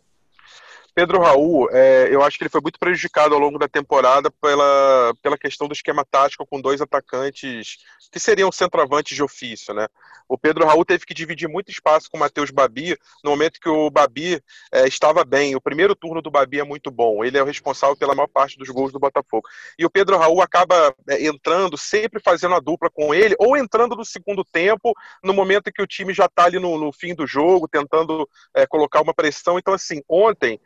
Pedro 0.94 1.20
Raul, 1.20 1.68
é, 1.70 2.08
eu 2.10 2.22
acho 2.22 2.36
que 2.36 2.44
ele 2.44 2.50
foi 2.50 2.60
muito 2.60 2.78
prejudicado 2.78 3.34
ao 3.34 3.40
longo 3.40 3.58
da 3.58 3.66
temporada 3.66 4.30
pela, 4.30 5.14
pela 5.22 5.38
questão 5.38 5.66
do 5.66 5.72
esquema 5.72 6.04
tático 6.04 6.46
com 6.46 6.60
dois 6.60 6.82
atacantes 6.82 7.78
que 8.10 8.20
seriam 8.20 8.52
centroavantes 8.52 9.16
de 9.16 9.22
ofício, 9.22 9.72
né? 9.72 9.88
O 10.28 10.36
Pedro 10.36 10.66
Raul 10.66 10.84
teve 10.84 11.04
que 11.06 11.14
dividir 11.14 11.48
muito 11.48 11.70
espaço 11.70 12.10
com 12.10 12.16
o 12.16 12.20
Matheus 12.20 12.50
Babi 12.50 12.96
no 13.24 13.30
momento 13.30 13.60
que 13.60 13.68
o 13.68 13.90
Babi 13.90 14.40
é, 14.72 14.86
estava 14.86 15.24
bem. 15.24 15.56
O 15.56 15.60
primeiro 15.60 15.94
turno 15.94 16.20
do 16.20 16.30
Babi 16.30 16.60
é 16.60 16.64
muito 16.64 16.90
bom. 16.90 17.24
Ele 17.24 17.38
é 17.38 17.42
o 17.42 17.46
responsável 17.46 17.96
pela 17.96 18.14
maior 18.14 18.28
parte 18.28 18.58
dos 18.58 18.68
gols 18.68 18.92
do 18.92 18.98
Botafogo. 18.98 19.48
E 19.78 19.84
o 19.84 19.90
Pedro 19.90 20.18
Raul 20.18 20.42
acaba 20.42 20.94
é, 21.08 21.26
entrando, 21.26 21.76
sempre 21.76 22.20
fazendo 22.20 22.54
a 22.54 22.60
dupla 22.60 22.90
com 22.90 23.14
ele, 23.14 23.34
ou 23.38 23.56
entrando 23.56 23.96
no 23.96 24.04
segundo 24.04 24.44
tempo, 24.44 24.94
no 25.22 25.32
momento 25.32 25.72
que 25.72 25.82
o 25.82 25.86
time 25.86 26.12
já 26.12 26.26
está 26.26 26.44
ali 26.44 26.58
no, 26.58 26.78
no, 26.78 26.92
fim 26.92 27.14
do 27.14 27.26
jogo, 27.26 27.68
tentando 27.68 28.28
é, 28.54 28.66
colocar 28.66 29.00
uma 29.00 29.14
pressão. 29.14 29.58
Então, 29.58 29.74
assim, 29.74 30.02
ontem 30.08 30.60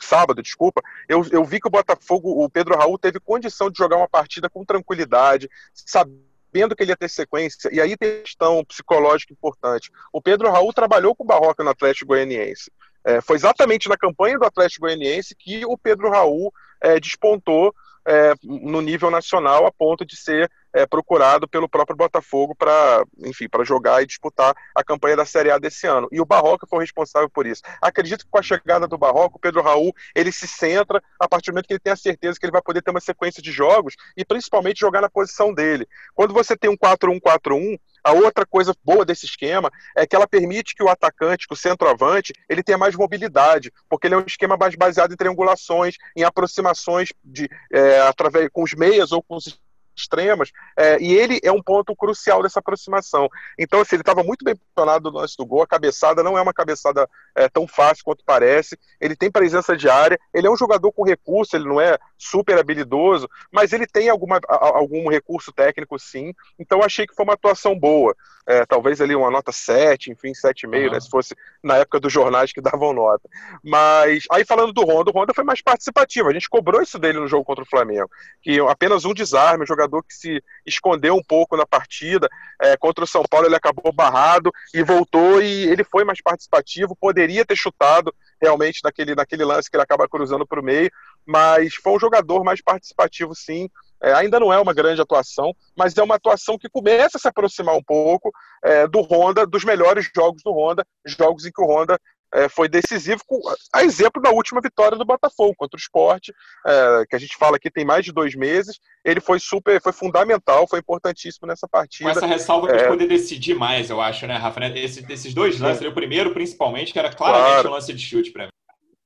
sábado, 0.00 0.42
desculpa, 0.42 0.82
eu, 1.08 1.24
eu 1.30 1.44
vi 1.44 1.60
que 1.60 1.68
o 1.68 1.70
Botafogo, 1.70 2.44
o 2.44 2.48
Pedro 2.48 2.76
Raul, 2.76 2.98
teve 2.98 3.20
condição 3.20 3.70
de 3.70 3.78
jogar 3.78 3.96
uma 3.96 4.08
partida 4.08 4.48
com 4.48 4.64
tranquilidade, 4.64 5.48
sabendo 5.74 6.74
que 6.74 6.82
ele 6.82 6.92
ia 6.92 6.96
ter 6.96 7.08
sequência, 7.08 7.68
e 7.72 7.80
aí 7.80 7.96
tem 7.96 8.22
questão 8.22 8.64
psicológica 8.64 9.32
importante. 9.32 9.90
O 10.12 10.22
Pedro 10.22 10.50
Raul 10.50 10.72
trabalhou 10.72 11.14
com 11.14 11.24
o 11.24 11.26
Barroca 11.26 11.62
no 11.62 11.70
Atlético 11.70 12.08
Goianiense. 12.08 12.70
É, 13.04 13.20
foi 13.20 13.36
exatamente 13.36 13.88
na 13.88 13.96
campanha 13.96 14.38
do 14.38 14.44
Atlético 14.44 14.86
Goianiense 14.86 15.36
que 15.36 15.64
o 15.64 15.78
Pedro 15.78 16.10
Raul 16.10 16.52
é, 16.80 16.98
despontou 16.98 17.72
é, 18.06 18.34
no 18.42 18.80
nível 18.80 19.10
nacional 19.10 19.66
a 19.66 19.72
ponto 19.72 20.04
de 20.04 20.16
ser 20.16 20.50
é, 20.76 20.84
procurado 20.84 21.48
pelo 21.48 21.68
próprio 21.68 21.96
Botafogo 21.96 22.54
para, 22.54 23.02
enfim, 23.24 23.48
para 23.48 23.64
jogar 23.64 24.02
e 24.02 24.06
disputar 24.06 24.54
a 24.74 24.84
campanha 24.84 25.16
da 25.16 25.24
Série 25.24 25.50
A 25.50 25.58
desse 25.58 25.86
ano. 25.86 26.06
E 26.12 26.20
o 26.20 26.26
Barroca 26.26 26.66
foi 26.68 26.80
responsável 26.80 27.30
por 27.30 27.46
isso. 27.46 27.62
Acredito 27.80 28.26
que 28.26 28.30
com 28.30 28.38
a 28.38 28.42
chegada 28.42 28.86
do 28.86 28.98
Barroca, 28.98 29.36
o 29.36 29.40
Pedro 29.40 29.62
Raul, 29.62 29.94
ele 30.14 30.30
se 30.30 30.46
centra 30.46 31.02
a 31.18 31.26
partir 31.26 31.50
do 31.50 31.54
momento 31.54 31.66
que 31.66 31.72
ele 31.72 31.80
tem 31.80 31.94
a 31.94 31.96
certeza 31.96 32.38
que 32.38 32.44
ele 32.44 32.52
vai 32.52 32.60
poder 32.60 32.82
ter 32.82 32.90
uma 32.90 33.00
sequência 33.00 33.42
de 33.42 33.50
jogos 33.50 33.94
e 34.14 34.22
principalmente 34.22 34.80
jogar 34.80 35.00
na 35.00 35.08
posição 35.08 35.54
dele. 35.54 35.88
Quando 36.14 36.34
você 36.34 36.54
tem 36.54 36.68
um 36.68 36.76
4-1-4-1, 36.76 37.78
a 38.04 38.12
outra 38.12 38.46
coisa 38.46 38.72
boa 38.84 39.04
desse 39.04 39.26
esquema 39.26 39.68
é 39.96 40.06
que 40.06 40.14
ela 40.14 40.28
permite 40.28 40.74
que 40.74 40.82
o 40.82 40.88
atacante, 40.88 41.48
que 41.48 41.54
o 41.54 41.56
centroavante, 41.56 42.32
ele 42.48 42.62
tenha 42.62 42.78
mais 42.78 42.94
mobilidade, 42.94 43.72
porque 43.88 44.06
ele 44.06 44.14
é 44.14 44.18
um 44.18 44.24
esquema 44.24 44.56
mais 44.56 44.76
baseado 44.76 45.12
em 45.12 45.16
triangulações, 45.16 45.96
em 46.14 46.22
aproximações 46.22 47.12
de, 47.24 47.48
é, 47.72 47.98
através 48.00 48.48
com 48.52 48.62
os 48.62 48.74
meias 48.74 49.10
ou 49.10 49.20
com 49.20 49.34
os 49.34 49.58
extremas, 49.96 50.50
é, 50.76 50.98
e 51.00 51.14
ele 51.14 51.40
é 51.42 51.50
um 51.50 51.62
ponto 51.62 51.94
crucial 51.96 52.42
dessa 52.42 52.60
aproximação. 52.60 53.28
Então, 53.58 53.80
assim, 53.80 53.96
ele 53.96 54.02
estava 54.02 54.22
muito 54.22 54.44
bem 54.44 54.54
posicionado 54.54 55.10
no 55.10 55.18
lance 55.18 55.36
do 55.36 55.46
gol, 55.46 55.62
a 55.62 55.66
cabeçada 55.66 56.22
não 56.22 56.36
é 56.36 56.42
uma 56.42 56.52
cabeçada 56.52 57.08
é, 57.34 57.48
tão 57.48 57.66
fácil 57.66 58.04
quanto 58.04 58.24
parece, 58.24 58.78
ele 59.00 59.16
tem 59.16 59.30
presença 59.30 59.76
de 59.76 59.88
área, 59.88 60.18
ele 60.34 60.46
é 60.46 60.50
um 60.50 60.56
jogador 60.56 60.92
com 60.92 61.04
recurso, 61.04 61.56
ele 61.56 61.68
não 61.68 61.80
é 61.80 61.98
super 62.18 62.58
habilidoso, 62.58 63.28
mas 63.50 63.72
ele 63.72 63.86
tem 63.86 64.08
alguma, 64.08 64.40
algum 64.48 65.08
recurso 65.08 65.52
técnico 65.52 65.98
sim, 65.98 66.34
então 66.58 66.82
achei 66.82 67.06
que 67.06 67.14
foi 67.14 67.24
uma 67.24 67.34
atuação 67.34 67.78
boa. 67.78 68.14
É, 68.48 68.64
talvez 68.64 69.00
ali 69.00 69.12
uma 69.12 69.28
nota 69.28 69.50
7, 69.50 70.12
enfim, 70.12 70.30
7,5, 70.30 70.86
uhum. 70.86 70.92
né, 70.92 71.00
se 71.00 71.10
fosse 71.10 71.34
na 71.60 71.78
época 71.78 71.98
dos 71.98 72.12
jornais 72.12 72.52
que 72.52 72.60
davam 72.62 72.92
nota. 72.92 73.28
Mas, 73.62 74.24
aí 74.30 74.44
falando 74.44 74.72
do 74.72 74.84
Honda, 74.84 75.10
o 75.10 75.18
Honda 75.18 75.34
foi 75.34 75.42
mais 75.42 75.60
participativo, 75.60 76.28
a 76.28 76.32
gente 76.32 76.48
cobrou 76.48 76.80
isso 76.80 76.96
dele 76.96 77.18
no 77.18 77.26
jogo 77.26 77.44
contra 77.44 77.64
o 77.64 77.68
Flamengo, 77.68 78.08
que 78.40 78.60
apenas 78.60 79.04
um 79.04 79.12
desarme, 79.12 79.64
um 79.64 79.66
jogador 79.66 79.85
jogador 79.86 80.02
que 80.02 80.14
se 80.14 80.42
escondeu 80.66 81.14
um 81.14 81.22
pouco 81.22 81.56
na 81.56 81.66
partida. 81.66 82.28
É, 82.60 82.76
contra 82.76 83.04
o 83.04 83.06
São 83.06 83.22
Paulo 83.28 83.46
ele 83.46 83.56
acabou 83.56 83.92
barrado 83.92 84.50
e 84.74 84.82
voltou 84.82 85.40
e 85.40 85.64
ele 85.68 85.84
foi 85.84 86.04
mais 86.04 86.20
participativo, 86.20 86.96
poderia 86.96 87.44
ter 87.44 87.56
chutado 87.56 88.14
realmente 88.40 88.80
naquele, 88.84 89.14
naquele 89.14 89.44
lance 89.44 89.70
que 89.70 89.76
ele 89.76 89.82
acaba 89.82 90.08
cruzando 90.08 90.46
para 90.46 90.60
o 90.60 90.64
meio, 90.64 90.90
mas 91.24 91.74
foi 91.74 91.92
um 91.94 92.00
jogador 92.00 92.44
mais 92.44 92.60
participativo 92.60 93.34
sim. 93.34 93.68
É, 94.02 94.12
ainda 94.12 94.38
não 94.38 94.52
é 94.52 94.60
uma 94.60 94.74
grande 94.74 95.00
atuação, 95.00 95.54
mas 95.74 95.96
é 95.96 96.02
uma 96.02 96.16
atuação 96.16 96.58
que 96.58 96.68
começa 96.68 97.16
a 97.16 97.20
se 97.20 97.28
aproximar 97.28 97.74
um 97.74 97.82
pouco 97.82 98.30
é, 98.62 98.86
do 98.86 99.00
Honda, 99.00 99.46
dos 99.46 99.64
melhores 99.64 100.10
jogos 100.14 100.42
do 100.42 100.52
Honda, 100.52 100.84
jogos 101.06 101.46
em 101.46 101.50
que 101.50 101.62
o 101.62 101.66
Honda 101.66 101.98
é, 102.34 102.48
foi 102.48 102.68
decisivo, 102.68 103.20
com, 103.26 103.40
a 103.72 103.82
exemplo 103.82 104.20
da 104.20 104.30
última 104.30 104.60
vitória 104.60 104.96
do 104.96 105.04
Botafogo 105.04 105.54
contra 105.56 105.76
o 105.76 105.80
esporte, 105.80 106.32
é, 106.66 107.04
que 107.08 107.16
a 107.16 107.18
gente 107.18 107.36
fala 107.36 107.58
que 107.58 107.70
tem 107.70 107.84
mais 107.84 108.04
de 108.04 108.12
dois 108.12 108.34
meses. 108.34 108.78
Ele 109.04 109.20
foi 109.20 109.38
super, 109.38 109.80
foi 109.80 109.92
fundamental, 109.92 110.66
foi 110.68 110.80
importantíssimo 110.80 111.46
nessa 111.46 111.68
partida. 111.68 112.10
Com 112.10 112.16
essa 112.16 112.26
ressalva 112.26 112.70
é... 112.70 112.76
de 112.76 112.88
poder 112.88 113.06
decidir 113.06 113.54
mais, 113.54 113.90
eu 113.90 114.00
acho, 114.00 114.26
né, 114.26 114.36
Rafa? 114.36 114.60
Né? 114.60 114.78
Esse, 114.78 115.04
esses 115.10 115.32
dois 115.32 115.58
lances, 115.60 115.86
o 115.86 115.92
primeiro 115.92 116.32
principalmente, 116.32 116.92
que 116.92 116.98
era 116.98 117.12
claramente 117.12 117.52
claro. 117.52 117.68
um 117.68 117.72
lance 117.72 117.92
de 117.92 118.04
chute 118.04 118.30
para 118.30 118.44
mim. 118.44 118.50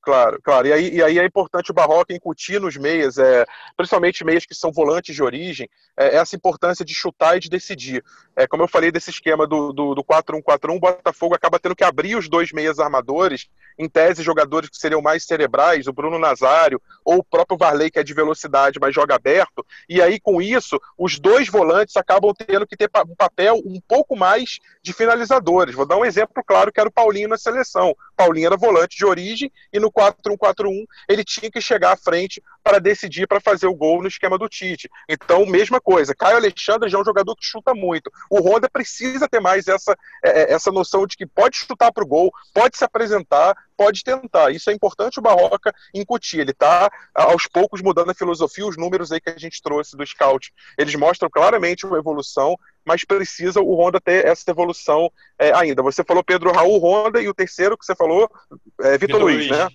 Claro, 0.02 0.40
claro. 0.42 0.66
E 0.66 0.72
aí, 0.72 0.94
e 0.94 1.02
aí 1.02 1.18
é 1.18 1.24
importante 1.26 1.70
o 1.70 1.74
Barroca 1.74 2.14
incutir 2.14 2.58
nos 2.58 2.74
meias, 2.76 3.18
é, 3.18 3.44
principalmente 3.76 4.24
meias 4.24 4.46
que 4.46 4.54
são 4.54 4.72
volantes 4.72 5.14
de 5.14 5.22
origem, 5.22 5.68
é, 5.94 6.16
essa 6.16 6.34
importância 6.34 6.82
de 6.84 6.94
chutar 6.94 7.36
e 7.36 7.40
de 7.40 7.50
decidir. 7.50 8.02
É, 8.34 8.46
como 8.46 8.62
eu 8.62 8.68
falei 8.68 8.90
desse 8.90 9.10
esquema 9.10 9.46
do, 9.46 9.72
do, 9.74 9.94
do 9.94 10.02
4-1-4-1, 10.02 10.76
o 10.76 10.80
Botafogo 10.80 11.34
acaba 11.34 11.58
tendo 11.58 11.76
que 11.76 11.84
abrir 11.84 12.16
os 12.16 12.30
dois 12.30 12.50
meias 12.50 12.78
armadores, 12.78 13.48
em 13.78 13.88
tese 13.88 14.22
jogadores 14.22 14.70
que 14.70 14.78
seriam 14.78 15.02
mais 15.02 15.24
cerebrais, 15.24 15.86
o 15.86 15.92
Bruno 15.92 16.18
Nazário 16.18 16.80
ou 17.04 17.18
o 17.18 17.24
próprio 17.24 17.58
Varley, 17.58 17.90
que 17.90 17.98
é 17.98 18.02
de 18.02 18.14
velocidade, 18.14 18.78
mas 18.80 18.94
joga 18.94 19.14
aberto. 19.14 19.64
E 19.86 20.00
aí, 20.00 20.18
com 20.18 20.40
isso, 20.40 20.80
os 20.96 21.18
dois 21.18 21.48
volantes 21.48 21.96
acabam 21.96 22.32
tendo 22.34 22.66
que 22.66 22.76
ter 22.76 22.90
um 23.06 23.14
papel 23.14 23.60
um 23.66 23.80
pouco 23.86 24.16
mais 24.16 24.58
de 24.82 24.94
finalizadores. 24.94 25.74
Vou 25.74 25.86
dar 25.86 25.98
um 25.98 26.04
exemplo 26.04 26.42
claro, 26.46 26.72
que 26.72 26.80
era 26.80 26.88
o 26.88 26.92
Paulinho 26.92 27.28
na 27.28 27.36
seleção. 27.36 27.94
Paulinho 28.16 28.46
era 28.46 28.56
volante 28.56 28.96
de 28.96 29.04
origem 29.04 29.52
e 29.72 29.78
no 29.78 29.89
4-1-4-1 29.90 30.84
ele 31.08 31.24
tinha 31.24 31.50
que 31.50 31.60
chegar 31.60 31.92
à 31.92 31.96
frente 31.96 32.42
para 32.62 32.78
decidir 32.78 33.26
para 33.26 33.40
fazer 33.40 33.66
o 33.66 33.74
gol 33.74 34.02
no 34.02 34.08
esquema 34.08 34.38
do 34.38 34.48
Tite. 34.48 34.88
Então, 35.08 35.46
mesma 35.46 35.80
coisa. 35.80 36.14
Caio 36.14 36.36
Alexandre 36.36 36.88
já 36.88 36.98
é 36.98 37.00
um 37.00 37.04
jogador 37.04 37.34
que 37.34 37.44
chuta 37.44 37.74
muito. 37.74 38.10
O 38.30 38.40
Honda 38.40 38.68
precisa 38.68 39.28
ter 39.28 39.40
mais 39.40 39.66
essa, 39.66 39.96
é, 40.24 40.42
é, 40.42 40.52
essa 40.52 40.70
noção 40.70 41.06
de 41.06 41.16
que 41.16 41.26
pode 41.26 41.56
chutar 41.56 41.92
para 41.92 42.04
o 42.04 42.06
gol, 42.06 42.32
pode 42.52 42.76
se 42.76 42.84
apresentar, 42.84 43.56
pode 43.76 44.04
tentar. 44.04 44.50
Isso 44.50 44.70
é 44.70 44.74
importante 44.74 45.18
o 45.18 45.22
Barroca 45.22 45.74
incutir. 45.94 46.40
Ele 46.40 46.50
está, 46.50 46.90
aos 47.14 47.46
poucos, 47.46 47.80
mudando 47.80 48.10
a 48.10 48.14
filosofia, 48.14 48.66
os 48.66 48.76
números 48.76 49.10
aí 49.10 49.20
que 49.20 49.30
a 49.30 49.38
gente 49.38 49.62
trouxe 49.62 49.96
do 49.96 50.06
scout. 50.06 50.52
Eles 50.76 50.94
mostram 50.94 51.30
claramente 51.30 51.86
uma 51.86 51.98
evolução, 51.98 52.56
mas 52.84 53.04
precisa 53.04 53.60
o 53.60 53.74
Honda 53.74 54.00
ter 54.00 54.26
essa 54.26 54.50
evolução 54.50 55.10
é, 55.38 55.52
ainda. 55.54 55.82
Você 55.82 56.04
falou 56.04 56.22
Pedro 56.22 56.52
Raul 56.52 56.78
Honda 56.78 57.22
e 57.22 57.28
o 57.28 57.34
terceiro 57.34 57.76
que 57.76 57.84
você 57.84 57.94
falou 57.94 58.30
é 58.80 58.98
Vitor 58.98 59.20
Luiz, 59.20 59.48
Luiz, 59.48 59.50
né? 59.50 59.68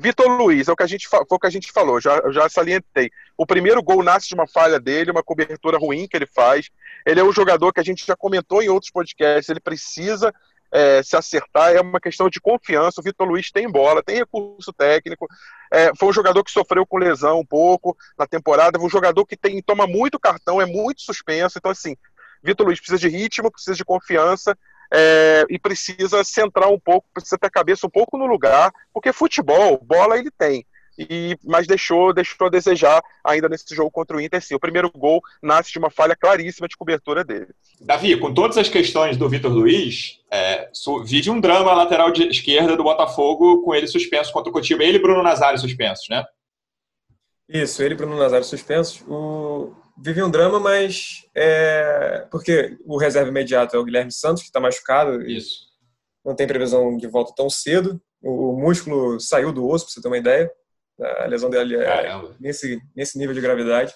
Vitor 0.00 0.28
Luiz, 0.28 0.66
é 0.66 0.72
o 0.72 0.76
que 0.76 0.82
a 0.82 0.86
gente, 0.86 1.06
foi 1.06 1.24
o 1.28 1.38
que 1.38 1.46
a 1.46 1.50
gente 1.50 1.70
falou, 1.70 2.00
já, 2.00 2.20
já 2.30 2.48
salientei. 2.48 3.10
O 3.36 3.46
primeiro 3.46 3.82
gol 3.82 4.02
nasce 4.02 4.28
de 4.28 4.34
uma 4.34 4.46
falha 4.46 4.80
dele, 4.80 5.10
uma 5.10 5.22
cobertura 5.22 5.78
ruim 5.78 6.08
que 6.08 6.16
ele 6.16 6.26
faz. 6.26 6.70
Ele 7.06 7.20
é 7.20 7.24
um 7.24 7.32
jogador 7.32 7.72
que 7.72 7.80
a 7.80 7.84
gente 7.84 8.06
já 8.06 8.16
comentou 8.16 8.62
em 8.62 8.68
outros 8.68 8.90
podcasts, 8.90 9.48
ele 9.48 9.60
precisa 9.60 10.32
é, 10.72 11.02
se 11.02 11.16
acertar, 11.16 11.72
é 11.72 11.80
uma 11.80 12.00
questão 12.00 12.30
de 12.30 12.40
confiança. 12.40 13.00
O 13.00 13.04
Vitor 13.04 13.28
Luiz 13.28 13.50
tem 13.50 13.70
bola, 13.70 14.02
tem 14.02 14.16
recurso 14.16 14.72
técnico. 14.72 15.28
É, 15.72 15.90
foi 15.98 16.08
um 16.08 16.12
jogador 16.12 16.42
que 16.44 16.50
sofreu 16.50 16.86
com 16.86 16.98
lesão 16.98 17.40
um 17.40 17.46
pouco 17.46 17.96
na 18.18 18.26
temporada, 18.26 18.80
um 18.80 18.88
jogador 18.88 19.26
que 19.26 19.36
tem, 19.36 19.60
toma 19.60 19.86
muito 19.86 20.18
cartão, 20.18 20.60
é 20.60 20.66
muito 20.66 21.02
suspenso. 21.02 21.58
Então, 21.58 21.70
assim, 21.70 21.96
Vitor 22.42 22.66
Luiz 22.66 22.78
precisa 22.78 22.98
de 22.98 23.08
ritmo, 23.08 23.50
precisa 23.50 23.76
de 23.76 23.84
confiança 23.84 24.56
é, 24.92 25.44
e 25.48 25.58
precisa 25.58 26.22
centrar 26.24 26.70
um 26.70 26.78
pouco, 26.78 27.06
precisa 27.12 27.38
ter 27.38 27.46
a 27.46 27.50
cabeça 27.50 27.86
um 27.86 27.90
pouco 27.90 28.18
no 28.18 28.26
lugar, 28.26 28.72
porque 28.92 29.12
futebol, 29.12 29.78
bola 29.82 30.18
ele 30.18 30.30
tem. 30.30 30.66
e, 30.98 31.38
mas 31.42 31.66
deixou, 31.66 32.12
deixou 32.12 32.46
a 32.46 32.50
desejar 32.50 33.02
ainda 33.24 33.48
nesse 33.48 33.74
jogo 33.74 33.90
contra 33.90 34.16
o 34.16 34.20
Inter. 34.20 34.42
Sim, 34.42 34.54
o 34.54 34.60
primeiro 34.60 34.90
gol 34.90 35.22
nasce 35.42 35.72
de 35.72 35.78
uma 35.78 35.88
falha 35.88 36.14
claríssima 36.14 36.68
de 36.68 36.76
cobertura 36.76 37.24
dele. 37.24 37.48
Davi, 37.80 38.16
com 38.18 38.34
todas 38.34 38.58
as 38.58 38.68
questões 38.68 39.16
do 39.16 39.28
Vitor 39.28 39.50
Luiz, 39.50 40.20
é, 40.30 40.68
vive 41.04 41.30
um 41.30 41.40
drama 41.40 41.72
lateral 41.72 42.10
de 42.10 42.28
esquerda 42.28 42.76
do 42.76 42.82
Botafogo 42.82 43.62
com 43.62 43.74
ele 43.74 43.86
suspenso 43.86 44.32
contra 44.32 44.50
o 44.50 44.52
Cotiba. 44.52 44.84
Ele 44.84 44.98
e 44.98 45.02
Bruno 45.02 45.22
Nazário 45.22 45.58
suspensos, 45.58 46.06
né? 46.10 46.24
Isso, 47.48 47.82
ele 47.82 47.94
e 47.94 47.96
Bruno 47.96 48.18
Nazário 48.18 48.44
suspensos. 48.44 49.02
O... 49.08 49.74
Vive 50.02 50.22
um 50.22 50.30
drama, 50.30 50.58
mas 50.58 51.26
é... 51.34 52.26
porque 52.30 52.78
o 52.84 52.96
reserva 52.96 53.28
imediato 53.28 53.76
é 53.76 53.78
o 53.78 53.84
Guilherme 53.84 54.12
Santos, 54.12 54.42
que 54.42 54.48
está 54.48 54.60
machucado. 54.60 55.22
Isso. 55.22 55.68
Não 56.24 56.34
tem 56.34 56.46
previsão 56.46 56.96
de 56.96 57.06
volta 57.06 57.32
tão 57.34 57.50
cedo. 57.50 58.00
O 58.22 58.52
músculo 58.58 59.18
saiu 59.20 59.52
do 59.52 59.66
osso, 59.66 59.86
para 59.86 59.94
você 59.94 60.02
ter 60.02 60.08
uma 60.08 60.18
ideia. 60.18 60.50
A 61.22 61.26
lesão 61.26 61.48
dele 61.48 61.76
é 61.76 62.20
nesse, 62.38 62.80
nesse 62.94 63.18
nível 63.18 63.34
de 63.34 63.40
gravidade. 63.40 63.94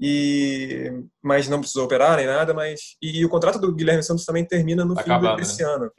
E, 0.00 0.90
mas 1.22 1.48
não 1.48 1.60
precisou 1.60 1.84
operar 1.84 2.16
nem 2.16 2.26
nada. 2.26 2.54
Mas, 2.54 2.96
e, 3.00 3.20
e 3.20 3.24
o 3.24 3.28
contrato 3.28 3.58
do 3.58 3.74
Guilherme 3.74 4.02
Santos 4.02 4.24
também 4.24 4.44
termina 4.44 4.84
no 4.84 4.94
tá 4.94 5.02
fim 5.02 5.10
acabando, 5.10 5.36
desse 5.36 5.62
né? 5.62 5.68
ano. 5.68 5.92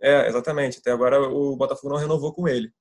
É, 0.00 0.28
exatamente. 0.28 0.78
Até 0.78 0.92
agora 0.92 1.20
o 1.20 1.56
Botafogo 1.56 1.92
não 1.92 2.00
renovou 2.00 2.32
com 2.32 2.48
ele. 2.48 2.72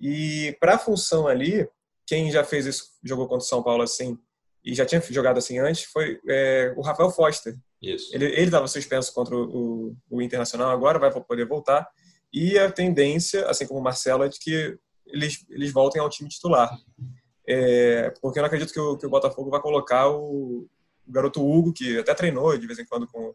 E 0.00 0.56
para 0.60 0.74
a 0.74 0.78
função 0.78 1.26
ali, 1.26 1.68
quem 2.06 2.30
já 2.30 2.42
fez 2.42 2.66
isso, 2.66 2.84
jogou 3.04 3.26
contra 3.26 3.44
o 3.44 3.48
São 3.48 3.62
Paulo 3.62 3.82
assim, 3.82 4.18
e 4.66 4.74
já 4.74 4.84
tinha 4.84 5.00
jogado 5.00 5.38
assim 5.38 5.60
antes, 5.60 5.84
foi 5.84 6.20
é, 6.28 6.74
o 6.76 6.82
Rafael 6.82 7.08
Foster. 7.10 7.56
Isso. 7.80 8.10
Ele 8.12 8.26
estava 8.42 8.66
suspenso 8.66 9.14
contra 9.14 9.36
o, 9.36 9.96
o, 10.10 10.20
Internacional, 10.20 10.70
agora 10.70 10.98
vai 10.98 11.12
poder 11.22 11.46
voltar. 11.46 11.88
E 12.32 12.58
a 12.58 12.70
tendência, 12.70 13.48
assim 13.48 13.64
como 13.64 13.78
o 13.78 13.82
Marcelo, 13.82 14.24
é 14.24 14.28
de 14.28 14.40
que 14.40 14.76
eles, 15.06 15.46
eles 15.50 15.72
voltem 15.72 16.02
ao 16.02 16.10
time 16.10 16.28
titular. 16.28 16.76
É, 17.46 18.12
porque 18.20 18.40
eu 18.40 18.42
não 18.42 18.48
acredito 18.48 18.72
que 18.72 18.80
o, 18.80 18.96
que 18.96 19.06
o 19.06 19.10
Botafogo 19.10 19.50
vai 19.50 19.60
colocar 19.60 20.08
o, 20.10 20.66
o, 21.06 21.12
garoto 21.12 21.48
Hugo, 21.48 21.72
que 21.72 22.00
até 22.00 22.12
treinou 22.12 22.58
de 22.58 22.66
vez 22.66 22.80
em 22.80 22.86
quando 22.86 23.06
com, 23.06 23.32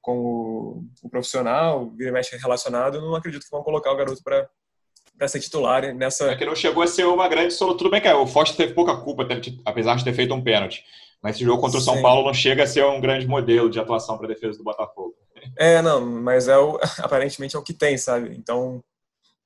com 0.00 0.16
o, 0.16 0.84
o 1.02 1.10
profissional, 1.10 1.90
vira 1.90 2.10
e 2.10 2.12
mexe 2.12 2.36
relacionado, 2.36 2.98
eu 2.98 3.02
não 3.02 3.16
acredito 3.16 3.42
que 3.42 3.50
vão 3.50 3.64
colocar 3.64 3.90
o 3.90 3.96
garoto 3.96 4.22
para 4.22 4.48
para 5.16 5.28
ser 5.28 5.40
titular 5.40 5.94
nessa. 5.94 6.30
É 6.30 6.36
que 6.36 6.44
não 6.44 6.54
chegou 6.54 6.82
a 6.82 6.86
ser 6.86 7.04
uma 7.04 7.28
grande 7.28 7.54
solução. 7.54 7.76
Tudo 7.76 7.90
bem 7.90 8.00
que 8.00 8.08
é, 8.08 8.14
o 8.14 8.26
Foster 8.26 8.56
teve 8.56 8.74
pouca 8.74 8.96
culpa, 8.96 9.26
apesar 9.64 9.96
de 9.96 10.04
ter 10.04 10.12
feito 10.12 10.34
um 10.34 10.42
pênalti. 10.42 10.84
Mas 11.22 11.36
esse 11.36 11.44
jogo 11.44 11.60
contra 11.60 11.78
o 11.78 11.80
São 11.80 11.94
Sim. 11.96 12.02
Paulo 12.02 12.26
não 12.26 12.34
chega 12.34 12.64
a 12.64 12.66
ser 12.66 12.84
um 12.84 13.00
grande 13.00 13.26
modelo 13.28 13.70
de 13.70 13.78
atuação 13.78 14.16
para 14.16 14.26
a 14.26 14.28
defesa 14.28 14.58
do 14.58 14.64
Botafogo. 14.64 15.14
É, 15.56 15.80
não, 15.80 16.04
mas 16.04 16.48
é 16.48 16.58
o, 16.58 16.78
aparentemente 16.98 17.54
é 17.54 17.58
o 17.58 17.62
que 17.62 17.72
tem, 17.72 17.96
sabe? 17.96 18.34
Então, 18.36 18.82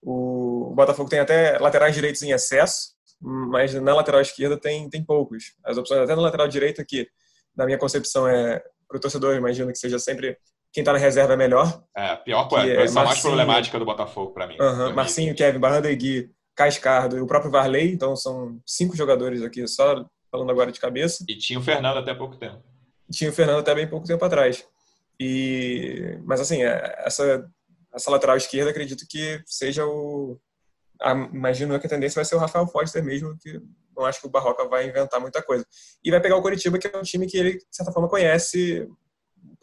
o, 0.02 0.70
o 0.72 0.74
Botafogo 0.74 1.10
tem 1.10 1.18
até 1.18 1.58
laterais 1.58 1.94
direitos 1.94 2.22
em 2.22 2.30
excesso, 2.30 2.94
mas 3.20 3.74
na 3.74 3.94
lateral 3.94 4.20
esquerda 4.20 4.56
tem, 4.56 4.88
tem 4.88 5.04
poucos. 5.04 5.54
As 5.64 5.76
opções 5.76 6.00
até 6.00 6.14
na 6.14 6.22
lateral 6.22 6.48
direita, 6.48 6.84
que 6.84 7.08
na 7.54 7.66
minha 7.66 7.78
concepção 7.78 8.26
é 8.26 8.62
para 8.88 8.96
o 8.96 9.00
torcedor, 9.00 9.34
imagino 9.36 9.70
que 9.72 9.78
seja 9.78 9.98
sempre 9.98 10.38
quem 10.76 10.82
está 10.82 10.92
na 10.92 10.98
reserva 10.98 11.32
é 11.32 11.36
melhor. 11.38 11.82
É, 11.96 12.10
a 12.10 12.16
pior 12.18 12.50
coisa, 12.50 12.66
é 12.66 12.74
a 12.74 12.76
Marcinho, 12.76 13.04
mais 13.06 13.20
problemática 13.22 13.78
do 13.78 13.86
Botafogo 13.86 14.34
para 14.34 14.46
mim. 14.46 14.58
Uhum, 14.60 14.92
Marcinho, 14.92 15.34
Kevin, 15.34 15.58
Barrandegui, 15.58 16.30
Cascardo 16.54 17.16
e 17.16 17.20
o 17.22 17.26
próprio 17.26 17.50
Varley, 17.50 17.94
então 17.94 18.14
são 18.14 18.60
cinco 18.66 18.94
jogadores 18.94 19.40
aqui, 19.40 19.66
só 19.66 20.04
falando 20.30 20.50
agora 20.50 20.70
de 20.70 20.78
cabeça. 20.78 21.24
E 21.26 21.34
tinha 21.38 21.58
o 21.58 21.62
Fernando 21.62 21.96
até 21.96 22.12
pouco 22.12 22.36
tempo. 22.36 22.62
Tinha 23.10 23.30
o 23.30 23.32
Fernando 23.32 23.60
até 23.60 23.74
bem 23.74 23.88
pouco 23.88 24.06
tempo 24.06 24.22
atrás. 24.22 24.68
E, 25.18 26.18
mas 26.26 26.42
assim, 26.42 26.62
é, 26.62 26.94
essa, 27.06 27.48
essa 27.94 28.10
lateral 28.10 28.36
esquerda 28.36 28.70
acredito 28.70 29.06
que 29.08 29.40
seja 29.46 29.86
o. 29.86 30.38
A, 31.00 31.12
imagino 31.12 31.80
que 31.80 31.86
a 31.86 31.90
tendência 31.90 32.16
vai 32.16 32.24
ser 32.26 32.34
o 32.34 32.38
Rafael 32.38 32.66
Foster 32.66 33.02
mesmo, 33.02 33.34
que 33.40 33.58
não 33.96 34.04
acho 34.04 34.20
que 34.20 34.26
o 34.26 34.30
Barroca 34.30 34.68
vai 34.68 34.86
inventar 34.86 35.22
muita 35.22 35.40
coisa. 35.40 35.64
E 36.04 36.10
vai 36.10 36.20
pegar 36.20 36.36
o 36.36 36.42
Coritiba, 36.42 36.76
que 36.76 36.86
é 36.86 36.98
um 36.98 37.02
time 37.02 37.26
que 37.26 37.38
ele, 37.38 37.52
de 37.54 37.64
certa 37.70 37.92
forma, 37.92 38.10
conhece 38.10 38.86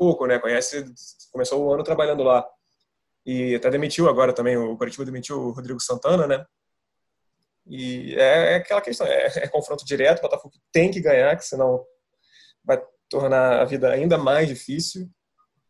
pouco, 0.04 0.28
né? 0.28 0.38
Conhece, 0.38 0.86
começou 1.32 1.64
o 1.64 1.74
ano 1.74 1.82
trabalhando 1.82 2.24
lá. 2.24 2.46
E 3.26 3.56
até 3.56 3.70
demitiu 3.70 4.10
agora 4.10 4.34
também, 4.34 4.58
o 4.58 4.76
Coritiba 4.76 5.06
demitiu 5.06 5.40
o 5.40 5.52
Rodrigo 5.52 5.80
Santana, 5.80 6.28
né? 6.28 6.46
E 7.66 8.14
é, 8.16 8.54
é 8.54 8.56
aquela 8.56 8.82
questão, 8.82 9.08
é, 9.08 9.28
é, 9.38 9.48
confronto 9.48 9.86
direto, 9.86 10.20
o 10.20 10.24
Botafogo 10.24 10.54
tem 10.74 10.92
que 10.92 11.00
ganhar, 11.00 11.34
que 11.38 11.46
senão 11.46 11.82
vai 12.66 12.82
tornar 13.10 13.62
a 13.62 13.66
vida 13.66 13.90
ainda 13.90 14.18
mais 14.18 14.50
difícil 14.50 15.10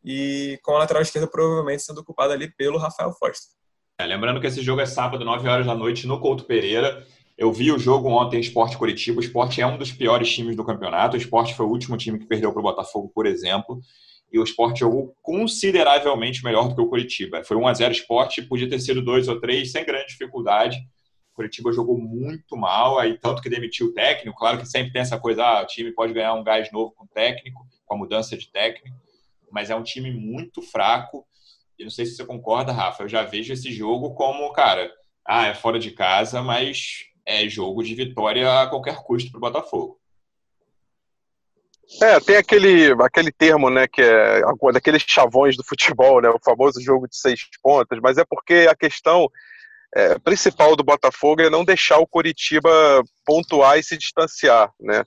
e 0.04 0.60
com 0.64 0.76
a 0.76 0.80
lateral 0.80 1.04
esquerda 1.04 1.28
provavelmente 1.28 1.84
sendo 1.84 2.02
ocupada 2.02 2.34
ali 2.34 2.52
pelo 2.52 2.80
Rafael 2.80 3.14
Foster. 3.14 3.54
É, 4.00 4.08
lembrando 4.08 4.42
que 4.42 4.48
esse 4.48 4.64
jogo 4.64 4.82
é 4.82 4.88
sábado, 4.88 5.24
9 5.24 5.48
horas 5.48 5.68
da 5.68 5.76
noite, 5.76 6.08
no 6.08 6.20
Couto 6.20 6.46
Pereira. 6.46 7.06
Eu 7.38 7.54
vi 7.54 7.72
o 7.72 7.78
jogo 7.78 8.10
ontem, 8.10 8.40
Esporte 8.40 8.78
Curitiba. 8.78 9.20
O 9.20 9.24
Esporte 9.24 9.62
é 9.62 9.68
um 9.68 9.78
dos 9.78 9.92
piores 9.92 10.32
times 10.34 10.56
do 10.56 10.66
campeonato. 10.66 11.16
O 11.16 11.20
Esporte 11.20 11.54
foi 11.54 11.68
o 11.68 11.70
último 11.70 11.96
time 11.98 12.18
que 12.18 12.26
perdeu 12.26 12.52
para 12.52 12.60
o 12.60 12.64
Botafogo, 12.64 13.12
por 13.14 13.28
exemplo. 13.28 13.80
E 14.34 14.40
o 14.40 14.44
Esporte 14.44 14.80
jogou 14.80 15.16
consideravelmente 15.22 16.44
melhor 16.44 16.68
do 16.68 16.76
que 16.76 16.82
o 16.82 16.90
Curitiba. 16.90 17.44
Foi 17.44 17.56
1 17.56 17.68
a 17.68 17.74
0 17.74 17.92
Esporte, 17.94 18.42
podia 18.42 18.68
ter 18.68 18.80
sido 18.80 19.02
2 19.02 19.28
ou 19.28 19.40
3, 19.40 19.72
sem 19.72 19.86
grande 19.86 20.08
dificuldade. 20.08 20.78
O 21.32 21.36
Curitiba 21.36 21.72
jogou 21.72 21.98
muito 21.98 22.58
mal, 22.58 22.98
aí 22.98 23.18
tanto 23.18 23.42
que 23.42 23.50
demitiu 23.50 23.88
o 23.88 23.94
técnico. 23.94 24.38
Claro 24.38 24.58
que 24.58 24.66
sempre 24.66 24.92
tem 24.92 25.02
essa 25.02 25.20
coisa, 25.20 25.44
ah, 25.44 25.62
o 25.62 25.68
time 25.68 25.92
pode 25.92 26.14
ganhar 26.14 26.34
um 26.34 26.44
gás 26.44 26.72
novo 26.72 26.92
com 26.96 27.06
o 27.06 27.08
técnico, 27.08 27.66
com 27.86 27.96
a 27.96 27.98
mudança 27.98 28.36
de 28.36 28.52
técnico 28.52 29.04
mas 29.54 29.70
é 29.70 29.76
um 29.76 29.84
time 29.84 30.12
muito 30.12 30.64
fraco. 30.64 31.26
E 31.78 31.84
não 31.84 31.92
sei 31.92 32.08
se 32.08 32.16
você 32.16 32.26
concorda, 32.26 32.74
Rafa, 32.74 33.04
eu 33.04 33.08
já 33.08 33.24
vejo 33.24 33.54
esse 33.54 33.72
jogo 33.72 34.16
como, 34.16 34.52
cara, 34.52 34.92
ah, 35.26 35.48
é 35.48 35.54
fora 35.54 35.78
de 35.78 35.92
casa, 35.92 36.42
mas 36.42 37.06
é 37.26 37.48
jogo 37.48 37.84
de 37.84 37.94
vitória 37.94 38.62
a 38.62 38.68
qualquer 38.68 38.98
custo 39.04 39.30
para 39.30 39.38
o 39.38 39.42
Botafogo. 39.42 40.00
É, 42.02 42.20
tem 42.20 42.38
aquele, 42.38 42.92
aquele 43.02 43.32
termo, 43.32 43.70
né, 43.70 43.88
que 43.88 44.02
é 44.02 44.42
daqueles 44.74 45.04
chavões 45.06 45.56
do 45.56 45.64
futebol, 45.64 46.22
né, 46.22 46.30
o 46.30 46.40
famoso 46.44 46.82
jogo 46.82 47.08
de 47.08 47.18
seis 47.18 47.42
pontas, 47.62 48.00
mas 48.02 48.18
é 48.18 48.26
porque 48.26 48.68
a 48.70 48.76
questão 48.76 49.30
é, 49.96 50.18
principal 50.20 50.76
do 50.76 50.84
Botafogo 50.84 51.42
é 51.42 51.50
não 51.50 51.64
deixar 51.64 52.00
o 52.00 52.08
Coritiba 52.08 52.70
pontuar 53.26 53.78
e 53.78 53.84
se 53.84 53.98
distanciar, 53.98 54.72
né. 54.80 55.04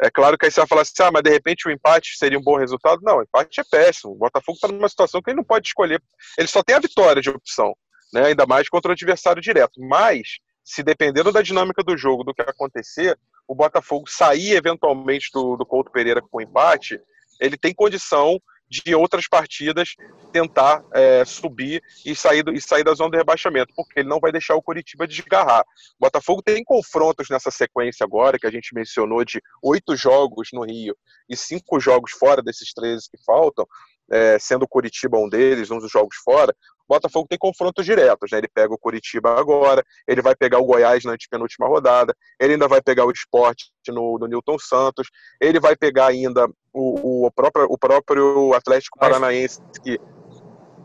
É 0.00 0.10
claro 0.10 0.38
que 0.38 0.46
aí 0.46 0.52
você 0.52 0.60
vai 0.60 0.68
falar 0.68 0.82
assim, 0.82 0.92
ah, 1.00 1.10
mas 1.10 1.22
de 1.22 1.30
repente 1.30 1.66
o 1.66 1.72
empate 1.72 2.16
seria 2.16 2.38
um 2.38 2.42
bom 2.42 2.56
resultado. 2.56 3.02
Não, 3.02 3.18
o 3.18 3.22
empate 3.22 3.60
é 3.60 3.64
péssimo. 3.68 4.12
O 4.12 4.16
Botafogo 4.16 4.54
está 4.54 4.68
numa 4.68 4.88
situação 4.88 5.20
que 5.20 5.30
ele 5.30 5.38
não 5.38 5.44
pode 5.44 5.66
escolher. 5.66 6.00
Ele 6.38 6.46
só 6.46 6.62
tem 6.62 6.76
a 6.76 6.80
vitória 6.80 7.20
de 7.20 7.30
opção, 7.30 7.74
né? 8.12 8.26
ainda 8.26 8.46
mais 8.46 8.68
contra 8.68 8.90
o 8.90 8.92
adversário 8.92 9.42
direto. 9.42 9.80
Mas, 9.80 10.38
se 10.64 10.84
dependendo 10.84 11.32
da 11.32 11.42
dinâmica 11.42 11.82
do 11.82 11.96
jogo, 11.96 12.22
do 12.22 12.32
que 12.32 12.42
acontecer, 12.42 13.18
o 13.48 13.54
Botafogo 13.54 14.08
sair 14.08 14.52
eventualmente 14.52 15.30
do, 15.32 15.56
do 15.56 15.64
Couto 15.64 15.90
Pereira 15.90 16.20
com 16.20 16.40
empate, 16.40 17.00
ele 17.40 17.56
tem 17.56 17.74
condição 17.74 18.38
de 18.70 18.94
outras 18.94 19.26
partidas 19.26 19.94
tentar 20.30 20.84
é, 20.92 21.24
subir 21.24 21.82
e 22.04 22.14
sair, 22.14 22.42
do, 22.42 22.52
e 22.52 22.60
sair 22.60 22.84
da 22.84 22.92
zona 22.92 23.12
de 23.12 23.16
rebaixamento, 23.16 23.72
porque 23.74 24.00
ele 24.00 24.08
não 24.08 24.20
vai 24.20 24.30
deixar 24.30 24.54
o 24.56 24.62
Curitiba 24.62 25.08
desgarrar. 25.08 25.62
O 25.98 26.04
Botafogo 26.04 26.42
tem 26.42 26.62
confrontos 26.62 27.28
nessa 27.30 27.50
sequência 27.50 28.04
agora, 28.04 28.38
que 28.38 28.46
a 28.46 28.50
gente 28.50 28.74
mencionou, 28.74 29.24
de 29.24 29.40
oito 29.62 29.96
jogos 29.96 30.50
no 30.52 30.64
Rio 30.64 30.94
e 31.28 31.34
cinco 31.34 31.80
jogos 31.80 32.12
fora 32.12 32.42
desses 32.42 32.74
13 32.74 33.10
que 33.10 33.24
faltam, 33.24 33.66
é, 34.10 34.38
sendo 34.38 34.64
o 34.64 34.68
Curitiba 34.68 35.18
um 35.18 35.28
deles, 35.28 35.70
um 35.70 35.78
dos 35.78 35.90
jogos 35.90 36.16
fora. 36.22 36.54
Botafogo 36.88 37.28
tem 37.28 37.38
confrontos 37.38 37.84
diretos, 37.84 38.30
né? 38.30 38.38
Ele 38.38 38.48
pega 38.48 38.72
o 38.72 38.78
Curitiba 38.78 39.38
agora, 39.38 39.84
ele 40.06 40.22
vai 40.22 40.34
pegar 40.34 40.58
o 40.58 40.64
Goiás 40.64 41.04
na 41.04 41.16
penúltima 41.30 41.68
rodada, 41.68 42.14
ele 42.40 42.54
ainda 42.54 42.66
vai 42.66 42.80
pegar 42.80 43.04
o 43.04 43.10
esporte 43.10 43.70
no, 43.88 44.18
no 44.18 44.26
Newton 44.26 44.58
Santos, 44.58 45.08
ele 45.40 45.60
vai 45.60 45.76
pegar 45.76 46.06
ainda 46.06 46.48
o, 46.72 47.26
o, 47.26 47.30
próprio, 47.30 47.66
o 47.68 47.78
próprio 47.78 48.54
Atlético 48.54 48.98
Paranaense, 48.98 49.60
que, 49.82 49.98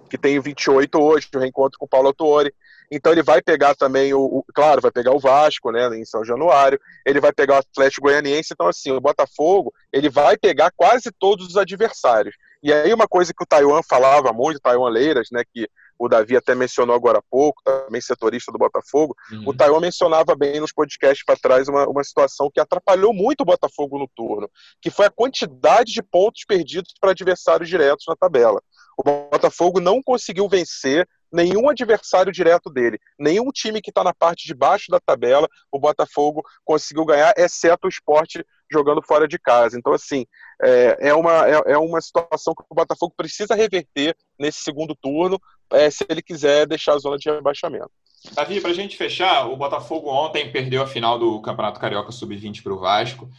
que 0.10 0.18
tem 0.18 0.39
28 0.39 0.99
hoje, 0.99 1.28
o 1.34 1.39
reencontro 1.39 1.80
com 1.80 1.86
o 1.86 1.89
Paulo 1.89 2.08
Autori. 2.08 2.54
Então 2.91 3.12
ele 3.12 3.24
vai 3.24 3.41
pegar 3.41 3.74
também 3.74 4.14
o, 4.14 4.20
o, 4.20 4.45
claro, 4.54 4.82
vai 4.82 4.91
pegar 4.91 5.14
o 5.14 5.20
Vasco, 5.20 5.72
né, 5.72 5.88
em 5.97 6.06
São 6.06 6.24
Januário, 6.24 6.80
ele 7.06 7.20
vai 7.20 7.32
pegar 7.34 7.56
o 7.56 7.58
Atlético 7.60 8.08
Goianiense, 8.08 8.49
então 8.54 8.68
assim, 8.68 8.91
o 8.91 9.01
Botafogo, 9.01 9.74
ele 9.91 10.10
vai 10.10 10.38
pegar 10.38 10.72
quase 10.76 11.12
todos 11.18 11.47
os 11.47 11.58
adversários. 11.58 12.36
E 12.62 12.72
aí 12.72 12.93
uma 12.93 13.08
coisa 13.08 13.34
que 13.34 13.43
o 13.43 13.47
Taiwan 13.47 13.82
falava 13.82 14.32
muito, 14.32 14.58
o 14.58 14.62
Taiwan 14.62 14.89
Leiras, 14.89 15.30
né, 15.32 15.43
que 15.51 15.68
o 15.98 16.08
Davi 16.08 16.36
até 16.36 16.56
mencionou 16.56 16.96
agora 16.96 17.20
há 17.20 17.24
pouco, 17.30 17.62
também 17.64 18.02
setorista 18.02 18.52
do 18.52 18.58
Botafogo, 18.58 19.16
uhum. 19.32 19.50
o 19.50 19.54
Taiwan 19.56 19.80
mencionava 19.80 20.36
bem 20.36 20.60
nos 20.60 20.72
podcasts 20.72 21.24
para 21.26 21.38
trás 21.38 21.68
uma, 21.68 21.88
uma 21.88 22.04
situação 22.04 22.50
que 22.52 22.60
atrapalhou 22.60 23.14
muito 23.14 23.41
o 23.41 23.46
Botafogo 23.46 23.98
no 23.98 24.08
turno, 24.16 24.50
que 24.82 24.89
foi 24.89 25.06
a 25.06 25.12
quantidade 25.12 25.91
de 25.91 26.02
pontos 26.02 26.44
perdidos 26.48 26.94
para 27.00 27.12
adversários 27.12 27.70
diretos 27.70 28.06
na 28.08 28.16
tabela. 28.16 28.62
O 28.98 29.04
Botafogo 29.04 29.80
não 29.80 30.02
conseguiu 30.04 30.48
vencer 30.48 31.08
nenhum 31.32 31.68
adversário 31.68 32.32
direto 32.32 32.70
dele, 32.70 33.00
nenhum 33.18 33.50
time 33.52 33.82
que 33.82 33.89
está 33.89 34.04
na 34.04 34.14
parte 34.14 34.46
de 34.46 34.54
baixo 34.54 34.91
da 34.91 35.00
tabela, 35.00 35.50
o 35.72 35.80
Botafogo 35.80 36.44
conseguiu 36.64 37.04
ganhar, 37.06 37.34
exceto 37.36 37.88
o 37.88 37.89
esporte 37.89 38.46
jogando 38.74 39.02
fora 39.02 39.28
de 39.28 39.40
casa. 39.40 39.78
Então, 39.78 39.94
assim, 39.94 40.26
é, 40.62 41.10
é, 41.10 41.14
uma, 41.14 41.48
é, 41.48 41.74
é 41.74 41.78
uma 41.78 42.02
situação 42.02 42.54
que 42.54 42.64
o 42.70 42.76
Botafogo 42.76 43.14
precisa 43.16 43.56
reverter 43.56 44.16
nesse 44.38 44.62
segundo 44.62 44.96
turno, 44.96 45.40
é, 45.72 45.90
se 45.90 46.06
ele 46.10 46.22
quiser 46.22 46.68
deixar 46.68 46.94
a 46.94 47.00
zona 47.00 47.18
de 47.18 47.30
rebaixamento. 47.30 47.92
Davi, 48.34 48.60
para 48.60 48.72
a 48.72 48.74
gente 48.74 48.98
fechar, 48.98 49.48
o 49.48 49.58
Botafogo 49.58 50.10
ontem 50.10 50.52
perdeu 50.52 50.82
a 50.82 50.88
final 50.88 51.20
do 51.20 51.42
Campeonato 51.42 51.80
Carioca 51.80 52.12
Sub-20 52.12 52.64
para 52.64 52.74
o 52.74 52.80
Vasco, 52.80 53.30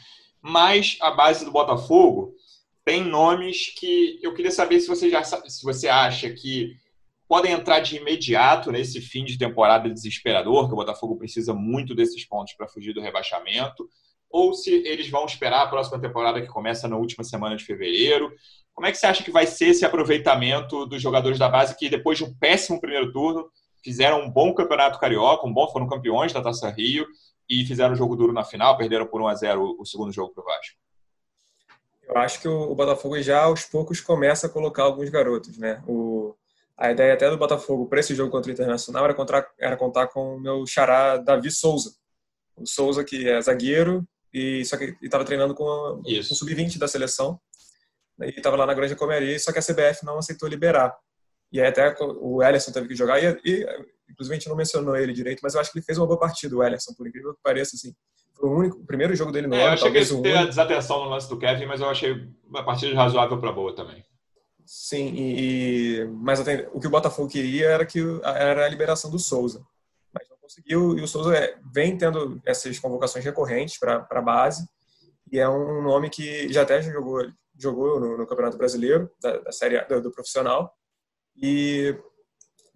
mas 0.41 0.97
a 1.01 1.11
base 1.11 1.45
do 1.45 1.51
Botafogo 1.51 2.35
tem 2.85 3.03
nomes 3.03 3.75
que 3.75 4.21
eu 4.23 4.35
queria 4.35 4.51
saber 4.51 4.79
se 4.79 4.89
você 4.89 5.09
já 5.09 5.25
se 5.25 5.63
você 5.65 5.89
acha 5.89 6.29
que 6.31 6.77
podem 7.27 7.53
entrar 7.53 7.81
de 7.81 7.97
imediato 7.97 8.71
nesse 8.71 9.01
fim 9.01 9.25
de 9.25 9.39
temporada 9.39 9.89
desesperador, 9.89 10.67
que 10.67 10.75
o 10.75 10.77
Botafogo 10.77 11.17
precisa 11.17 11.55
muito 11.55 11.95
desses 11.95 12.25
pontos 12.27 12.53
para 12.55 12.69
fugir 12.69 12.93
do 12.93 13.01
rebaixamento, 13.01 13.89
ou 14.35 14.53
se 14.53 14.83
eles 14.85 15.09
vão 15.09 15.27
esperar 15.27 15.63
a 15.63 15.69
próxima 15.69 15.97
temporada 15.97 16.41
que 16.41 16.49
começa 16.49 16.89
na 16.89 16.97
última 16.97 17.23
semana 17.23 17.55
de 17.55 17.65
fevereiro. 17.65 18.35
Como 18.73 18.85
é 18.85 18.91
que 18.91 18.99
você 18.99 19.07
acha 19.07 19.23
que 19.23 19.31
vai 19.31 19.47
ser 19.47 19.67
esse 19.67 19.85
aproveitamento 19.85 20.87
dos 20.87 21.01
jogadores 21.01 21.39
da 21.39 21.49
base 21.49 21.77
que 21.77 21.89
depois 21.89 22.19
de 22.19 22.25
um 22.25 22.35
péssimo 22.35 22.81
primeiro 22.81 23.13
turno 23.13 23.49
fizeram 23.85 24.23
um 24.23 24.29
bom 24.29 24.53
campeonato 24.53 24.99
carioca, 24.99 25.47
um 25.47 25.53
bom 25.53 25.69
foram 25.69 25.87
campeões 25.87 26.33
da 26.33 26.43
Taça 26.43 26.69
Rio 26.69 27.07
e 27.49 27.65
fizeram 27.65 27.93
um 27.93 27.97
jogo 27.97 28.17
duro 28.17 28.33
na 28.33 28.43
final, 28.43 28.77
perderam 28.77 29.07
por 29.07 29.23
1 29.23 29.29
a 29.29 29.35
0 29.37 29.77
o 29.79 29.87
segundo 29.87 30.11
jogo 30.11 30.35
para 30.35 30.43
o 30.43 30.47
Vasco. 30.47 30.77
Eu 32.03 32.19
acho 32.19 32.41
que 32.41 32.49
o 32.49 32.75
Botafogo 32.75 33.23
já 33.23 33.45
aos 33.45 33.65
poucos 33.65 34.01
começa 34.01 34.49
a 34.49 34.51
colocar 34.51 34.83
alguns 34.83 35.11
garotos, 35.11 35.57
né? 35.59 35.81
O, 35.87 36.35
a 36.77 36.91
ideia 36.91 37.15
até 37.15 37.31
do 37.31 37.39
Botafogo 37.39 37.87
para 37.87 38.01
esse 38.01 38.17
jogo 38.17 38.33
contra 38.33 38.51
o 38.51 38.53
Internacional 38.53 39.05
era, 39.05 39.15
contar, 39.15 39.47
era 39.61 39.77
contar 39.77 40.09
com 40.09 40.35
o 40.35 40.41
meu 40.41 40.67
xará 40.67 41.19
Davi 41.19 41.53
Souza. 41.53 41.95
O 42.57 42.67
Souza 42.67 43.05
que 43.05 43.29
é 43.29 43.41
zagueiro 43.41 44.05
e 44.35 44.65
só 44.65 44.77
que 44.77 44.97
estava 45.01 45.25
treinando 45.25 45.55
com, 45.55 45.65
com 45.65 46.03
o 46.05 46.23
sub-20 46.25 46.77
da 46.77 46.89
seleção. 46.89 47.41
E 48.21 48.31
estava 48.31 48.57
lá 48.57 48.67
na 48.67 48.75
Grande 48.75 48.97
Comeria, 48.97 49.39
só 49.39 49.53
que 49.53 49.61
a 49.61 49.63
CBF 49.63 50.05
não 50.05 50.19
aceitou 50.19 50.49
liberar. 50.49 50.93
E 51.53 51.61
aí 51.61 51.69
até 51.69 51.95
o 52.01 52.43
Ellison 52.43 52.73
teve 52.73 52.89
que 52.89 52.97
jogar, 52.97 53.23
e, 53.23 53.41
e 53.45 53.67
inclusive 54.11 54.35
a 54.35 54.39
gente 54.39 54.49
não 54.49 54.57
mencionou 54.57 54.97
ele 54.97 55.13
direito, 55.13 55.41
mas 55.41 55.55
eu 55.55 55.61
acho 55.61 55.71
que 55.71 55.79
ele 55.79 55.85
fez 55.85 55.99
uma 55.99 56.07
boa 56.07 56.19
partida, 56.19 56.57
o 56.57 56.65
Ellison, 56.65 56.93
por 56.95 57.07
incrível 57.07 57.33
que 57.33 57.41
pareça, 57.43 57.77
assim. 57.77 57.95
Foi 58.35 58.49
o 58.49 58.59
único, 58.59 58.79
o 58.79 58.85
primeiro 58.85 59.15
jogo 59.15 59.31
dele 59.31 59.47
no 59.47 59.55
é, 59.55 59.59
ano, 59.59 59.69
Eu 59.69 59.73
achei 59.75 59.93
que 59.93 59.99
ele 59.99 60.23
teve 60.23 60.37
a 60.37 60.47
desatenção 60.47 61.05
no 61.05 61.11
lance 61.11 61.29
do 61.29 61.39
Kevin, 61.39 61.67
mas 61.67 61.81
eu 61.81 61.89
achei 61.89 62.29
uma 62.45 62.65
partida 62.65 62.93
razoável 62.97 63.39
para 63.39 63.53
boa 63.53 63.73
também. 63.75 64.05
Sim, 64.67 65.15
e, 65.15 66.01
e 66.01 66.05
mas 66.07 66.41
o 66.73 66.81
que 66.81 66.87
o 66.89 66.91
Botafogo 66.91 67.29
queria 67.29 67.69
era 67.69 67.87
que 67.87 68.01
era 68.25 68.67
a 68.67 68.69
liberação 68.69 69.11
do 69.11 69.19
Souza, 69.19 69.65
conseguiu. 70.45 70.97
E 70.99 71.03
o 71.03 71.09
Souza 71.09 71.37
é, 71.37 71.59
vem 71.73 71.97
tendo 71.97 72.41
essas 72.45 72.79
convocações 72.79 73.25
recorrentes 73.25 73.79
para 73.79 74.07
a 74.09 74.23
base 74.23 74.67
e 75.33 75.39
é 75.39 75.49
um 75.49 75.83
nome 75.83 76.11
que 76.11 76.53
já 76.53 76.63
até 76.63 76.81
jogou 76.83 77.27
jogou 77.57 78.01
no, 78.01 78.19
no 78.19 78.27
Campeonato 78.27 78.59
Brasileiro 78.59 79.11
da, 79.23 79.39
da 79.39 79.53
série 79.53 79.81
do, 79.85 80.03
do 80.03 80.11
profissional 80.11 80.73
e 81.37 81.97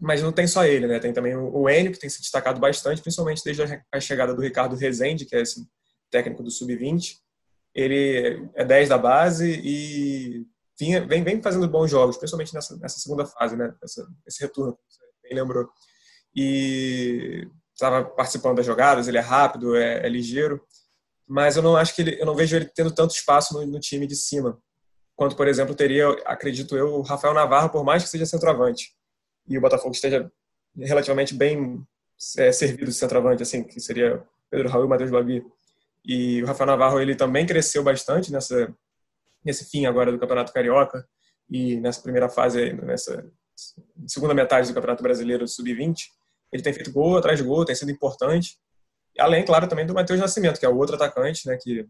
mas 0.00 0.22
não 0.22 0.30
tem 0.30 0.46
só 0.46 0.64
ele, 0.64 0.86
né? 0.86 1.00
Tem 1.00 1.12
também 1.12 1.34
o 1.36 1.68
Enio, 1.68 1.90
que 1.90 1.98
tem 1.98 2.08
se 2.08 2.20
destacado 2.20 2.60
bastante, 2.60 3.02
principalmente 3.02 3.42
desde 3.44 3.62
a 3.90 4.00
chegada 4.00 4.32
do 4.32 4.40
Ricardo 4.40 4.76
Rezende, 4.76 5.24
que 5.24 5.34
é 5.34 5.40
esse 5.40 5.68
técnico 6.08 6.40
do 6.40 6.52
Sub-20. 6.52 7.16
Ele 7.74 8.48
é 8.54 8.64
10 8.64 8.88
da 8.88 8.96
base 8.96 9.60
e 9.60 10.46
vinha, 10.78 11.04
vem, 11.04 11.24
vem 11.24 11.42
fazendo 11.42 11.66
bons 11.66 11.90
jogos, 11.90 12.16
principalmente 12.16 12.54
nessa, 12.54 12.76
nessa 12.76 13.00
segunda 13.00 13.26
fase, 13.26 13.56
né? 13.56 13.74
Essa, 13.82 14.06
esse 14.24 14.40
retorno, 14.40 14.78
você 14.88 15.00
bem 15.20 15.34
lembrou. 15.34 15.68
E 16.34 17.48
estava 17.72 18.04
participando 18.04 18.56
das 18.56 18.66
jogadas, 18.66 19.08
ele 19.08 19.18
é 19.18 19.22
rápido, 19.22 19.76
é, 19.76 20.06
é, 20.06 20.08
ligeiro, 20.08 20.60
mas 21.26 21.56
eu 21.56 21.62
não 21.62 21.76
acho 21.76 21.94
que 21.94 22.02
ele, 22.02 22.20
eu 22.20 22.26
não 22.26 22.34
vejo 22.34 22.56
ele 22.56 22.64
tendo 22.64 22.90
tanto 22.90 23.14
espaço 23.14 23.54
no, 23.54 23.66
no 23.66 23.80
time 23.80 24.06
de 24.06 24.16
cima, 24.16 24.58
quanto, 25.14 25.36
por 25.36 25.46
exemplo, 25.46 25.74
teria, 25.74 26.08
acredito 26.24 26.76
eu, 26.76 26.94
o 26.94 27.02
Rafael 27.02 27.34
Navarro, 27.34 27.70
por 27.70 27.84
mais 27.84 28.02
que 28.02 28.08
seja 28.08 28.26
centroavante 28.26 28.98
e 29.48 29.56
o 29.56 29.60
Botafogo 29.60 29.94
esteja 29.94 30.30
relativamente 30.76 31.34
bem 31.34 31.82
é, 32.36 32.52
servido 32.52 32.84
de 32.84 32.92
centroavante, 32.92 33.42
assim, 33.42 33.64
que 33.64 33.80
seria 33.80 34.22
Pedro 34.50 34.68
Raul 34.68 34.86
Matheus 34.86 35.10
Babi. 35.10 35.44
E 36.04 36.42
o 36.42 36.46
Rafael 36.46 36.66
Navarro, 36.66 37.00
ele 37.00 37.16
também 37.16 37.46
cresceu 37.46 37.82
bastante 37.82 38.30
nessa, 38.30 38.72
nesse 39.44 39.68
fim 39.68 39.86
agora 39.86 40.12
do 40.12 40.18
Campeonato 40.18 40.52
Carioca 40.52 41.06
e 41.50 41.80
nessa 41.80 42.02
primeira 42.02 42.28
fase, 42.28 42.72
nessa 42.74 43.26
segunda 44.06 44.34
metade 44.34 44.68
do 44.68 44.74
Campeonato 44.74 45.02
Brasileiro 45.02 45.48
Sub-20. 45.48 45.96
Ele 46.52 46.62
tem 46.62 46.72
feito 46.72 46.92
gol 46.92 47.16
atrás 47.16 47.38
de 47.38 47.44
gol, 47.44 47.64
tem 47.64 47.74
sido 47.74 47.90
importante. 47.90 48.58
Além, 49.18 49.44
claro, 49.44 49.68
também 49.68 49.86
do 49.86 49.94
Matheus 49.94 50.20
Nascimento, 50.20 50.58
que 50.58 50.66
é 50.66 50.68
o 50.68 50.76
outro 50.76 50.94
atacante, 50.94 51.46
né, 51.46 51.58
que, 51.60 51.86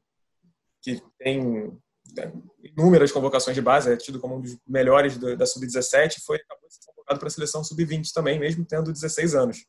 que 0.82 1.02
tem 1.18 1.72
né, 2.16 2.32
inúmeras 2.62 3.12
convocações 3.12 3.54
de 3.54 3.62
base, 3.62 3.92
é 3.92 3.96
tido 3.96 4.18
como 4.18 4.36
um 4.36 4.40
dos 4.40 4.56
melhores 4.66 5.18
da 5.18 5.46
Sub-17, 5.46 6.20
foi 6.24 6.36
acabou 6.36 6.68
de 6.68 6.74
ser 6.74 6.86
convocado 6.86 7.18
para 7.18 7.28
a 7.28 7.30
seleção 7.30 7.62
Sub-20 7.62 8.12
também, 8.12 8.38
mesmo 8.38 8.64
tendo 8.64 8.92
16 8.92 9.34
anos. 9.34 9.66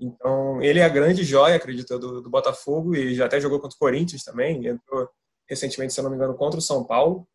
Então, 0.00 0.60
ele 0.60 0.80
é 0.80 0.84
a 0.84 0.88
grande 0.88 1.22
joia, 1.22 1.54
acredito, 1.54 1.96
do, 1.98 2.20
do 2.20 2.28
Botafogo 2.28 2.94
e 2.94 3.14
já 3.14 3.26
até 3.26 3.40
jogou 3.40 3.60
contra 3.60 3.76
o 3.76 3.78
Corinthians 3.78 4.24
também, 4.24 4.66
entrou 4.66 5.08
recentemente, 5.48 5.92
se 5.92 6.02
não 6.02 6.10
me 6.10 6.16
engano, 6.16 6.34
contra 6.34 6.58
o 6.58 6.62
São 6.62 6.84
Paulo. 6.84 7.26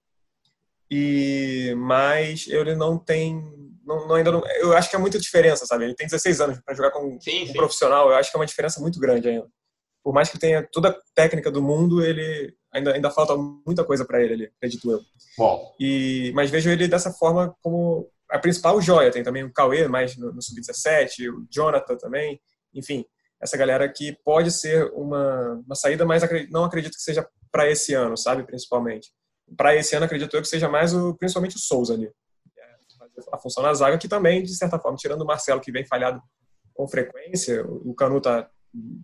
E 0.89 1.73
mas 1.77 2.47
ele 2.47 2.75
não 2.75 2.97
tem 2.97 3.66
não, 3.87 4.07
não, 4.07 4.15
ainda 4.15 4.31
não, 4.31 4.43
eu 4.59 4.75
acho 4.75 4.89
que 4.89 4.95
é 4.95 4.99
muita 4.99 5.17
diferença, 5.17 5.65
sabe? 5.65 5.85
Ele 5.85 5.95
tem 5.95 6.05
16 6.05 6.41
anos 6.41 6.59
para 6.63 6.75
jogar 6.75 6.91
com 6.91 7.19
sim, 7.21 7.43
um 7.43 7.47
sim. 7.47 7.53
profissional, 7.53 8.09
eu 8.09 8.15
acho 8.15 8.29
que 8.29 8.37
é 8.37 8.39
uma 8.39 8.45
diferença 8.45 8.81
muito 8.81 8.99
grande 8.99 9.29
ainda. 9.29 9.47
Por 10.03 10.13
mais 10.13 10.29
que 10.29 10.37
tenha 10.37 10.67
toda 10.71 10.89
a 10.89 10.97
técnica 11.15 11.49
do 11.49 11.61
mundo, 11.61 12.03
ele 12.03 12.53
ainda, 12.71 12.93
ainda 12.93 13.09
falta 13.09 13.35
muita 13.35 13.83
coisa 13.83 14.05
para 14.05 14.21
ele 14.21 14.33
ali, 14.33 14.51
acredito 14.57 14.91
eu. 14.91 14.99
Bom. 15.37 15.73
E, 15.79 16.31
mas 16.35 16.51
vejo 16.51 16.69
ele 16.69 16.87
dessa 16.87 17.11
forma 17.11 17.55
como 17.61 18.09
a 18.29 18.39
principal 18.39 18.81
joia. 18.81 19.11
Tem 19.11 19.23
também 19.23 19.43
o 19.43 19.51
Cauê, 19.51 19.87
mais 19.87 20.17
no, 20.17 20.33
no 20.33 20.41
Sub-17, 20.41 21.29
o 21.29 21.47
Jonathan 21.49 21.97
também. 21.97 22.39
Enfim, 22.73 23.05
essa 23.41 23.57
galera 23.57 23.87
que 23.91 24.17
pode 24.23 24.51
ser 24.51 24.91
uma, 24.93 25.61
uma 25.65 25.75
saída, 25.75 26.05
mas 26.05 26.23
não 26.49 26.63
acredito 26.63 26.95
que 26.95 27.01
seja 27.01 27.27
para 27.51 27.69
esse 27.69 27.93
ano, 27.93 28.17
sabe? 28.17 28.43
Principalmente. 28.43 29.11
Para 29.55 29.75
esse 29.75 29.95
ano, 29.95 30.05
acredito 30.05 30.35
eu 30.35 30.41
que 30.41 30.47
seja 30.47 30.67
mais 30.67 30.93
o, 30.93 31.15
principalmente 31.15 31.55
o 31.55 31.59
Souza 31.59 31.93
ali. 31.93 32.11
A 33.31 33.37
função 33.37 33.63
na 33.63 33.73
zaga, 33.73 33.97
que 33.97 34.07
também, 34.07 34.43
de 34.43 34.55
certa 34.55 34.79
forma, 34.79 34.97
tirando 34.97 35.21
o 35.21 35.25
Marcelo, 35.25 35.61
que 35.61 35.71
vem 35.71 35.85
falhado 35.85 36.21
com 36.73 36.87
frequência, 36.87 37.65
o 37.65 37.93
Canu 37.93 38.21
tá 38.21 38.47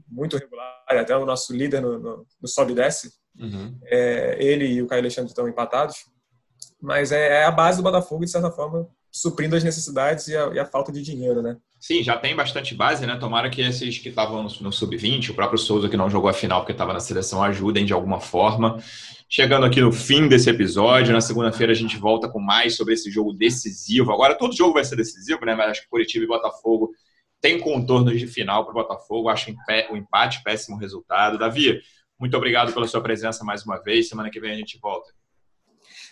muito 0.07 0.38
regular, 0.38 0.86
até 0.89 1.16
o 1.18 1.26
nosso 1.26 1.55
líder 1.55 1.82
no, 1.82 1.97
no, 1.97 2.28
no 2.41 2.47
sobe 2.47 2.74
e 2.74 2.76
desce, 2.76 3.11
uhum. 3.39 3.78
é, 3.86 4.38
ele 4.39 4.66
e 4.66 4.82
o 4.82 4.88
Caio 4.88 5.01
Alexandre 5.01 5.32
estão 5.32 5.47
empatados, 5.47 5.95
mas 6.82 7.11
é, 7.11 7.41
é, 7.41 7.45
a 7.45 7.51
base 7.51 7.78
do 7.78 7.84
Botafogo, 7.84 8.26
de 8.26 8.32
certa 8.32 8.51
forma, 8.51 8.88
suprindo 9.11 9.55
as 9.55 9.64
necessidades 9.64 10.28
e 10.28 10.36
a, 10.36 10.47
e 10.53 10.59
a, 10.59 10.66
falta 10.66 10.91
de 10.91 11.01
dinheiro, 11.01 11.41
né? 11.41 11.57
Sim, 11.80 12.03
já 12.03 12.18
tem 12.18 12.36
bastante 12.36 12.76
base, 12.76 13.05
né? 13.05 13.16
Tomara 13.18 13.49
que 13.49 13.61
esses 13.61 13.97
que 13.97 14.09
estavam 14.09 14.43
no, 14.43 14.49
no 14.61 14.72
sub-20, 14.72 15.30
o 15.30 15.34
próprio 15.34 15.57
Souza 15.57 15.89
que 15.89 15.97
não 15.97 16.09
jogou 16.09 16.30
a 16.30 16.34
final 16.34 16.61
porque 16.61 16.72
estava 16.72 16.93
na 16.93 16.99
seleção, 16.99 17.43
ajudem 17.43 17.86
de 17.86 17.93
alguma 17.93 18.20
forma. 18.20 18.82
Chegando 19.36 19.66
aqui 19.66 19.82
no 19.82 19.92
fim 19.92 20.28
desse 20.28 20.48
episódio, 20.48 21.12
na 21.12 21.20
segunda-feira 21.20 21.72
a 21.72 21.76
gente 21.76 21.98
volta 21.98 22.30
com 22.30 22.40
mais 22.40 22.76
sobre 22.76 22.94
esse 22.94 23.10
jogo 23.10 23.34
decisivo. 23.34 24.12
Agora 24.12 24.36
todo 24.36 24.56
jogo 24.56 24.76
vai 24.76 24.86
ser 24.86 24.96
decisivo, 24.96 25.44
né? 25.44 25.56
Mas 25.56 25.72
acho 25.72 25.82
que 25.82 25.90
Curitiba 25.90 26.24
e 26.24 26.28
Botafogo 26.28 26.92
tem 27.42 27.60
contornos 27.60 28.20
de 28.20 28.28
final 28.28 28.64
para 28.64 28.70
o 28.70 28.76
Botafogo. 28.76 29.30
Acho 29.30 29.52
o 29.90 29.98
empate 29.98 30.44
péssimo 30.44 30.78
resultado. 30.78 31.40
Davi, 31.40 31.82
muito 32.20 32.38
obrigado 32.38 32.74
pela 32.74 32.86
sua 32.86 33.02
presença 33.02 33.44
mais 33.44 33.66
uma 33.66 33.82
vez. 33.82 34.08
Semana 34.08 34.30
que 34.30 34.40
vem 34.40 34.52
a 34.52 34.56
gente 34.56 34.78
volta. 34.80 35.10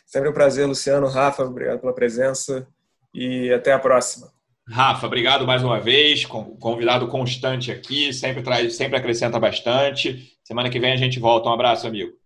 Sempre 0.03 0.27
um 0.27 0.33
prazer, 0.33 0.65
Luciano. 0.65 1.07
Rafa, 1.07 1.43
obrigado 1.43 1.79
pela 1.79 1.93
presença 1.93 2.67
e 3.13 3.53
até 3.53 3.71
a 3.71 3.77
próxima. 3.77 4.31
Rafa, 4.67 5.05
obrigado 5.05 5.45
mais 5.45 5.63
uma 5.63 5.79
vez, 5.79 6.25
convidado 6.25 7.07
constante 7.07 7.71
aqui, 7.71 8.11
sempre 8.13 8.41
traz, 8.41 8.75
sempre 8.75 8.97
acrescenta 8.97 9.39
bastante. 9.39 10.39
Semana 10.43 10.71
que 10.71 10.79
vem 10.79 10.93
a 10.93 10.97
gente 10.97 11.19
volta. 11.19 11.49
Um 11.49 11.53
abraço, 11.53 11.85
amigo. 11.85 12.19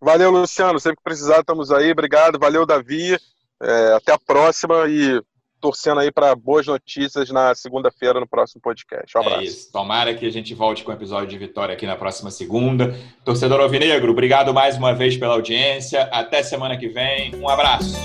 Valeu, 0.00 0.30
Luciano. 0.30 0.78
Sempre 0.78 0.98
que 0.98 1.02
precisar, 1.02 1.40
estamos 1.40 1.70
aí. 1.70 1.90
Obrigado. 1.90 2.38
Valeu, 2.38 2.64
Davi. 2.64 3.18
É, 3.60 3.92
até 3.94 4.12
a 4.12 4.18
próxima 4.18 4.86
e 4.88 5.20
torcendo 5.60 6.00
aí 6.00 6.12
para 6.12 6.34
boas 6.34 6.66
notícias 6.66 7.30
na 7.30 7.54
segunda-feira 7.54 8.20
no 8.20 8.28
próximo 8.28 8.60
podcast. 8.60 9.16
Um 9.16 9.20
é 9.20 9.24
abraço. 9.24 9.42
É 9.42 9.44
isso. 9.44 9.72
Tomara 9.72 10.14
que 10.14 10.26
a 10.26 10.30
gente 10.30 10.54
volte 10.54 10.84
com 10.84 10.90
o 10.90 10.94
episódio 10.94 11.28
de 11.28 11.38
vitória 11.38 11.72
aqui 11.74 11.86
na 11.86 11.96
próxima 11.96 12.30
segunda. 12.30 12.96
Torcedor 13.24 13.60
Alvinegro, 13.60 14.12
obrigado 14.12 14.54
mais 14.54 14.76
uma 14.76 14.94
vez 14.94 15.16
pela 15.16 15.34
audiência. 15.34 16.02
Até 16.12 16.42
semana 16.42 16.76
que 16.76 16.88
vem. 16.88 17.34
Um 17.36 17.48
abraço. 17.48 17.96